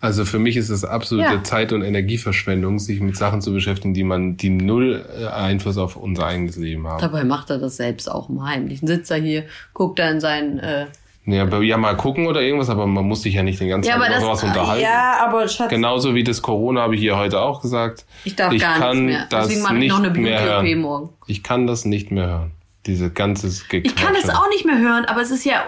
Also 0.00 0.24
für 0.24 0.38
mich 0.38 0.56
ist 0.56 0.68
es 0.70 0.84
absolute 0.84 1.34
Ja. 1.34 1.42
Zeit- 1.42 1.72
und 1.72 1.82
Energieverschwendung, 1.82 2.78
sich 2.78 3.00
mit 3.00 3.16
Sachen 3.16 3.40
zu 3.40 3.52
beschäftigen, 3.52 3.94
die 3.94 4.04
man, 4.04 4.36
die 4.36 4.50
null 4.50 5.04
äh, 5.20 5.26
Einfluss 5.26 5.76
auf 5.76 5.96
unser 5.96 6.26
eigenes 6.26 6.56
Leben 6.56 6.86
haben. 6.86 7.00
Dabei 7.00 7.24
macht 7.24 7.50
er 7.50 7.58
das 7.58 7.76
selbst 7.76 8.08
auch 8.10 8.28
im 8.28 8.44
Heimlichen. 8.44 8.86
Sitzt 8.86 9.10
er 9.10 9.16
hier, 9.18 9.44
guckt 9.74 9.98
er 9.98 10.10
in 10.12 10.20
seinen... 10.20 10.60
Äh, 10.60 10.86
Ja, 11.26 11.60
ja, 11.60 11.76
mal 11.76 11.96
gucken 11.96 12.26
oder 12.28 12.40
irgendwas, 12.40 12.70
aber 12.70 12.86
man 12.86 13.04
muss 13.06 13.22
sich 13.22 13.34
ja 13.34 13.42
nicht 13.42 13.58
den 13.60 13.68
ganzen 13.68 13.88
ja, 13.90 13.98
Tag 13.98 14.08
über 14.08 14.20
sowas 14.20 14.44
unterhalten. 14.44 14.82
Ja, 14.82 15.18
aber 15.26 15.48
Schatz, 15.48 15.68
Genauso 15.68 16.14
wie 16.14 16.22
das 16.24 16.42
Corona 16.42 16.82
habe 16.82 16.94
ich 16.94 17.00
hier 17.00 17.18
heute 17.18 17.40
auch 17.40 17.60
gesagt. 17.60 18.06
ich 18.24 18.36
darf 18.36 18.48
gar 18.50 18.52
nichts 18.52 18.78
kann 18.78 19.04
mehr. 19.04 19.26
das 19.28 19.48
Deswegen 19.48 19.62
mache 19.62 19.74
ich 19.74 19.80
nicht 19.80 19.90
noch 19.90 20.02
eine 20.04 20.10
mehr 20.18 20.42
hören. 20.42 20.78
morgen. 20.80 21.08
Ich 21.26 21.42
kann 21.42 21.66
das 21.66 21.84
nicht 21.84 22.10
mehr 22.12 22.26
hören. 22.28 22.50
Diese 22.86 23.10
ganzes 23.10 23.64
Ich 23.70 23.96
kann 23.96 24.14
es 24.14 24.30
auch 24.30 24.48
nicht 24.48 24.64
mehr 24.64 24.78
hören, 24.78 25.04
aber 25.04 25.20
es 25.20 25.30
ist 25.30 25.44
ja 25.44 25.64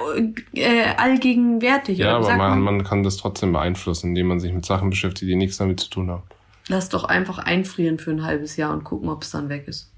äh, 0.54 0.94
allgegenwärtig. 0.96 1.98
Ja, 1.98 2.16
aber 2.16 2.34
man, 2.36 2.60
man 2.60 2.84
kann 2.84 3.02
das 3.02 3.16
trotzdem 3.16 3.52
beeinflussen, 3.52 4.08
indem 4.08 4.28
man 4.28 4.40
sich 4.40 4.52
mit 4.52 4.64
Sachen 4.64 4.90
beschäftigt, 4.90 5.28
die 5.28 5.36
nichts 5.36 5.58
damit 5.58 5.80
zu 5.80 5.90
tun 5.90 6.10
haben. 6.10 6.22
Lass 6.68 6.88
doch 6.88 7.04
einfach 7.04 7.38
einfrieren 7.38 7.98
für 7.98 8.10
ein 8.10 8.22
halbes 8.22 8.56
Jahr 8.56 8.72
und 8.72 8.84
gucken, 8.84 9.08
ob 9.08 9.22
es 9.22 9.30
dann 9.30 9.48
weg 9.48 9.66
ist. 9.66 9.92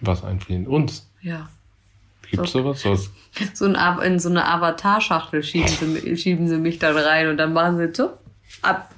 Was 0.00 0.22
einfliehen? 0.22 0.66
Uns? 0.66 1.08
Ja. 1.22 1.48
Gibt's 2.30 2.52
sowas? 2.52 2.82
sowas? 2.82 3.10
So 3.54 3.64
ein, 3.64 3.98
in 4.02 4.18
so 4.20 4.28
eine 4.28 4.46
Avatar-Schachtel 4.46 5.42
schieben 5.42 6.16
schieben 6.16 6.48
sie 6.48 6.58
mich 6.58 6.78
dann 6.78 6.96
rein 6.96 7.28
und 7.28 7.36
dann 7.36 7.52
machen 7.52 7.78
sie 7.78 7.92
so 7.92 8.10
ab. 8.62 8.94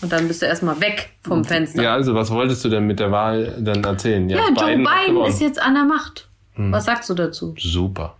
Und 0.00 0.12
dann 0.12 0.28
bist 0.28 0.42
du 0.42 0.46
erstmal 0.46 0.80
weg 0.80 1.10
vom 1.22 1.44
Fenster. 1.44 1.82
Ja, 1.82 1.94
also 1.94 2.14
was 2.14 2.30
wolltest 2.30 2.64
du 2.64 2.68
denn 2.68 2.86
mit 2.86 3.00
der 3.00 3.10
Wahl 3.10 3.56
dann 3.60 3.82
erzählen? 3.82 4.28
Ja, 4.28 4.38
Joe 4.56 4.76
Biden, 4.76 4.86
hat 4.88 5.28
ist 5.28 5.40
jetzt 5.40 5.60
an 5.60 5.74
der 5.74 5.84
Macht. 5.84 6.28
Hm. 6.54 6.70
Was 6.72 6.84
sagst 6.84 7.10
du 7.10 7.14
dazu? 7.14 7.54
Super. 7.58 8.14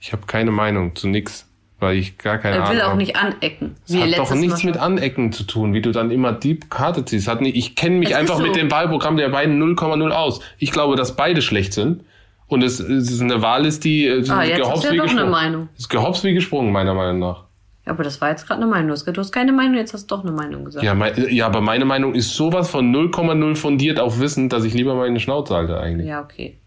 Ich 0.00 0.12
habe 0.12 0.22
keine 0.26 0.50
Meinung 0.52 0.94
zu 0.94 1.08
nix. 1.08 1.48
weil 1.80 1.96
ich 1.96 2.16
gar 2.16 2.38
keine 2.38 2.56
Er 2.56 2.62
Ahnung 2.62 2.74
will 2.74 2.80
auch 2.82 2.88
habe. 2.90 2.96
nicht 2.98 3.16
anecken. 3.16 3.74
Das 3.86 3.96
wie 3.96 4.00
hat 4.02 4.08
letztes 4.10 4.28
doch 4.30 4.34
nichts 4.36 4.62
Mal 4.64 4.70
mit 4.70 4.80
Anecken 4.80 5.32
zu 5.32 5.42
tun, 5.44 5.74
wie 5.74 5.82
du 5.82 5.90
dann 5.92 6.10
immer 6.10 6.32
die 6.32 6.58
Karte 6.60 7.04
ziehst. 7.04 7.28
Hat 7.28 7.40
nicht, 7.40 7.56
ich 7.56 7.74
kenne 7.76 7.96
mich 7.96 8.08
Es 8.10 8.14
ist 8.14 8.20
einfach 8.20 8.36
so. 8.38 8.42
mit 8.42 8.54
dem 8.56 8.70
Wahlprogramm 8.70 9.16
der 9.16 9.28
beiden 9.28 9.60
0,0 9.62 10.10
aus. 10.10 10.40
Ich 10.58 10.70
glaube, 10.70 10.96
dass 10.96 11.16
beide 11.16 11.42
schlecht 11.42 11.72
sind. 11.74 12.04
Und 12.48 12.62
es, 12.62 12.78
es 12.78 13.10
ist 13.10 13.20
eine 13.20 13.42
Wahl 13.42 13.66
ist, 13.66 13.82
die 13.84 14.06
äh, 14.06 14.24
Ah, 14.30 14.44
jetzt 14.44 14.58
gehops 14.58 14.76
hast 14.76 14.84
du 14.84 14.92
wie 14.92 14.96
ja 14.96 15.02
doch 15.04 15.10
eine. 15.10 15.24
Meinung. 15.26 15.68
Ist 15.76 15.90
gehops 15.90 16.22
wie 16.22 16.32
gesprungen, 16.32 16.70
meiner 16.72 16.94
Meinung 16.94 17.18
nach. 17.18 17.42
Ja, 17.86 17.92
aber 17.92 18.02
das 18.02 18.20
war 18.20 18.30
jetzt 18.30 18.46
gerade 18.46 18.60
eine 18.62 18.70
Meinung. 18.70 18.96
Du 19.04 19.20
hast 19.20 19.32
keine 19.32 19.52
Meinung, 19.52 19.76
jetzt 19.76 19.94
hast 19.94 20.10
du 20.10 20.16
doch 20.16 20.22
eine 20.24 20.32
Meinung 20.32 20.64
gesagt. 20.64 20.84
Ja, 20.84 20.94
mein, 20.94 21.14
ja, 21.30 21.46
aber 21.46 21.60
meine 21.60 21.84
Meinung 21.84 22.14
ist 22.14 22.34
sowas 22.34 22.68
von 22.68 22.92
0,0 22.94 23.54
fundiert 23.56 24.00
auf 24.00 24.18
Wissen, 24.18 24.48
dass 24.48 24.64
ich 24.64 24.74
lieber 24.74 24.94
meine 24.96 25.20
Schnauze 25.20 25.54
halte 25.54 25.78
eigentlich. 25.78 26.08
Ja, 26.08 26.20
okay. 26.22 26.58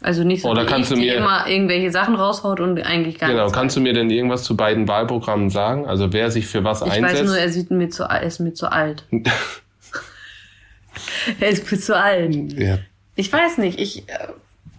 Also 0.00 0.24
nicht 0.24 0.42
so, 0.42 0.50
Oder 0.50 0.64
kannst 0.66 0.90
ich, 0.90 0.98
du 0.98 1.02
mir- 1.02 1.14
immer 1.14 1.46
irgendwelche 1.46 1.90
Sachen 1.90 2.14
raushaut 2.14 2.60
und 2.60 2.78
eigentlich 2.82 3.18
gar 3.18 3.30
Genau, 3.30 3.48
kannst 3.50 3.76
du 3.76 3.80
mir 3.80 3.92
denn 3.94 4.10
irgendwas 4.10 4.42
zu 4.42 4.56
beiden 4.56 4.88
Wahlprogrammen 4.88 5.48
sagen? 5.50 5.86
Also 5.86 6.12
wer 6.12 6.30
sich 6.30 6.46
für 6.46 6.64
was 6.64 6.82
ich 6.82 6.90
einsetzt? 6.92 7.22
weiß 7.22 7.26
nur, 7.26 7.38
er 7.38 7.48
sieht 7.48 7.70
mir 7.70 7.88
zu, 7.88 8.02
er 8.04 8.22
ist 8.22 8.38
mir 8.40 8.52
zu 8.54 8.70
alt. 8.70 9.04
er 11.40 11.48
ist 11.48 11.70
mir 11.70 11.78
zu 11.78 11.96
alt. 11.96 12.34
ja. 12.54 12.78
Ich 13.16 13.32
weiß 13.32 13.58
nicht, 13.58 13.78
ich, 13.78 14.08
äh, 14.08 14.28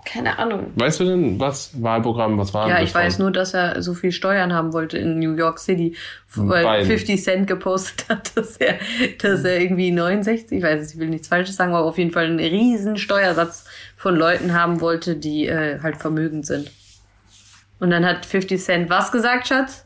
keine 0.06 0.38
Ahnung. 0.39 0.72
Weißt 0.76 1.00
du 1.00 1.06
denn, 1.06 1.39
was 1.39 1.72
Wahlprogramm, 1.82 2.38
was 2.38 2.54
war 2.54 2.70
Ja, 2.70 2.82
ich 2.82 2.94
weiß 2.94 3.20
nur, 3.20 3.32
dass 3.32 3.54
er 3.54 3.82
so 3.82 3.94
viel 3.94 4.12
Steuern 4.12 4.54
haben 4.54 4.72
wollte 4.72 4.98
in 4.98 5.20
New 5.20 5.36
York 5.36 5.60
City, 5.60 5.96
weil 6.36 6.63
Biden. 6.63 6.86
50 6.86 7.24
Cent 7.24 7.48
gepostet 7.48 8.06
hat, 8.08 8.32
dass 8.38 8.58
er, 8.58 8.76
dass 9.22 9.44
er 9.44 9.60
irgendwie 9.60 9.91
69, 9.91 10.60
ich 10.60 10.63
weiß 10.63 10.82
es, 10.82 10.94
ich 10.94 11.00
will 11.00 11.10
nichts 11.10 11.28
Falsches 11.28 11.56
sagen, 11.56 11.74
aber 11.74 11.86
auf 11.86 11.98
jeden 11.98 12.12
Fall 12.12 12.26
einen 12.26 12.39
riesen 12.39 12.98
Steuersatz 12.98 13.65
von 13.98 14.15
Leuten 14.15 14.54
haben 14.54 14.80
wollte, 14.80 15.15
die 15.15 15.48
äh, 15.48 15.80
halt 15.82 15.98
vermögend 15.98 16.46
sind. 16.46 16.72
Und 17.80 17.89
dann 17.89 18.06
hat 18.06 18.26
50 18.26 18.62
Cent 18.62 18.89
was 18.89 19.12
gesagt, 19.12 19.48
Schatz? 19.48 19.85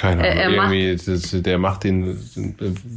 Keine 0.00 0.24
Er- 0.26 0.34
er 0.36 0.44
Ahnung, 0.46 0.56
macht- 0.56 0.72
irgendwie, 0.72 1.10
das, 1.10 1.42
der 1.42 1.58
macht 1.58 1.82
den, 1.84 2.16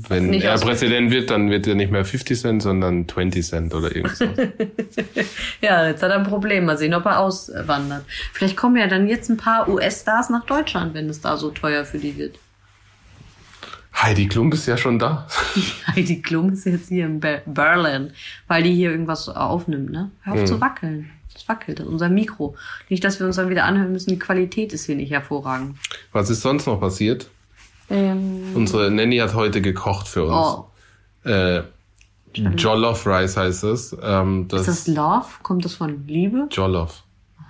wenn 0.08 0.28
Nicht 0.30 0.44
er 0.46 0.56
Präsident 0.60 1.10
wird, 1.10 1.32
dann 1.32 1.50
wird 1.50 1.66
er 1.66 1.74
nicht 1.74 1.92
mehr 1.92 2.06
50 2.06 2.40
Cent, 2.40 2.62
sondern 2.62 3.08
20 3.08 3.44
Cent 3.46 3.74
oder 3.74 3.96
irgendwas. 3.96 4.20
Ja, 5.62 5.88
jetzt 5.88 6.04
hat 6.04 6.12
er 6.12 6.18
ein 6.18 6.24
Problem. 6.28 6.66
Mal 6.66 6.78
sehen, 6.78 6.94
ob 6.94 7.06
er 7.06 7.20
auswandert. 7.20 8.06
Vielleicht 8.34 8.56
kommen 8.58 8.78
ja 8.78 8.88
dann 8.88 9.08
jetzt 9.08 9.30
ein 9.30 9.38
paar 9.38 9.68
US-Stars 9.68 10.30
nach 10.30 10.46
Deutschland, 10.46 10.94
wenn 10.94 11.10
es 11.10 11.22
da 11.22 11.38
so 11.38 11.50
teuer 11.50 11.86
für 11.86 11.98
die 11.98 12.18
wird. 12.18 12.38
Heidi 13.96 14.28
Klum 14.28 14.52
ist 14.52 14.68
ja 14.68 14.78
schon 14.78 14.98
da. 15.00 15.28
Heidi 15.96 16.22
Klum 16.22 16.54
ist 16.54 16.66
jetzt 16.66 16.90
hier 16.90 17.06
in 17.06 17.20
Ber- 17.20 17.42
Berlin, 17.46 18.12
weil 18.48 18.64
die 18.64 18.74
hier 18.74 18.92
irgendwas 18.92 19.28
aufnimmt, 19.30 19.92
ne? 19.92 20.10
Hör 20.24 20.34
auf 20.34 20.46
zu 20.46 20.62
wackeln. 20.62 21.10
Das 21.42 21.50
wackelt, 21.50 21.80
das 21.80 21.86
ist 21.88 21.92
unser 21.92 22.10
Mikro. 22.10 22.56
Nicht, 22.90 23.04
dass 23.04 23.20
wir 23.20 23.28
uns 23.28 23.36
dann 23.36 23.50
wieder 23.50 23.66
anhören 23.66 23.92
müssen, 23.92 24.10
die 24.10 24.20
Qualität 24.20 24.74
ist 24.74 24.86
hier 24.86 24.96
nicht 24.96 25.12
hervorragend. 25.12 25.78
Was 26.12 26.30
ist 26.30 26.42
sonst 26.42 26.66
noch 26.68 26.80
passiert? 26.80 27.30
Ähm, 27.90 28.44
Unsere 28.56 28.90
Nanny 28.92 29.18
hat 29.18 29.34
heute 29.34 29.62
gekocht 29.62 30.08
für 30.08 30.26
uns. 30.26 30.58
oh, 31.26 31.30
Äh, 31.30 31.64
Jollof 32.34 33.06
Rice 33.06 33.36
heißt 33.38 33.64
es. 33.66 33.96
Ähm, 34.02 34.48
das 34.48 34.68
ist 34.68 34.88
das 34.88 34.96
Love? 34.96 35.26
Kommt 35.44 35.66
das 35.66 35.74
von 35.76 36.08
Liebe? 36.08 36.48
Jollof. 36.52 37.04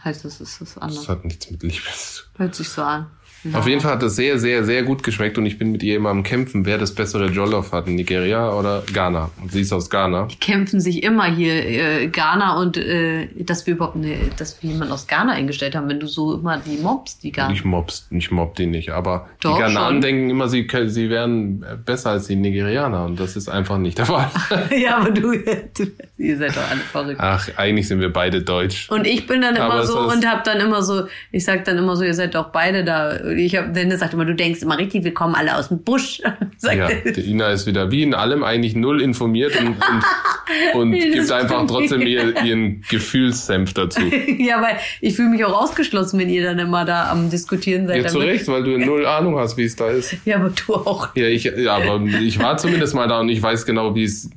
Heißt 0.04 0.25
das, 0.25 0.41
ist 0.41 0.60
das 0.62 0.73
Das 0.73 0.77
anders? 0.82 1.08
hat 1.10 1.23
nichts 1.25 1.51
mit 1.51 1.62
Liebe 1.62 1.75
zu 1.75 2.23
tun. 2.23 2.32
Hört 2.38 2.56
sich 2.56 2.67
so 2.69 2.82
an. 2.82 3.06
Auf 3.54 3.67
jeden 3.67 3.82
Fall 3.82 3.93
hat 3.93 4.04
das 4.04 4.15
sehr, 4.15 4.38
sehr, 4.38 4.63
sehr 4.63 4.84
gut 4.84 5.04
geschmeckt 5.04 5.38
und 5.38 5.45
ich 5.45 5.58
bin 5.58 5.71
mit 5.71 5.82
ihr 5.84 5.95
immer 5.95 6.10
am 6.10 6.23
Kämpfen, 6.23 6.65
wer 6.65 6.77
das 6.77 6.93
bessere 6.93 7.27
Jollof 7.27 7.71
hat, 7.71 7.88
Nigeria 7.88 8.51
oder 8.51 8.84
Ghana. 8.93 9.32
Und 9.41 9.51
sie 9.51 9.62
ist 9.62 9.73
aus 9.73 9.89
Ghana. 9.89 10.27
Die 10.27 10.36
kämpfen 10.36 10.80
sich 10.80 11.04
immer 11.04 11.25
hier, 11.25 11.54
äh, 11.54 12.08
Ghana 12.08 12.60
und 12.60 12.77
äh, 12.77 13.27
dass 13.38 13.65
wir 13.65 13.73
überhaupt 13.73 13.95
ne, 13.95 14.17
dass 14.38 14.62
wir 14.62 14.71
jemanden 14.71 14.93
aus 14.93 15.08
Ghana 15.08 15.34
eingestellt 15.34 15.75
haben, 15.75 15.89
wenn 15.89 15.99
du 15.99 16.08
so 16.08 16.36
immer 16.36 16.58
die 16.58 16.77
Mobs, 16.77 17.17
die 17.19 17.32
Ghana. 17.32 17.54
Ich 17.54 17.65
mob's, 17.65 18.08
ich 18.12 18.32
mob 18.32 18.56
die 18.56 18.67
nicht, 18.67 18.91
aber 18.91 19.27
Doch, 19.39 19.56
die 19.56 19.62
Ghananen 19.62 19.95
schon. 19.95 20.01
denken 20.01 20.30
immer, 20.30 20.47
sie, 20.47 20.67
sie 20.88 21.10
wären 21.10 21.65
besser 21.86 22.12
als 22.12 22.27
die 22.27 22.36
Nigerianer 22.36 23.06
und 23.06 23.19
das 23.19 23.36
ist 23.36 23.49
einfach 23.49 23.77
nicht 23.77 23.97
der 23.97 24.06
Fall. 24.06 24.30
ja, 24.77 24.97
aber 24.97 25.12
du, 25.12 25.32
du, 25.32 25.88
ihr 26.17 26.38
seid 26.38 26.56
doch 26.56 26.69
alle 26.69 26.82
verrückt. 26.82 27.19
Ach, 27.19 27.47
eigentlich 27.58 27.88
sind 27.88 27.99
wir 27.99 28.13
beide 28.13 28.43
deutsch. 28.43 28.89
Und 28.89 29.08
ich 29.08 29.25
bin 29.25 29.41
dann 29.41 29.58
Aber 29.58 29.73
immer 29.73 29.84
es 29.84 29.89
so 29.89 29.99
und 29.99 30.27
hab 30.27 30.43
dann 30.43 30.60
immer 30.60 30.84
so, 30.84 31.08
ich 31.32 31.43
sag 31.43 31.65
dann 31.65 31.77
immer 31.77 31.95
so, 31.95 32.04
ihr 32.04 32.13
seid 32.13 32.36
doch 32.36 32.51
beide 32.51 32.84
da. 32.84 33.31
Ich 33.38 33.56
hab, 33.56 33.74
Dennis 33.74 34.00
sagt 34.00 34.13
immer, 34.13 34.26
du 34.26 34.36
denkst 34.36 34.62
immer 34.62 34.78
richtig, 34.78 35.04
wir 35.04 35.13
kommen 35.13 35.36
alle 35.36 35.58
aus 35.58 35.70
dem 35.70 35.84
Busch. 35.84 36.22
Ja, 36.63 36.89
er. 36.89 37.12
die 37.12 37.22
Ina 37.22 37.48
ist 37.50 37.65
wieder 37.65 37.89
wie 37.89 38.04
in 38.04 38.13
allem 38.13 38.44
eigentlich 38.44 38.76
null 38.76 39.02
informiert 39.02 39.60
und, 39.60 39.70
und, 39.70 40.74
und 40.76 40.91
gibt 40.91 41.32
einfach 41.32 41.65
trotzdem 41.65 42.02
ihr, 42.02 42.39
ihren 42.44 42.82
Gefühlssenf 42.88 43.74
dazu. 43.74 44.02
ja, 44.38 44.62
weil 44.62 44.78
ich 45.00 45.15
fühle 45.15 45.30
mich 45.30 45.44
auch 45.44 45.60
ausgeschlossen, 45.60 46.20
wenn 46.20 46.30
ihr 46.30 46.44
dann 46.44 46.60
immer 46.60 46.86
da 46.86 47.10
am 47.10 47.32
Diskutieren 47.32 47.88
seid. 47.88 48.04
Ja, 48.04 48.08
zu 48.08 48.20
Recht, 48.20 48.48
weil 48.48 48.63
du 48.63 48.78
null 48.78 49.08
Ahnung 49.08 49.39
hast, 49.39 49.58
wie 49.58 49.63
es 49.63 49.76
da 49.76 49.89
ist. 49.89 50.15
Ja, 50.24 50.36
aber 50.36 50.52
du 50.52 50.76
auch. 50.76 51.15
Ja, 51.15 51.26
ich, 51.26 51.46
ja, 51.46 51.76
aber 51.76 52.00
ich 52.22 52.38
war 52.38 52.58
zumindest 52.58 52.94
mal 52.94 53.08
da 53.08 53.22
und 53.22 53.30
ich 53.30 53.41
weiß 53.41 53.65
genau, 53.65 53.96
wie 53.96 54.04
es, 54.04 54.30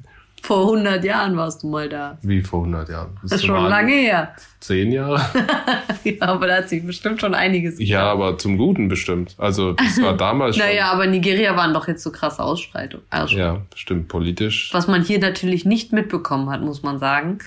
Vor 0.45 0.61
100 0.75 1.03
Jahren 1.03 1.39
warst 1.39 1.63
du 1.63 1.69
mal 1.69 1.89
da. 1.89 2.19
wie 2.21 2.43
vor 2.43 2.61
100 2.61 2.91
Jahren. 2.91 3.17
Das 3.23 3.33
ist 3.33 3.47
schon 3.47 3.65
lange 3.65 3.93
her. 3.93 4.35
Zehn 4.61 4.93
Jahre? 4.93 5.19
Ja, 6.05 6.27
aber 6.29 6.49
da 6.49 6.57
hat 6.57 6.69
sich 6.69 6.85
bestimmt 6.85 7.19
schon 7.23 7.35
einiges 7.35 7.77
Ja, 7.79 8.13
aber 8.13 8.37
zum 8.37 8.59
Guten 8.59 8.89
bestimmt. 8.89 9.35
Also, 9.39 9.73
das 9.73 10.03
war 10.03 10.15
damals 10.15 10.57
schon. 10.59 10.67
Naja, 10.67 10.93
aber 10.93 11.07
Nigeria 11.07 11.57
waren 11.57 11.73
doch 11.73 11.89
jetzt 11.89 12.03
so 12.03 12.13
krasse 12.13 12.43
Ausschreitungen. 12.43 13.07
Ja, 13.29 13.63
bestimmt 13.71 14.09
politisch. 14.09 14.69
Was 14.75 14.87
man 14.87 15.03
hier 15.03 15.19
natürlich 15.19 15.65
nicht 15.65 15.95
mitbekommen 15.95 16.51
hat, 16.51 16.61
muss 16.61 16.83
man 16.83 16.99
sagen. 16.99 17.39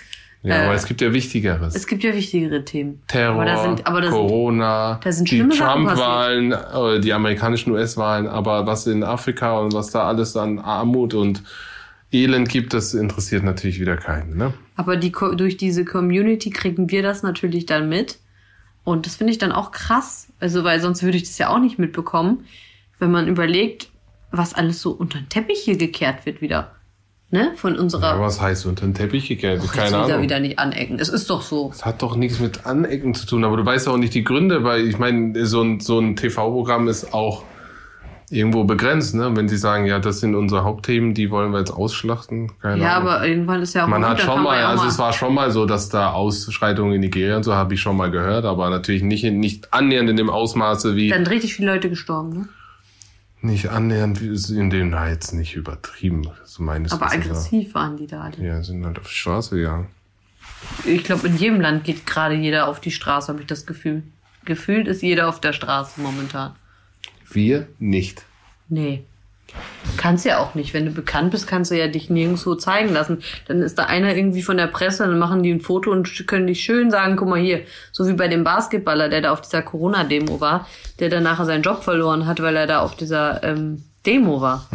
Ja, 0.42 0.56
Äh, 0.56 0.66
aber 0.66 0.74
es 0.74 0.88
gibt 0.88 1.02
ja 1.02 1.14
Wichtigeres. 1.14 1.76
Es 1.76 1.86
gibt 1.86 2.04
ja 2.04 2.16
wichtigere 2.16 2.66
Themen. 2.66 3.04
Terror, 3.08 3.36
aber 3.36 3.46
da 3.46 3.58
sind, 3.62 3.86
aber 3.86 4.02
da 4.02 4.10
Corona, 4.10 5.00
sind 5.08 5.30
die 5.30 5.48
Trump-Wahlen, 5.48 6.52
äh, 6.54 7.00
die 7.00 7.14
amerikanischen 7.14 7.72
US-Wahlen, 7.74 8.26
aber 8.28 8.66
was 8.66 8.88
in 8.88 9.04
Afrika 9.04 9.60
und 9.60 9.74
was 9.76 9.92
da 9.92 10.08
alles 10.08 10.36
an 10.36 10.58
Armut 10.58 11.14
und 11.14 11.44
Elend 12.12 12.50
gibt, 12.50 12.74
das 12.74 12.94
interessiert 12.94 13.44
natürlich 13.44 13.80
wieder 13.80 13.98
keinen. 13.98 14.38
Ne? 14.38 14.54
aber 14.78 14.96
die, 14.96 15.12
durch 15.12 15.58
diese 15.58 15.84
Community 15.84 16.52
kriegen 16.52 16.90
wir 16.90 17.02
das 17.02 17.24
natürlich 17.24 17.66
dann 17.66 17.90
mit. 17.90 18.20
Und 18.84 19.06
das 19.06 19.16
finde 19.16 19.34
ich 19.34 19.40
dann 19.40 19.52
auch 19.52 19.72
krass. 19.72 20.28
Also, 20.40 20.64
weil 20.64 20.80
sonst 20.80 21.04
würde 21.04 21.18
ich 21.18 21.24
das 21.24 21.38
ja 21.40 21.50
auch 21.50 21.60
nicht 21.60 21.78
mitbekommen, 21.80 22.46
wenn 23.00 23.12
man 23.12 23.28
überlegt, 23.28 23.90
was 24.32 24.54
alles 24.54 24.80
so 24.82 24.92
unter 24.92 25.20
den 25.20 25.28
Teppich 25.30 25.60
hier 25.60 25.78
gekehrt 25.78 26.26
wird 26.26 26.42
wieder. 26.42 26.72
Ne? 27.32 27.52
Von 27.56 27.78
unserer. 27.78 28.16
Ja, 28.16 28.22
was 28.22 28.40
heißt 28.40 28.68
unter 28.68 28.86
den 28.86 28.94
Teppich 28.94 29.28
gekehrt? 29.28 29.62
Och, 29.62 29.74
Keine 29.74 29.90
wieder, 29.90 30.06
Ahnung. 30.06 30.22
wieder 30.22 30.40
nicht 30.40 30.60
anecken. 30.60 31.00
Es 31.00 31.10
ist 31.10 31.30
doch 31.30 31.42
so. 31.42 31.70
Das 31.70 31.84
hat 31.84 32.02
doch 32.02 32.16
nichts 32.16 32.40
mit 32.40 32.66
Anecken 32.66 33.16
zu 33.16 33.26
tun, 33.26 33.44
aber 33.44 33.58
du 33.58 33.66
weißt 33.66 33.90
auch 33.90 33.98
nicht 33.98 34.14
die 34.14 34.24
Gründe, 34.24 34.64
weil 34.64 34.88
ich 34.88 34.98
meine, 35.00 35.46
so 35.46 35.62
ein, 35.62 35.80
so 35.82 36.00
ein 36.00 36.16
TV-Programm 36.16 36.88
ist 36.88 37.14
auch 37.14 37.44
irgendwo 38.30 38.66
begrenzt, 38.66 39.16
ne? 39.16 39.36
Wenn 39.36 39.48
sie 39.48 39.58
sagen, 39.58 39.86
ja, 39.86 40.00
das 40.00 40.20
sind 40.20 40.36
unsere 40.36 40.64
Hauptthemen, 40.64 41.14
die 41.14 41.32
wollen 41.32 41.52
wir 41.52 41.60
jetzt 41.60 41.72
ausschlachten. 41.72 42.52
Keine 42.62 42.82
Ja, 42.84 42.98
Ahnung. 42.98 43.10
aber 43.10 43.28
irgendwann 43.28 43.62
ist 43.62 43.74
ja 43.74 43.86
auch 43.86 43.88
Man 43.88 44.02
gut, 44.02 44.10
hat 44.12 44.22
schon 44.22 44.44
mal, 44.44 44.60
ja 44.60 44.68
also 44.70 44.86
es 44.86 44.98
mal 44.98 45.06
war 45.06 45.14
schon 45.14 45.34
mal 45.34 45.52
so, 45.52 45.66
dass 45.66 45.90
da 45.90 46.12
Ausschreitungen 46.12 46.94
in 46.96 47.02
Nigeria 47.02 47.38
und 47.38 47.44
so 47.44 47.54
habe 47.56 47.74
ich 47.74 47.82
schon 47.82 47.96
mal 47.96 48.12
gehört, 48.12 48.46
aber 48.46 48.70
natürlich 48.70 49.02
nicht, 49.04 49.24
nicht 49.24 49.74
annähernd 49.74 50.10
in 50.10 50.18
dem 50.18 50.30
Ausmaße 50.30 50.96
wie, 50.96 51.10
dann 51.10 51.20
sind 51.24 51.32
richtig 51.34 51.56
viele 51.56 51.74
Leute 51.74 51.90
gestorben, 51.90 52.30
ne? 52.34 52.50
nicht 53.42 53.70
annähernd 53.70 54.20
wie 54.22 54.28
es 54.30 54.50
in 54.50 54.70
dem, 54.70 54.90
na, 54.90 55.10
jetzt 55.10 55.32
nicht 55.34 55.56
übertrieben, 55.56 56.28
so 56.44 56.64
meines 56.64 56.92
Aber 56.92 57.06
aggressiv 57.12 57.76
waren 57.76 57.96
die 57.96 58.08
da 58.08 58.22
alle. 58.22 58.46
Ja, 58.46 58.62
sind 58.64 58.86
halt 58.86 59.00
auf 59.00 59.08
die 59.08 59.16
Straße 59.16 59.56
gegangen. 59.56 59.88
Ich 60.86 61.04
glaube, 61.04 61.28
in 61.28 61.38
jedem 61.38 61.62
Land 61.62 61.84
geht 61.84 62.06
gerade 62.06 62.36
jeder 62.36 62.68
auf 62.68 62.82
die 62.82 62.92
Straße, 62.92 63.28
habe 63.30 63.42
ich 63.42 63.48
das 63.48 63.66
Gefühl. 63.66 64.04
Gefühlt 64.44 64.88
ist 64.88 65.02
jeder 65.04 65.30
auf 65.30 65.40
der 65.40 65.54
Straße 65.54 66.02
momentan. 66.02 66.56
Wir 67.30 67.68
nicht. 67.80 68.24
Nee. 68.70 69.04
Kannst 69.96 70.26
ja 70.26 70.40
auch 70.40 70.56
nicht. 70.56 70.74
Wenn 70.74 70.86
du 70.86 70.92
bekannt 70.92 71.32
bist, 71.32 71.48
kannst 71.48 71.72
du 71.72 71.78
ja 71.78 71.88
dich 71.88 72.10
nirgendwo 72.10 72.56
zeigen 72.56 72.94
lassen. 72.94 73.24
Dann 73.48 73.62
ist 73.62 73.78
da 73.78 73.86
einer 73.86 74.16
irgendwie 74.16 74.42
von 74.42 74.58
der 74.58 74.68
Presse, 74.68 75.08
dann 75.08 75.18
machen 75.18 75.42
die 75.42 75.52
ein 75.52 75.62
Foto 75.62 75.92
und 75.92 76.28
können 76.28 76.48
dich 76.48 76.62
schön 76.62 76.92
sagen, 76.92 77.16
guck 77.16 77.30
mal 77.30 77.40
hier, 77.40 77.62
so 77.92 78.08
wie 78.08 78.14
bei 78.14 78.28
dem 78.28 78.44
Basketballer, 78.44 79.10
der 79.10 79.22
da 79.22 79.32
auf 79.32 79.42
dieser 79.42 79.62
Corona-Demo 79.62 80.42
war, 80.42 80.68
der 81.00 81.10
dann 81.10 81.24
nachher 81.24 81.46
seinen 81.46 81.64
Job 81.64 81.84
verloren 81.84 82.28
hat, 82.28 82.42
weil 82.42 82.56
er 82.56 82.68
da 82.68 82.82
auf 82.82 82.96
dieser 82.96 83.42
ähm, 83.44 83.84
Demo 84.06 84.42
war. 84.42 84.68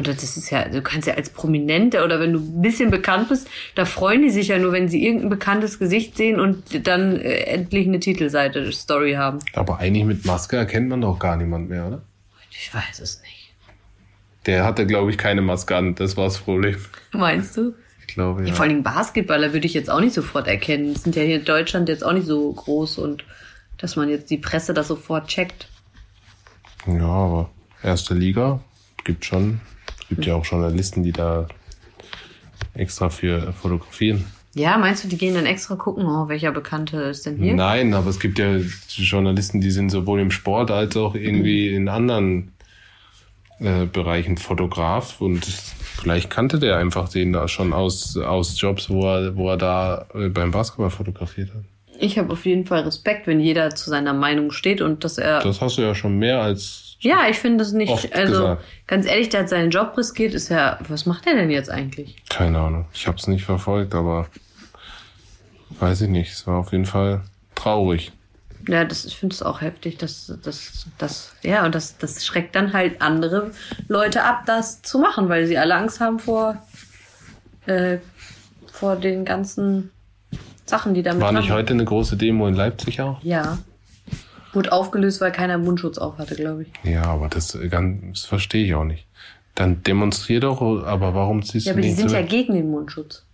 Und 0.00 0.08
das 0.08 0.22
ist 0.24 0.48
ja, 0.48 0.66
du 0.66 0.80
kannst 0.80 1.06
ja 1.06 1.12
als 1.12 1.28
Prominente 1.28 2.02
oder 2.02 2.20
wenn 2.20 2.32
du 2.32 2.38
ein 2.38 2.62
bisschen 2.62 2.90
bekannt 2.90 3.28
bist, 3.28 3.46
da 3.74 3.84
freuen 3.84 4.22
die 4.22 4.30
sich 4.30 4.48
ja 4.48 4.58
nur, 4.58 4.72
wenn 4.72 4.88
sie 4.88 5.04
irgendein 5.04 5.28
bekanntes 5.28 5.78
Gesicht 5.78 6.16
sehen 6.16 6.40
und 6.40 6.86
dann 6.86 7.20
äh, 7.20 7.40
endlich 7.40 7.86
eine 7.86 8.00
Titelseite 8.00 8.72
Story 8.72 9.12
haben. 9.12 9.40
Aber 9.52 9.78
eigentlich 9.78 10.06
mit 10.06 10.24
Maske 10.24 10.56
erkennt 10.56 10.88
man 10.88 11.02
doch 11.02 11.18
gar 11.18 11.36
niemand 11.36 11.68
mehr, 11.68 11.86
oder? 11.86 12.02
Ich 12.50 12.72
weiß 12.72 13.00
es 13.00 13.20
nicht. 13.20 13.52
Der 14.46 14.64
hatte, 14.64 14.86
glaube 14.86 15.10
ich, 15.10 15.18
keine 15.18 15.42
Maske 15.42 15.76
an. 15.76 15.94
Das 15.94 16.16
war 16.16 16.24
das 16.24 16.38
Problem. 16.38 16.78
Meinst 17.12 17.58
du? 17.58 17.74
Ich 18.00 18.14
glaube, 18.14 18.48
ja. 18.48 18.54
Vor 18.54 18.64
allem 18.64 18.82
Basketballer 18.82 19.52
würde 19.52 19.66
ich 19.66 19.74
jetzt 19.74 19.90
auch 19.90 20.00
nicht 20.00 20.14
sofort 20.14 20.48
erkennen. 20.48 20.94
Das 20.94 21.02
sind 21.02 21.14
ja 21.14 21.24
hier 21.24 21.40
in 21.40 21.44
Deutschland 21.44 21.90
jetzt 21.90 22.06
auch 22.06 22.14
nicht 22.14 22.26
so 22.26 22.50
groß 22.50 22.96
und 22.96 23.22
dass 23.76 23.96
man 23.96 24.08
jetzt 24.08 24.30
die 24.30 24.38
Presse 24.38 24.72
das 24.72 24.88
sofort 24.88 25.28
checkt. 25.28 25.68
Ja, 26.86 27.04
aber 27.04 27.50
erste 27.82 28.14
Liga 28.14 28.60
gibt 29.04 29.26
schon. 29.26 29.60
Gibt 30.10 30.26
ja 30.26 30.34
auch 30.34 30.44
Journalisten, 30.44 31.02
die 31.02 31.12
da 31.12 31.48
extra 32.74 33.08
für 33.08 33.52
fotografieren. 33.54 34.26
Ja, 34.54 34.76
meinst 34.78 35.04
du, 35.04 35.08
die 35.08 35.16
gehen 35.16 35.34
dann 35.34 35.46
extra 35.46 35.76
gucken, 35.76 36.04
oh, 36.04 36.28
welcher 36.28 36.50
Bekannte 36.50 36.96
ist 37.02 37.24
denn 37.24 37.36
hier? 37.36 37.54
Nein, 37.54 37.94
aber 37.94 38.10
es 38.10 38.18
gibt 38.18 38.38
ja 38.38 38.56
Journalisten, 38.88 39.60
die 39.60 39.70
sind 39.70 39.90
sowohl 39.90 40.20
im 40.20 40.32
Sport 40.32 40.72
als 40.72 40.96
auch 40.96 41.14
irgendwie 41.14 41.72
in 41.72 41.88
anderen 41.88 42.52
äh, 43.60 43.86
Bereichen 43.86 44.38
Fotograf 44.38 45.20
und 45.20 45.44
vielleicht 45.44 46.30
kannte 46.30 46.58
der 46.58 46.78
einfach 46.78 47.08
den 47.08 47.32
da 47.32 47.46
schon 47.46 47.72
aus, 47.72 48.16
aus 48.16 48.60
Jobs, 48.60 48.90
wo 48.90 49.06
er, 49.06 49.36
wo 49.36 49.50
er 49.50 49.56
da 49.56 50.06
äh, 50.14 50.28
beim 50.28 50.50
Basketball 50.50 50.90
fotografiert 50.90 51.50
hat. 51.54 51.62
Ich 52.00 52.18
habe 52.18 52.32
auf 52.32 52.46
jeden 52.46 52.64
Fall 52.66 52.80
Respekt, 52.80 53.26
wenn 53.26 53.38
jeder 53.38 53.74
zu 53.74 53.90
seiner 53.90 54.14
Meinung 54.14 54.50
steht 54.50 54.80
und 54.80 55.04
dass 55.04 55.18
er. 55.18 55.40
Das 55.40 55.60
hast 55.60 55.76
du 55.76 55.82
ja 55.82 55.94
schon 55.94 56.18
mehr 56.18 56.40
als. 56.40 56.89
Ja, 57.00 57.28
ich 57.30 57.38
finde 57.38 57.64
das 57.64 57.72
nicht. 57.72 58.14
Also 58.14 58.32
gesagt. 58.32 58.64
ganz 58.86 59.06
ehrlich, 59.06 59.28
der 59.30 59.40
hat 59.40 59.48
seinen 59.48 59.70
Job 59.70 59.96
riskiert, 59.96 60.34
ist 60.34 60.48
ja. 60.50 60.78
Was 60.88 61.06
macht 61.06 61.26
er 61.26 61.34
denn 61.34 61.50
jetzt 61.50 61.70
eigentlich? 61.70 62.16
Keine 62.28 62.58
Ahnung. 62.58 62.86
Ich 62.92 63.06
habe 63.06 63.16
es 63.16 63.26
nicht 63.26 63.44
verfolgt, 63.44 63.94
aber 63.94 64.26
weiß 65.78 66.02
ich 66.02 66.08
nicht. 66.08 66.32
Es 66.32 66.46
war 66.46 66.58
auf 66.58 66.72
jeden 66.72 66.84
Fall 66.86 67.22
traurig. 67.54 68.12
Ja, 68.68 68.84
das, 68.84 69.06
ich 69.06 69.16
finde 69.16 69.34
es 69.34 69.42
auch 69.42 69.62
heftig, 69.62 69.96
dass 69.96 70.30
das, 70.42 70.86
das, 70.98 71.32
ja, 71.42 71.64
und 71.64 71.74
das, 71.74 71.96
das 71.96 72.26
schreckt 72.26 72.54
dann 72.54 72.74
halt 72.74 73.00
andere 73.00 73.52
Leute 73.88 74.22
ab, 74.22 74.42
das 74.44 74.82
zu 74.82 74.98
machen, 74.98 75.30
weil 75.30 75.46
sie 75.46 75.56
alle 75.56 75.74
Angst 75.74 75.98
haben 76.00 76.18
vor, 76.18 76.56
äh, 77.64 77.96
vor 78.70 78.96
den 78.96 79.24
ganzen 79.24 79.90
Sachen, 80.66 80.92
die 80.92 81.02
damit 81.02 81.22
War 81.22 81.32
nicht 81.32 81.48
dran- 81.48 81.56
heute 81.56 81.72
eine 81.72 81.86
große 81.86 82.18
Demo 82.18 82.46
in 82.48 82.54
Leipzig 82.54 83.00
auch? 83.00 83.22
Ja. 83.22 83.56
Wurde 84.52 84.72
aufgelöst, 84.72 85.20
weil 85.20 85.32
keiner 85.32 85.58
Mundschutz 85.58 85.98
auf 85.98 86.18
hatte, 86.18 86.34
glaube 86.34 86.64
ich. 86.64 86.90
Ja, 86.90 87.04
aber 87.04 87.28
das, 87.28 87.54
äh, 87.54 87.68
ganz, 87.68 88.22
das 88.22 88.24
verstehe 88.24 88.64
ich 88.64 88.74
auch 88.74 88.84
nicht. 88.84 89.06
Dann 89.54 89.82
demonstrier 89.82 90.40
doch, 90.40 90.60
aber 90.60 91.14
warum 91.14 91.42
ziehst 91.42 91.66
Ja, 91.66 91.72
du 91.72 91.78
aber 91.78 91.86
die 91.86 91.92
sind 91.92 92.10
ja 92.10 92.22
gegen 92.22 92.54
den 92.54 92.70
Mundschutz. 92.70 93.24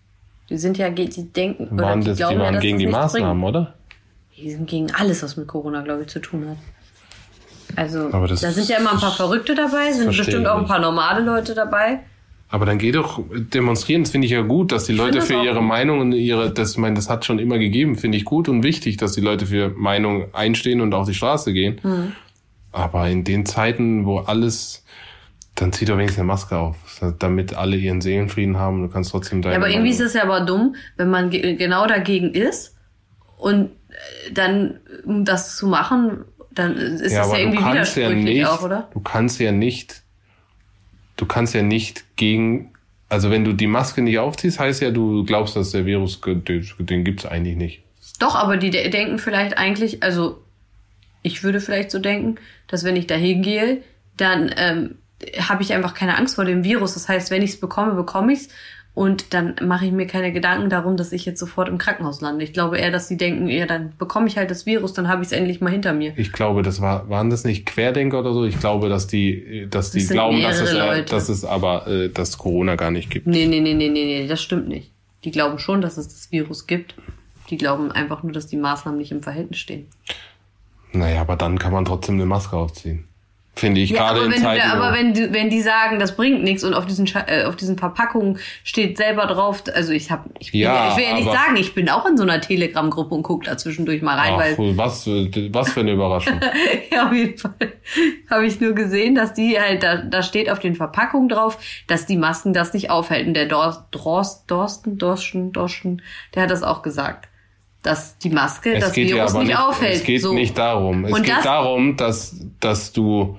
Die 0.48 0.58
sind 0.58 0.78
ja, 0.78 0.90
die 0.90 1.08
denken, 1.32 1.68
oder 1.68 1.84
waren 1.84 2.00
die 2.00 2.08
das, 2.08 2.16
die 2.16 2.22
glauben 2.22 2.38
ja, 2.38 2.44
waren 2.44 2.54
dass 2.54 2.62
gegen 2.62 2.78
die 2.78 2.86
Maßnahmen, 2.86 3.42
oder? 3.42 3.62
bringt. 3.62 3.76
Die 4.36 4.50
sind 4.50 4.68
gegen 4.68 4.90
alles, 4.92 5.22
was 5.22 5.36
mit 5.36 5.46
Corona, 5.46 5.80
glaube 5.82 6.02
ich, 6.02 6.08
zu 6.08 6.20
tun 6.20 6.48
hat. 6.48 6.58
Also, 7.74 8.10
da 8.10 8.36
sind 8.36 8.68
ja 8.68 8.78
immer 8.78 8.92
ein 8.92 9.00
paar 9.00 9.12
Verrückte 9.12 9.54
dabei, 9.54 9.92
sind 9.92 10.06
bestimmt 10.06 10.46
auch 10.46 10.58
ein 10.58 10.66
paar 10.66 10.78
normale 10.78 11.24
Leute 11.24 11.54
dabei. 11.54 12.00
Aber 12.49 12.64
dann 12.64 12.78
geh 12.78 12.92
doch 12.92 13.20
demonstrieren, 13.53 14.05
das 14.05 14.12
finde 14.12 14.26
ich 14.26 14.32
ja 14.32 14.42
gut, 14.42 14.70
dass 14.70 14.84
die 14.84 14.92
Leute 14.92 15.18
das 15.18 15.26
für 15.26 15.42
ihre 15.42 15.59
gut. 15.59 15.64
Meinung 15.68 15.99
und 15.99 16.12
ihre, 16.12 16.53
das, 16.53 16.72
ich 16.72 16.78
meine, 16.78 16.94
das 16.94 17.11
hat 17.11 17.24
schon 17.24 17.40
immer 17.40 17.59
gegeben, 17.59 17.97
finde 17.97 18.18
ich 18.18 18.24
gut 18.24 18.49
und 18.49 18.62
wichtig, 18.62 18.97
dass 18.99 19.12
die 19.12 19.20
Leute 19.20 19.47
für 19.47 19.70
Meinung 19.70 20.32
einstehen 20.32 20.80
und 20.80 20.94
auf 20.94 21.07
die 21.09 21.14
Straße 21.14 21.53
gehen. 21.53 21.80
Hm. 21.82 22.12
Aber 22.70 23.09
in 23.09 23.24
den 23.24 23.47
Zeiten, 23.47 24.07
wo 24.07 24.18
alles, 24.18 24.84
dann 25.57 25.72
zieh 25.72 25.86
doch 25.86 25.97
wenigstens 25.97 26.20
eine 26.20 26.26
Maske 26.28 26.57
auf, 26.57 26.76
damit 27.18 27.55
alle 27.55 27.76
ihren 27.76 28.01
Seelenfrieden 28.01 28.59
haben. 28.59 28.82
Du 28.82 28.88
kannst 28.88 29.11
trotzdem 29.11 29.42
deine 29.42 29.55
Ja, 29.55 29.59
aber 29.61 29.68
irgendwie 29.70 29.90
ist 29.90 29.99
Meinung- 29.99 30.07
es 30.09 30.14
ja 30.14 30.22
aber 30.22 30.40
dumm, 30.42 30.76
wenn 30.97 31.11
man 31.11 31.30
ge 31.30 31.57
genau 31.57 31.86
dagegen 31.86 32.32
ist 32.32 32.76
und 33.38 33.70
äh, 33.88 34.32
dann, 34.32 34.78
um 35.05 35.24
das 35.24 35.57
zu 35.57 35.66
machen, 35.66 36.24
dann 36.53 36.76
ist 36.76 37.01
es 37.01 37.12
ja, 37.12 37.18
ja 37.18 37.24
aber 37.24 37.34
du 37.34 37.40
irgendwie 37.40 37.59
kannst 37.62 37.97
ja 37.97 38.03
widersprüchlich 38.09 38.34
nicht, 38.36 38.47
auch, 38.47 38.62
oder? 38.62 38.88
du 38.92 39.01
kannst 39.01 39.40
ja 39.40 39.51
nicht, 39.53 40.03
du 41.16 41.26
kannst 41.26 41.54
ja 41.54 41.62
nicht 41.62 42.04
gegen, 42.16 42.72
also 43.08 43.30
wenn 43.30 43.44
du 43.44 43.52
die 43.52 43.66
Maske 43.66 44.02
nicht 44.02 44.18
aufziehst, 44.18 44.58
heißt 44.58 44.82
ja, 44.82 44.90
du 44.90 45.24
glaubst, 45.24 45.56
dass 45.56 45.70
der 45.70 45.86
Virus, 45.86 46.20
den 46.20 47.04
gibt's 47.04 47.26
eigentlich 47.26 47.56
nicht. 47.56 47.82
Doch, 48.18 48.34
aber 48.34 48.56
die 48.56 48.70
de 48.70 48.88
denken 48.88 49.18
vielleicht 49.18 49.58
eigentlich, 49.58 50.02
also 50.02 50.42
ich 51.22 51.42
würde 51.42 51.60
vielleicht 51.60 51.90
so 51.90 51.98
denken, 51.98 52.36
dass 52.68 52.84
wenn 52.84 52.96
ich 52.96 53.06
da 53.06 53.14
hingehe, 53.14 53.82
dann 54.16 54.54
ähm, 54.56 54.96
habe 55.40 55.62
ich 55.62 55.72
einfach 55.72 55.94
keine 55.94 56.16
Angst 56.16 56.36
vor 56.36 56.44
dem 56.44 56.64
Virus. 56.64 56.94
Das 56.94 57.08
heißt, 57.08 57.30
wenn 57.30 57.42
ich 57.42 57.50
es 57.50 57.60
bekomme, 57.60 57.94
bekomme 57.94 58.32
ich 58.32 58.40
es. 58.40 58.48
Und 58.97 59.34
dann 59.34 59.57
mache 59.62 59.84
ich 59.84 59.92
mir 59.92 60.07
keine 60.07 60.32
Gedanken 60.32 60.70
darum, 60.70 60.97
dass 60.97 61.12
ich 61.12 61.26
jetzt 61.26 61.38
sofort 61.38 61.68
im 61.68 61.76
Krankenhaus 61.76 62.22
lande. 62.22 62.42
Ich 62.42 62.55
glaube 62.55 62.78
eher, 62.78 62.90
dass 62.90 63.09
sie 63.09 63.18
denken, 63.18 63.47
ja, 63.47 63.66
dann 63.66 63.92
bekomme 63.99 64.26
ich 64.26 64.38
halt 64.38 64.51
das 64.51 64.64
Virus, 64.64 64.94
dann 64.94 65.07
habe 65.07 65.20
ich 65.20 65.26
es 65.26 65.32
endlich 65.32 65.61
mal 65.61 65.70
hinter 65.70 65.92
mir. 65.92 66.14
Ich 66.16 66.32
glaube, 66.32 66.62
das 66.62 66.80
war, 66.80 67.07
waren 67.11 67.28
das 67.28 67.44
nicht 67.44 67.66
Querdenker 67.66 68.20
oder 68.20 68.32
so? 68.32 68.44
Ich 68.44 68.59
glaube, 68.59 68.88
dass 68.88 69.07
die, 69.07 69.66
dass 69.68 69.90
die 69.90 69.99
Das 69.99 70.09
glauben, 70.09 70.40
dass 70.40 70.62
es, 70.62 70.72
äh, 70.72 71.05
dass 71.05 71.28
es 71.28 71.44
aber, 71.44 71.86
äh, 71.86 72.09
dass 72.09 72.38
Corona 72.38 72.76
gar 72.76 72.90
nicht 72.90 73.11
gibt. 73.11 73.26
Nee, 73.26 73.44
nee, 73.44 73.61
nee, 73.61 73.74
nee, 73.74 73.90
nee, 73.90 74.05
nee, 74.07 74.26
das 74.26 74.40
stimmt 74.40 74.66
nicht. 74.66 74.90
Die 75.24 75.30
glauben 75.30 75.59
schon, 75.59 75.82
dass 75.82 75.99
es 75.99 76.09
das 76.09 76.32
Virus 76.32 76.66
gibt. 76.66 76.94
Die 77.51 77.59
glauben 77.59 77.92
einfach 77.92 78.22
nur, 78.22 78.32
dass 78.32 78.47
die 78.47 78.57
Maßnahmen 78.57 78.99
nicht 78.99 79.12
im 79.12 79.22
Verhältnis 79.22 79.59
stehen. 79.59 79.88
Naja, 80.92 81.20
aber 81.20 81.36
dann 81.36 81.59
kann 81.59 81.74
man 81.74 81.84
trotzdem 81.84 82.14
eine 82.14 82.24
Maske 82.24 82.57
aufziehen. 82.57 83.05
Finde 83.59 83.80
ich 83.80 83.88
Ja, 83.88 84.12
gerade 84.12 84.26
in 84.26 84.34
Zeiten. 84.34 84.61
da- 84.68 84.74
aber 84.76 84.92
wenn, 84.94 85.14
du, 85.14 85.32
wenn 85.32 85.48
die 85.48 85.62
sagen, 85.62 85.98
das 85.98 86.14
bringt 86.14 86.44
nichts 86.44 86.62
und 86.62 86.74
auf 86.74 86.84
diesen, 86.84 87.07
äh, 87.26 87.44
auf 87.44 87.57
diesen 87.57 87.78
Verpackungen 87.78 88.38
steht 88.64 88.98
selber 88.98 89.26
drauf, 89.26 89.62
also 89.74 89.92
ich 89.92 90.11
hab, 90.11 90.26
ich, 90.38 90.52
bin 90.52 90.61
Ja, 90.61 90.74
ja, 90.74 90.90
ich 90.90 90.96
will 90.98 91.04
ja 91.04 91.14
nicht 91.14 91.24
sagen, 91.32 91.57
ich 91.57 91.74
bin 91.74 91.88
auch 91.88 92.04
in 92.04 92.18
so 92.18 92.22
einer 92.22 92.38
Telegram-Gruppe 92.42 93.14
und 93.14 93.22
gucke 93.22 93.46
da 93.46 93.57
zwischendurch 93.57 94.02
mal 94.02 94.18
rein, 94.18 94.34
Ach, 94.34 94.59
weil 94.59 94.76
was, 94.76 95.04
für- 95.04 95.30
was 95.54 95.72
für 95.72 95.80
eine 95.80 95.92
Überraschung. 95.92 96.38
ja, 96.92 97.07
auf 97.07 97.12
jeden 97.14 97.38
Fall 97.38 97.54
habe 98.28 98.46
ich 98.46 98.61
nur 98.61 98.74
gesehen, 98.74 99.14
dass 99.14 99.32
die 99.32 99.59
halt, 99.59 99.82
da, 99.82 99.96
da 100.02 100.22
steht 100.22 100.50
auf 100.50 100.59
den 100.59 100.74
Verpackungen 100.74 101.30
drauf, 101.30 101.57
dass 101.86 102.04
die 102.04 102.18
Masken 102.18 102.52
das 102.52 102.74
nicht 102.74 102.90
aufhalten. 102.90 103.32
Der 103.32 103.46
Dor 103.46 103.86
Drost, 103.90 104.50
Dorsten, 104.50 104.98
Dorschen, 104.98 105.52
Dorschen, 105.52 106.02
der 106.34 106.42
hat 106.42 106.50
das 106.50 106.62
auch 106.62 106.82
gesagt. 106.82 107.28
Dass 107.82 108.18
die 108.18 108.30
Maske 108.30 108.74
Es 108.74 108.84
das 108.84 108.92
geht 108.92 109.09
ja 109.11 109.16
Virus 109.16 109.30
aber 109.30 109.38
nicht, 109.44 109.48
nicht, 109.52 109.59
aufhält. 109.61 109.94
es 109.94 110.02
geht 110.04 110.20
so. 110.20 110.34
nicht 110.34 110.59
darum. 110.59 111.04
Es 111.04 111.12
Und 111.14 111.22
geht 111.22 111.36
das- 111.36 111.44
darum, 111.44 111.96
dass, 111.96 112.36
dass 112.59 112.92
du, 112.92 113.38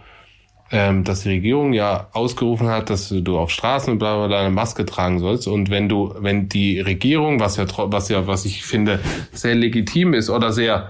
ähm, 0.72 1.04
dass 1.04 1.22
die 1.22 1.30
Regierung 1.30 1.74
ja 1.74 2.08
ausgerufen 2.12 2.68
hat, 2.68 2.90
dass 2.90 3.10
du 3.10 3.38
auf 3.38 3.52
Straßen 3.52 3.94
und 3.94 4.00
bla 4.00 4.18
bla 4.18 4.28
bla 4.28 4.40
eine 4.42 4.50
Maske 4.50 4.86
tragen 4.86 5.20
sollst. 5.20 5.48
Und 5.48 5.70
wenn 5.70 5.88
du, 5.88 6.14
wenn 6.20 6.50
die 6.50 6.80
Regierung, 6.80 7.40
was 7.40 7.58
ja, 7.58 7.66
was 7.76 8.10
ja, 8.10 8.28
was 8.28 8.46
ich 8.46 8.66
finde, 8.66 9.00
sehr 9.32 9.56
legitim 9.56 10.14
ist 10.14 10.30
oder 10.30 10.52
sehr, 10.52 10.90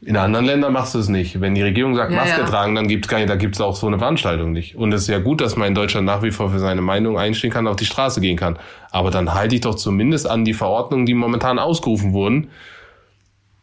in 0.00 0.16
anderen 0.16 0.46
Ländern 0.46 0.72
machst 0.72 0.94
du 0.94 0.98
es 0.98 1.08
nicht. 1.08 1.40
Wenn 1.40 1.54
die 1.54 1.62
Regierung 1.62 1.96
sagt, 1.96 2.12
Ja, 2.12 2.18
Maske 2.18 2.40
ja. 2.40 2.46
tragen, 2.46 2.74
dann 2.74 2.88
gibt's 2.88 3.08
gar 3.08 3.18
nicht, 3.18 3.28
da 3.28 3.36
gibt's 3.36 3.60
auch 3.60 3.74
so 3.74 3.86
eine 3.86 3.98
Veranstaltung 3.98 4.52
nicht. 4.52 4.76
Und 4.76 4.92
es 4.92 5.02
ist 5.02 5.08
ja 5.08 5.18
gut, 5.18 5.40
dass 5.40 5.56
man 5.56 5.68
in 5.68 5.74
Deutschland 5.74 6.06
nach 6.06 6.22
wie 6.22 6.30
vor 6.30 6.50
für 6.50 6.58
seine 6.58 6.82
Meinung 6.82 7.18
einstehen 7.18 7.50
kann, 7.50 7.66
auf 7.66 7.76
die 7.76 7.84
Straße 7.84 8.20
gehen 8.20 8.36
kann. 8.36 8.58
Aber 8.90 9.10
dann 9.10 9.34
halte 9.34 9.54
ich 9.54 9.62
doch 9.62 9.74
zumindest 9.74 10.28
an 10.28 10.44
die 10.44 10.54
Verordnungen, 10.54 11.04
die 11.04 11.14
momentan 11.14 11.58
ausgerufen 11.58 12.12
wurden. 12.12 12.48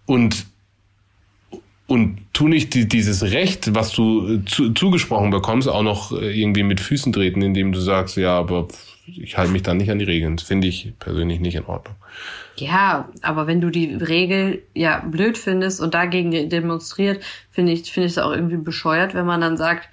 Und 0.05 0.45
und 1.87 2.17
tu 2.33 2.47
nicht 2.47 2.73
die, 2.73 2.87
dieses 2.87 3.23
Recht, 3.23 3.75
was 3.75 3.91
du 3.91 4.27
äh, 4.27 4.45
zu, 4.45 4.73
zugesprochen 4.73 5.29
bekommst, 5.29 5.67
auch 5.67 5.83
noch 5.83 6.11
äh, 6.11 6.39
irgendwie 6.39 6.63
mit 6.63 6.79
Füßen 6.79 7.13
treten, 7.13 7.41
indem 7.41 7.71
du 7.71 7.79
sagst, 7.79 8.17
ja, 8.17 8.37
aber 8.37 8.67
ich 9.05 9.37
halte 9.37 9.51
mich 9.51 9.61
da 9.61 9.73
nicht 9.75 9.91
an 9.91 9.99
die 9.99 10.05
Regeln. 10.05 10.35
Das 10.37 10.47
finde 10.47 10.67
ich 10.67 10.93
persönlich 10.99 11.39
nicht 11.39 11.55
in 11.55 11.65
Ordnung. 11.65 11.95
Ja, 12.55 13.09
aber 13.21 13.45
wenn 13.47 13.61
du 13.61 13.69
die 13.69 13.93
Regel 13.93 14.63
ja 14.73 14.99
blöd 15.05 15.37
findest 15.37 15.79
und 15.81 15.93
dagegen 15.93 16.49
demonstriert, 16.49 17.21
finde 17.51 17.73
ich, 17.73 17.91
finde 17.91 18.07
ich 18.07 18.13
es 18.13 18.17
auch 18.17 18.31
irgendwie 18.31 18.57
bescheuert, 18.57 19.13
wenn 19.13 19.25
man 19.25 19.41
dann 19.41 19.57
sagt, 19.57 19.87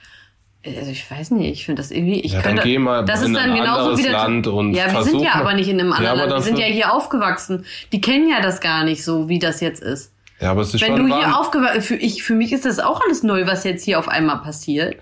also 0.64 0.90
ich 0.93 1.11
weiß 1.11 1.32
nicht, 1.32 1.51
ich 1.53 1.66
finde 1.66 1.82
das 1.82 1.90
irgendwie, 1.90 2.20
ich 2.20 2.32
Ja, 2.32 2.40
dann 2.40 2.53
könnte, 2.55 2.68
geh 2.68 2.78
mal 2.78 3.05
das 3.05 3.20
in 3.22 3.34
ist 3.34 3.43
dann 3.43 3.51
ein 3.51 3.57
genauso 3.57 3.80
anderes 3.80 3.99
wie 3.99 4.03
der, 4.05 4.12
Land 4.12 4.47
und 4.47 4.74
ja, 4.74 4.93
wir 4.93 5.03
sind 5.03 5.20
ja 5.20 5.30
mal- 5.34 5.40
aber 5.40 5.55
nicht 5.55 5.68
in 5.68 5.80
einem 5.80 5.90
Ja, 5.90 5.97
anderen 5.97 6.20
aber 6.20 6.30
Land, 6.30 6.30
wir 6.30 6.34
dann 6.36 6.43
sind 6.45 6.59
ja 6.59 6.66
hier 6.72 6.95
aufgewachsen. 6.95 7.64
Die 7.93 8.01
kennen 8.01 8.28
ja 8.30 8.40
das 8.40 8.61
gar 8.61 8.84
nicht 8.84 9.03
so, 9.05 9.28
wie 9.28 9.40
das 9.40 9.61
jetzt 9.61 9.82
ist. 9.82 10.11
Ja, 10.43 10.51
aber 10.51 10.62
es 10.62 10.74
ist 10.74 10.80
Wenn 10.82 10.97
schon 10.97 11.07
du 11.09 11.14
hier 11.14 11.24
warm. 11.24 11.34
aufgewachsen, 11.34 11.82
für, 11.82 11.95
ich, 11.95 12.22
für 12.24 12.34
mich 12.34 12.53
ist 12.53 12.64
das 12.64 12.80
auch 12.80 13.01
alles 13.05 13.22
neu, 13.22 13.47
was 13.47 13.62
jetzt 13.64 13.84
hier 13.84 13.99
auf 13.99 14.09
einmal 14.09 14.38
passiert. 14.43 14.97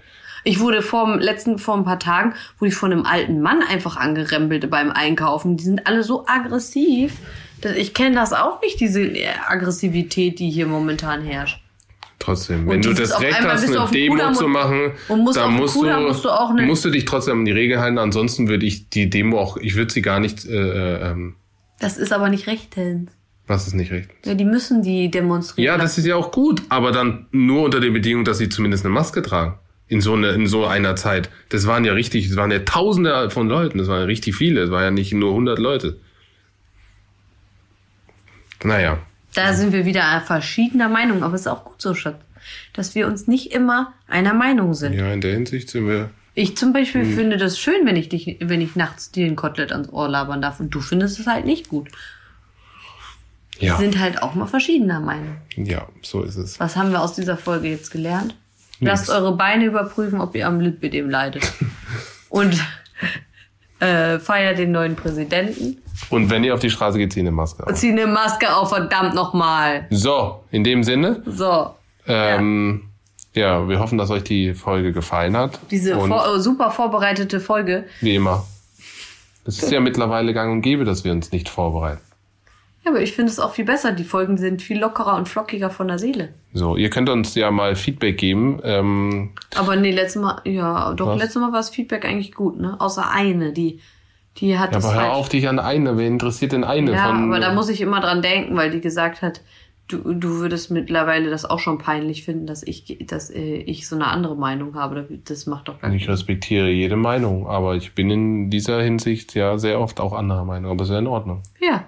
Ich 0.45 0.61
wurde 0.61 0.82
vor 0.82 1.07
dem 1.07 1.18
letzten, 1.18 1.59
vor 1.59 1.76
ein 1.76 1.84
paar 1.84 1.99
Tagen, 1.99 2.34
wurde 2.59 2.68
ich 2.68 2.74
von 2.74 2.93
einem 2.93 3.05
alten 3.07 3.41
Mann 3.41 3.62
einfach 3.62 3.97
angerempelt 3.97 4.68
beim 4.70 4.91
Einkaufen. 4.91 5.57
Die 5.57 5.64
sind 5.64 5.86
alle 5.86 6.03
so 6.03 6.24
aggressiv. 6.26 7.14
Das- 7.61 7.76
Ich 7.76 7.95
kenne 7.95 8.14
das 8.16 8.32
auch 8.32 8.61
nicht, 8.62 8.80
diese 8.80 9.03
äh, 9.03 9.26
Aggressivität, 9.49 10.38
die 10.38 10.51
hier 10.51 10.66
momentan 10.66 11.22
herrscht. 11.22 11.61
Trotzdem, 12.18 12.68
wenn 12.68 12.82
du 12.82 12.93
das 12.93 13.18
Recht 13.18 13.41
hast, 13.43 13.64
eine 13.66 13.91
Demo 13.91 14.32
zu 14.32 14.47
machen, 14.47 14.93
musst 15.09 15.38
dann 15.38 15.55
musst 15.55 15.74
du, 15.76 15.84
musst 16.01 16.22
du 16.24 16.28
auch 16.30 16.53
musst 16.53 16.84
du 16.84 16.91
dich 16.91 17.07
trotzdem 17.07 17.38
an 17.38 17.45
die 17.47 17.53
Regeln 17.53 17.80
halten. 17.80 17.97
Ansonsten 17.97 18.47
würde 18.49 18.66
ich 18.66 18.91
die 18.91 19.09
Demo 19.09 19.38
auch, 19.41 19.57
ich 19.57 19.74
würde 19.74 19.91
sie 19.91 20.03
gar 20.03 20.20
nicht, 20.20 20.45
äh, 20.45 20.51
äh, 20.51 21.11
ähm, 21.12 21.36
Das 21.78 21.97
ist 21.97 22.12
aber 22.12 22.28
nicht 22.28 22.47
rechtens. 22.47 23.11
Was 23.51 23.66
ist 23.66 23.74
nicht 23.74 23.90
recht? 23.92 24.09
Ja, 24.24 24.34
die 24.34 24.44
müssen 24.46 24.82
die 24.82 25.11
demonstrieren. 25.11 25.66
Ja, 25.66 25.76
das 25.76 25.98
ist 25.98 26.07
ja 26.07 26.16
auch 26.16 26.30
gut, 26.32 26.62
aber 26.70 26.92
dann 26.92 27.26
nur 27.32 27.62
unter 27.64 27.80
der 27.80 27.90
Bedingung, 27.90 28.24
dass 28.24 28.38
sie 28.38 28.48
zumindest 28.48 28.84
eine 28.86 28.94
Maske 28.94 29.20
tragen. 29.22 29.59
In 29.88 30.01
so, 30.01 30.14
eine, 30.14 30.28
in 30.28 30.46
so 30.46 30.66
einer 30.66 30.94
Zeit. 30.94 31.30
Das 31.48 31.66
waren 31.66 31.84
ja 31.84 31.92
richtig, 31.92 32.28
das 32.28 32.36
waren 32.36 32.53
ja 32.53 32.61
Tausende 32.61 33.28
von 33.30 33.48
Leuten, 33.48 33.76
das 33.78 33.88
waren 33.88 33.98
ja 34.01 34.07
richtig 34.07 34.36
viele, 34.36 34.62
es 34.62 34.70
waren 34.70 34.84
ja 34.84 34.90
nicht 34.92 35.12
nur 35.12 35.30
100 35.30 35.59
Leute. 35.59 35.96
Naja, 38.62 38.98
Da 39.34 39.53
sind 39.55 39.72
wir 39.72 39.84
wieder 39.86 40.20
verschiedener 40.26 40.88
Meinung, 40.88 41.22
aber 41.22 41.34
es 41.34 41.42
ist 41.42 41.46
auch 41.48 41.64
gut 41.64 41.80
so, 41.82 41.94
Schatz. 41.94 42.16
Dass 42.72 42.94
wir 42.94 43.07
uns 43.07 43.26
nicht 43.26 43.53
immer 43.53 43.92
einer 44.09 44.32
Meinung 44.34 44.74
sind. 44.74 44.92
ja, 44.94 45.12
in 45.12 45.20
der 45.20 45.32
Hinsicht 45.32 45.68
sind 45.70 45.88
wir. 45.88 46.11
Ich 46.34 46.57
zum 46.57 46.72
Beispiel 46.72 47.03
Hm. 47.03 47.14
finde 47.14 47.36
das 47.36 47.59
schön, 47.59 47.84
wenn 47.84 47.96
ich 47.96 48.09
dich, 48.09 48.36
wenn 48.40 48.61
ich 48.61 48.76
nachts 48.76 49.11
dir 49.11 49.26
ein 49.26 49.36
Kotelett 49.36 49.72
ans 49.72 49.88
Ohr 49.90 50.09
labern 50.09 50.40
darf 50.40 50.61
und 50.61 50.70
du 50.74 50.80
findest 50.80 51.18
es 51.18 51.26
halt 51.26 51.44
nicht 51.46 51.68
gut. 51.68 51.88
Ja, 53.61 53.78
Wir 53.78 53.84
sind 53.90 53.98
halt 54.00 54.22
auch 54.22 54.34
mal 54.34 54.46
verschiedener 54.46 55.00
Meinung. 55.00 55.36
ja, 55.56 55.86
so 56.02 56.22
ist 56.22 56.36
es. 56.36 56.58
Was 56.58 56.76
haben 56.76 56.90
wir 56.90 57.00
aus 57.00 57.14
dieser 57.14 57.36
Folge 57.36 57.68
jetzt 57.68 57.90
gelernt? 57.90 58.34
Nix. 58.80 58.90
Lasst 58.90 59.11
eure 59.11 59.36
Beine 59.36 59.66
überprüfen, 59.66 60.20
ob 60.20 60.34
ihr 60.34 60.46
am 60.46 60.61
Lipidem 60.61 61.08
leidet. 61.11 61.52
und 62.30 62.58
Äh, 63.82 64.18
feiert 64.18 64.58
den 64.58 64.72
neuen 64.72 64.94
Präsidenten. 64.94 65.78
Und 66.11 66.28
wenn 66.28 66.44
ihr 66.44 66.52
auf 66.52 66.61
die 66.61 66.68
Straße 66.68 66.98
geht, 66.98 67.14
zieht 67.14 67.20
eine 67.22 67.30
Maske 67.30 67.66
auf. 67.66 67.72
Zieh 67.74 67.88
eine 67.90 68.06
Maske 68.06 68.54
auf, 68.54 68.68
verdammt 68.68 69.14
nochmal. 69.14 69.86
So, 69.88 70.44
in 70.50 70.64
dem 70.64 70.84
Sinne, 70.84 71.22
So. 71.24 71.70
ähm, 72.06 72.82
ja. 73.34 73.66
wir 73.66 73.78
hoffen, 73.80 73.96
dass 73.96 74.11
euch 74.11 74.22
die 74.24 74.52
Folge 74.52 74.92
gefallen 74.92 75.34
hat. 75.34 75.58
Diese 75.70 75.94
vor, 75.98 76.40
super 76.40 76.70
vorbereitete 76.70 77.40
Folge. 77.40 77.84
wie 78.02 78.16
immer. 78.16 78.46
Es 79.46 79.62
ist 79.62 79.72
ja 79.72 79.80
mittlerweile 79.80 80.34
gang 80.34 80.52
und 80.52 80.61
gäbe, 80.61 80.84
dass 80.84 81.04
wir 81.04 81.12
uns 81.12 81.32
nicht 81.32 81.48
vorbereiten. 81.48 82.02
Ja, 82.85 82.93
aber 82.93 83.03
ich 83.03 83.12
finde 83.12 83.31
es 83.31 83.39
auch 83.39 83.53
viel 83.53 83.66
besser. 83.66 83.93
Die 83.93 84.05
Folgen 84.05 84.39
sind 84.39 84.62
viel 84.62 84.78
lockerer 84.78 85.16
und 85.16 85.28
flockiger 85.28 85.70
von 85.70 85.89
der 85.89 85.99
Seele. 85.99 86.31
So, 86.55 86.76
ihr 86.76 86.89
könnt 86.89 87.11
uns 87.11 87.35
ja 87.35 87.51
mal 87.51 87.76
Feedback 87.76 88.16
geben. 88.16 88.61
Ähm, 88.64 89.31
Aber 89.55 89.76
nee, 89.76 89.93
letztes 89.93 90.22
Mal, 90.22 90.41
ja, 90.45 90.95
doch, 90.95 91.09
Was? 91.09 91.18
letztes 91.18 91.43
Mal 91.43 91.53
war 91.53 91.59
das 91.59 91.70
Feedback 91.70 92.07
eigentlich 92.07 92.33
gut, 92.35 92.59
ne? 92.59 92.81
Außer 92.81 93.11
eine, 93.11 93.53
die, 93.53 93.81
die 94.39 94.59
hat 94.59 94.70
ja, 94.70 94.76
das 94.76 94.87
aber 94.87 94.95
hör 94.95 95.12
auf 95.12 95.28
dich 95.28 95.47
an 95.47 95.59
eine. 95.59 95.99
Wer 95.99 96.07
interessiert 96.07 96.53
denn 96.53 96.64
eine 96.64 96.93
ja, 96.93 97.09
von? 97.09 97.24
aber 97.24 97.41
da 97.41 97.53
muss 97.53 97.68
ich 97.68 97.83
immer 97.83 98.01
dran 98.01 98.22
denken, 98.22 98.57
weil 98.57 98.70
die 98.70 98.81
gesagt 98.81 99.20
hat, 99.20 99.43
du, 99.87 100.14
du 100.14 100.39
würdest 100.39 100.70
mittlerweile 100.70 101.28
das 101.28 101.45
auch 101.45 101.59
schon 101.59 101.76
peinlich 101.76 102.24
finden, 102.24 102.47
dass 102.47 102.62
ich, 102.62 102.99
dass 103.07 103.28
äh, 103.28 103.57
ich 103.57 103.87
so 103.89 103.97
eine 103.97 104.07
andere 104.07 104.37
Meinung 104.37 104.74
habe. 104.74 105.07
Das 105.26 105.45
macht 105.45 105.68
doch 105.68 105.81
gar 105.81 105.93
ich 105.93 106.09
respektiere 106.09 106.70
jede 106.70 106.97
Meinung, 106.97 107.47
aber 107.47 107.74
ich 107.74 107.95
bin 107.95 108.11
in 108.11 108.51
dieser 108.51 108.81
Hinsicht 108.81 109.35
ja 109.35 109.59
sehr 109.59 109.81
oft 109.81 110.01
auch 110.01 110.14
anderer 110.14 110.47
Meinung. 110.47 110.70
Aber 110.70 110.85
ist 110.85 110.91
ja 110.91 110.99
in 110.99 111.07
Ordnung. 111.07 111.43
Ja, 111.61 111.85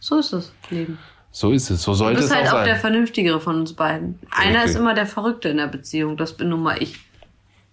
so 0.00 0.18
ist 0.18 0.32
das 0.32 0.52
Leben. 0.70 0.98
So 1.30 1.52
ist 1.52 1.70
es. 1.70 1.82
So 1.82 1.92
Du 1.92 1.98
sollte 1.98 2.16
bist 2.20 2.30
es 2.30 2.36
halt 2.36 2.48
auch 2.48 2.54
auch 2.54 2.64
der 2.64 2.74
sein. 2.74 2.80
Vernünftigere 2.80 3.40
von 3.40 3.60
uns 3.60 3.72
beiden. 3.74 4.18
Einer 4.30 4.56
Richtig. 4.56 4.70
ist 4.70 4.76
immer 4.76 4.94
der 4.94 5.06
Verrückte 5.06 5.48
in 5.48 5.58
der 5.58 5.68
Beziehung. 5.68 6.16
Das 6.16 6.36
bin 6.36 6.48
nun 6.48 6.62
mal 6.62 6.82
ich. 6.82 6.98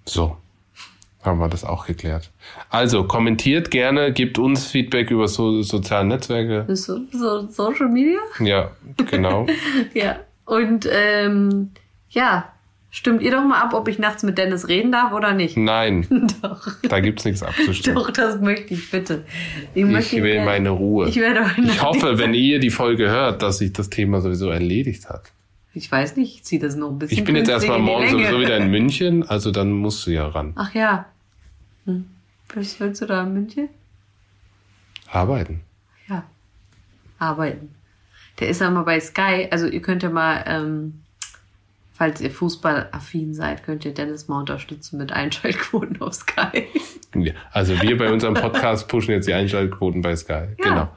So. 0.06 0.38
Haben 1.24 1.40
wir 1.40 1.50
das 1.50 1.66
auch 1.66 1.88
geklärt. 1.88 2.30
Also, 2.70 3.04
kommentiert 3.06 3.72
gerne, 3.72 4.14
gebt 4.14 4.38
uns 4.38 4.68
Feedback 4.68 5.10
über 5.10 5.28
so, 5.28 5.62
soziale 5.64 6.08
Netzwerke. 6.08 6.64
Bist 6.68 6.88
du 6.88 7.08
so 7.12 7.48
Social 7.50 7.90
Media? 7.90 8.20
Ja, 8.40 8.72
genau. 9.10 9.48
Ja. 9.94 10.18
Und 10.46 10.88
ähm, 10.90 11.72
ja, 12.10 12.54
stimmt 12.98 13.22
ihr 13.22 13.30
doch 13.32 13.44
mal 13.44 13.62
ab, 13.62 13.74
ob 13.74 13.88
ich 13.88 14.00
nachts 14.00 14.24
mit 14.24 14.38
Dennis 14.40 14.68
reden 14.68 14.92
darf 14.92 15.14
oder 15.14 15.34
nicht. 15.34 15.56
Nein, 15.58 16.08
Doch. 16.42 16.68
da 16.90 17.00
gibt's 17.00 17.26
nichts 17.26 17.44
abzustimmen. 17.44 17.98
Doch, 18.00 18.10
das 18.12 18.42
möchte 18.42 18.74
ich 18.74 18.90
bitte. 18.90 19.24
Ich, 19.76 19.84
Ich 19.86 20.12
will 20.14 20.24
gerne- 20.34 20.46
meine 20.46 20.70
Ruhe. 20.72 21.08
Ich 21.08 21.18
werde 21.18 21.46
Ich 21.64 21.82
hoffe, 21.84 22.18
wenn 22.18 22.34
ihr 22.34 22.60
die 22.60 22.72
Folge 22.72 23.10
hört, 23.10 23.42
dass 23.44 23.60
sich 23.60 23.72
das 23.74 23.90
Thema 23.90 24.22
sowieso 24.22 24.50
erledigt 24.50 25.10
hat. 25.10 25.32
Ich 25.74 25.92
weiß 25.92 26.16
nicht, 26.16 26.34
ich 26.36 26.44
ziehe 26.44 26.60
das 26.60 26.76
noch 26.76 26.90
ein 26.90 26.98
bisschen. 26.98 27.20
Ich 27.20 27.24
bin 27.24 27.36
jetzt 27.36 27.50
erstmal 27.50 27.78
morgen 27.80 28.10
sowieso 28.10 28.40
wieder 28.40 28.58
in 28.58 28.72
München, 28.72 29.22
also 29.30 29.52
dann 29.52 29.72
musst 29.72 30.08
du 30.08 30.12
ja 30.12 30.28
ran. 30.28 30.54
Ach 30.56 30.74
ja. 30.74 31.06
Hm. 31.86 32.06
Was 32.56 32.80
willst 32.80 33.02
du 33.02 33.06
da 33.06 33.22
in 33.24 33.34
München? 33.34 33.70
Arbeiten. 35.12 35.62
Ja. 36.10 36.24
Arbeiten. 37.20 37.70
Der 38.40 38.50
ist 38.50 38.62
ja 38.62 38.70
mal 38.72 38.84
bei 38.84 39.00
Sky. 39.00 39.48
Also 39.52 39.68
ihr 39.68 39.82
könnt 39.82 40.02
ja 40.04 40.10
mal, 40.10 40.44
ähm, 40.48 41.02
falls 41.98 42.22
ihr 42.22 42.32
fußballaffin 42.32 43.34
seid, 43.34 43.64
könnt 43.64 43.86
ihr 43.86 43.94
Dennis 43.94 44.28
mal 44.28 44.40
unterstützen 44.40 44.98
mit 44.98 45.12
Einschaltquoten 45.12 46.02
auf 46.02 46.14
Sky. 46.14 46.66
Ja, 47.16 47.34
Also 47.52 47.82
wir 47.82 47.98
bei 47.98 48.12
unserem 48.12 48.34
Podcast 48.36 48.88
pushen 48.88 49.12
jetzt 49.12 49.28
die 49.28 49.34
Einschaltquoten 49.34 50.02
bei 50.02 50.16
Sky. 50.16 50.48
Genau. 50.58 50.90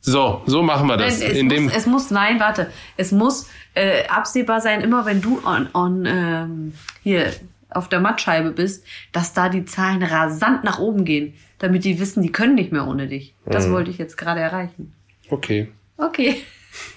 So, 0.00 0.42
so 0.46 0.62
machen 0.62 0.86
wir 0.86 0.96
das. 0.96 1.18
Nein, 1.18 1.30
es, 1.32 1.36
In 1.38 1.48
dem, 1.48 1.64
muss, 1.64 1.74
es 1.74 1.86
muss, 1.86 2.10
nein, 2.12 2.38
warte. 2.38 2.70
Es 2.96 3.10
muss 3.10 3.48
äh, 3.74 4.06
absehbar 4.06 4.60
sein, 4.60 4.80
immer 4.80 5.04
wenn 5.04 5.20
du 5.20 5.40
on, 5.44 5.68
on 5.74 6.06
ähm, 6.06 6.74
hier 7.02 7.32
auf 7.70 7.88
der 7.88 7.98
Mattscheibe 8.00 8.52
bist, 8.52 8.86
dass 9.10 9.32
da 9.32 9.48
die 9.48 9.64
Zahlen 9.64 10.02
rasant 10.04 10.62
nach 10.62 10.78
oben 10.78 11.04
gehen, 11.04 11.34
damit 11.58 11.84
die 11.84 11.98
wissen, 11.98 12.22
die 12.22 12.30
können 12.30 12.54
nicht 12.54 12.70
mehr 12.70 12.86
ohne 12.86 13.08
dich. 13.08 13.34
Das 13.46 13.66
Mhm. 13.66 13.72
wollte 13.72 13.90
ich 13.90 13.98
jetzt 13.98 14.16
gerade 14.16 14.40
erreichen. 14.40 14.92
okay. 15.30 15.68
Okay. 15.98 16.36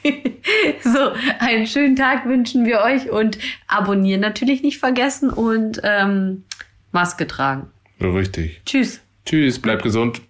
so, 0.83 1.11
einen 1.39 1.67
schönen 1.67 1.95
Tag 1.95 2.25
wünschen 2.25 2.65
wir 2.65 2.79
euch 2.81 3.09
und 3.09 3.37
abonnieren 3.67 4.21
natürlich 4.21 4.61
nicht 4.61 4.79
vergessen 4.79 5.29
und 5.29 5.81
ähm, 5.83 6.43
Maske 6.91 7.27
tragen. 7.27 7.67
Richtig. 8.01 8.61
Tschüss. 8.65 9.01
Tschüss, 9.25 9.59
bleibt 9.59 9.83
gesund. 9.83 10.21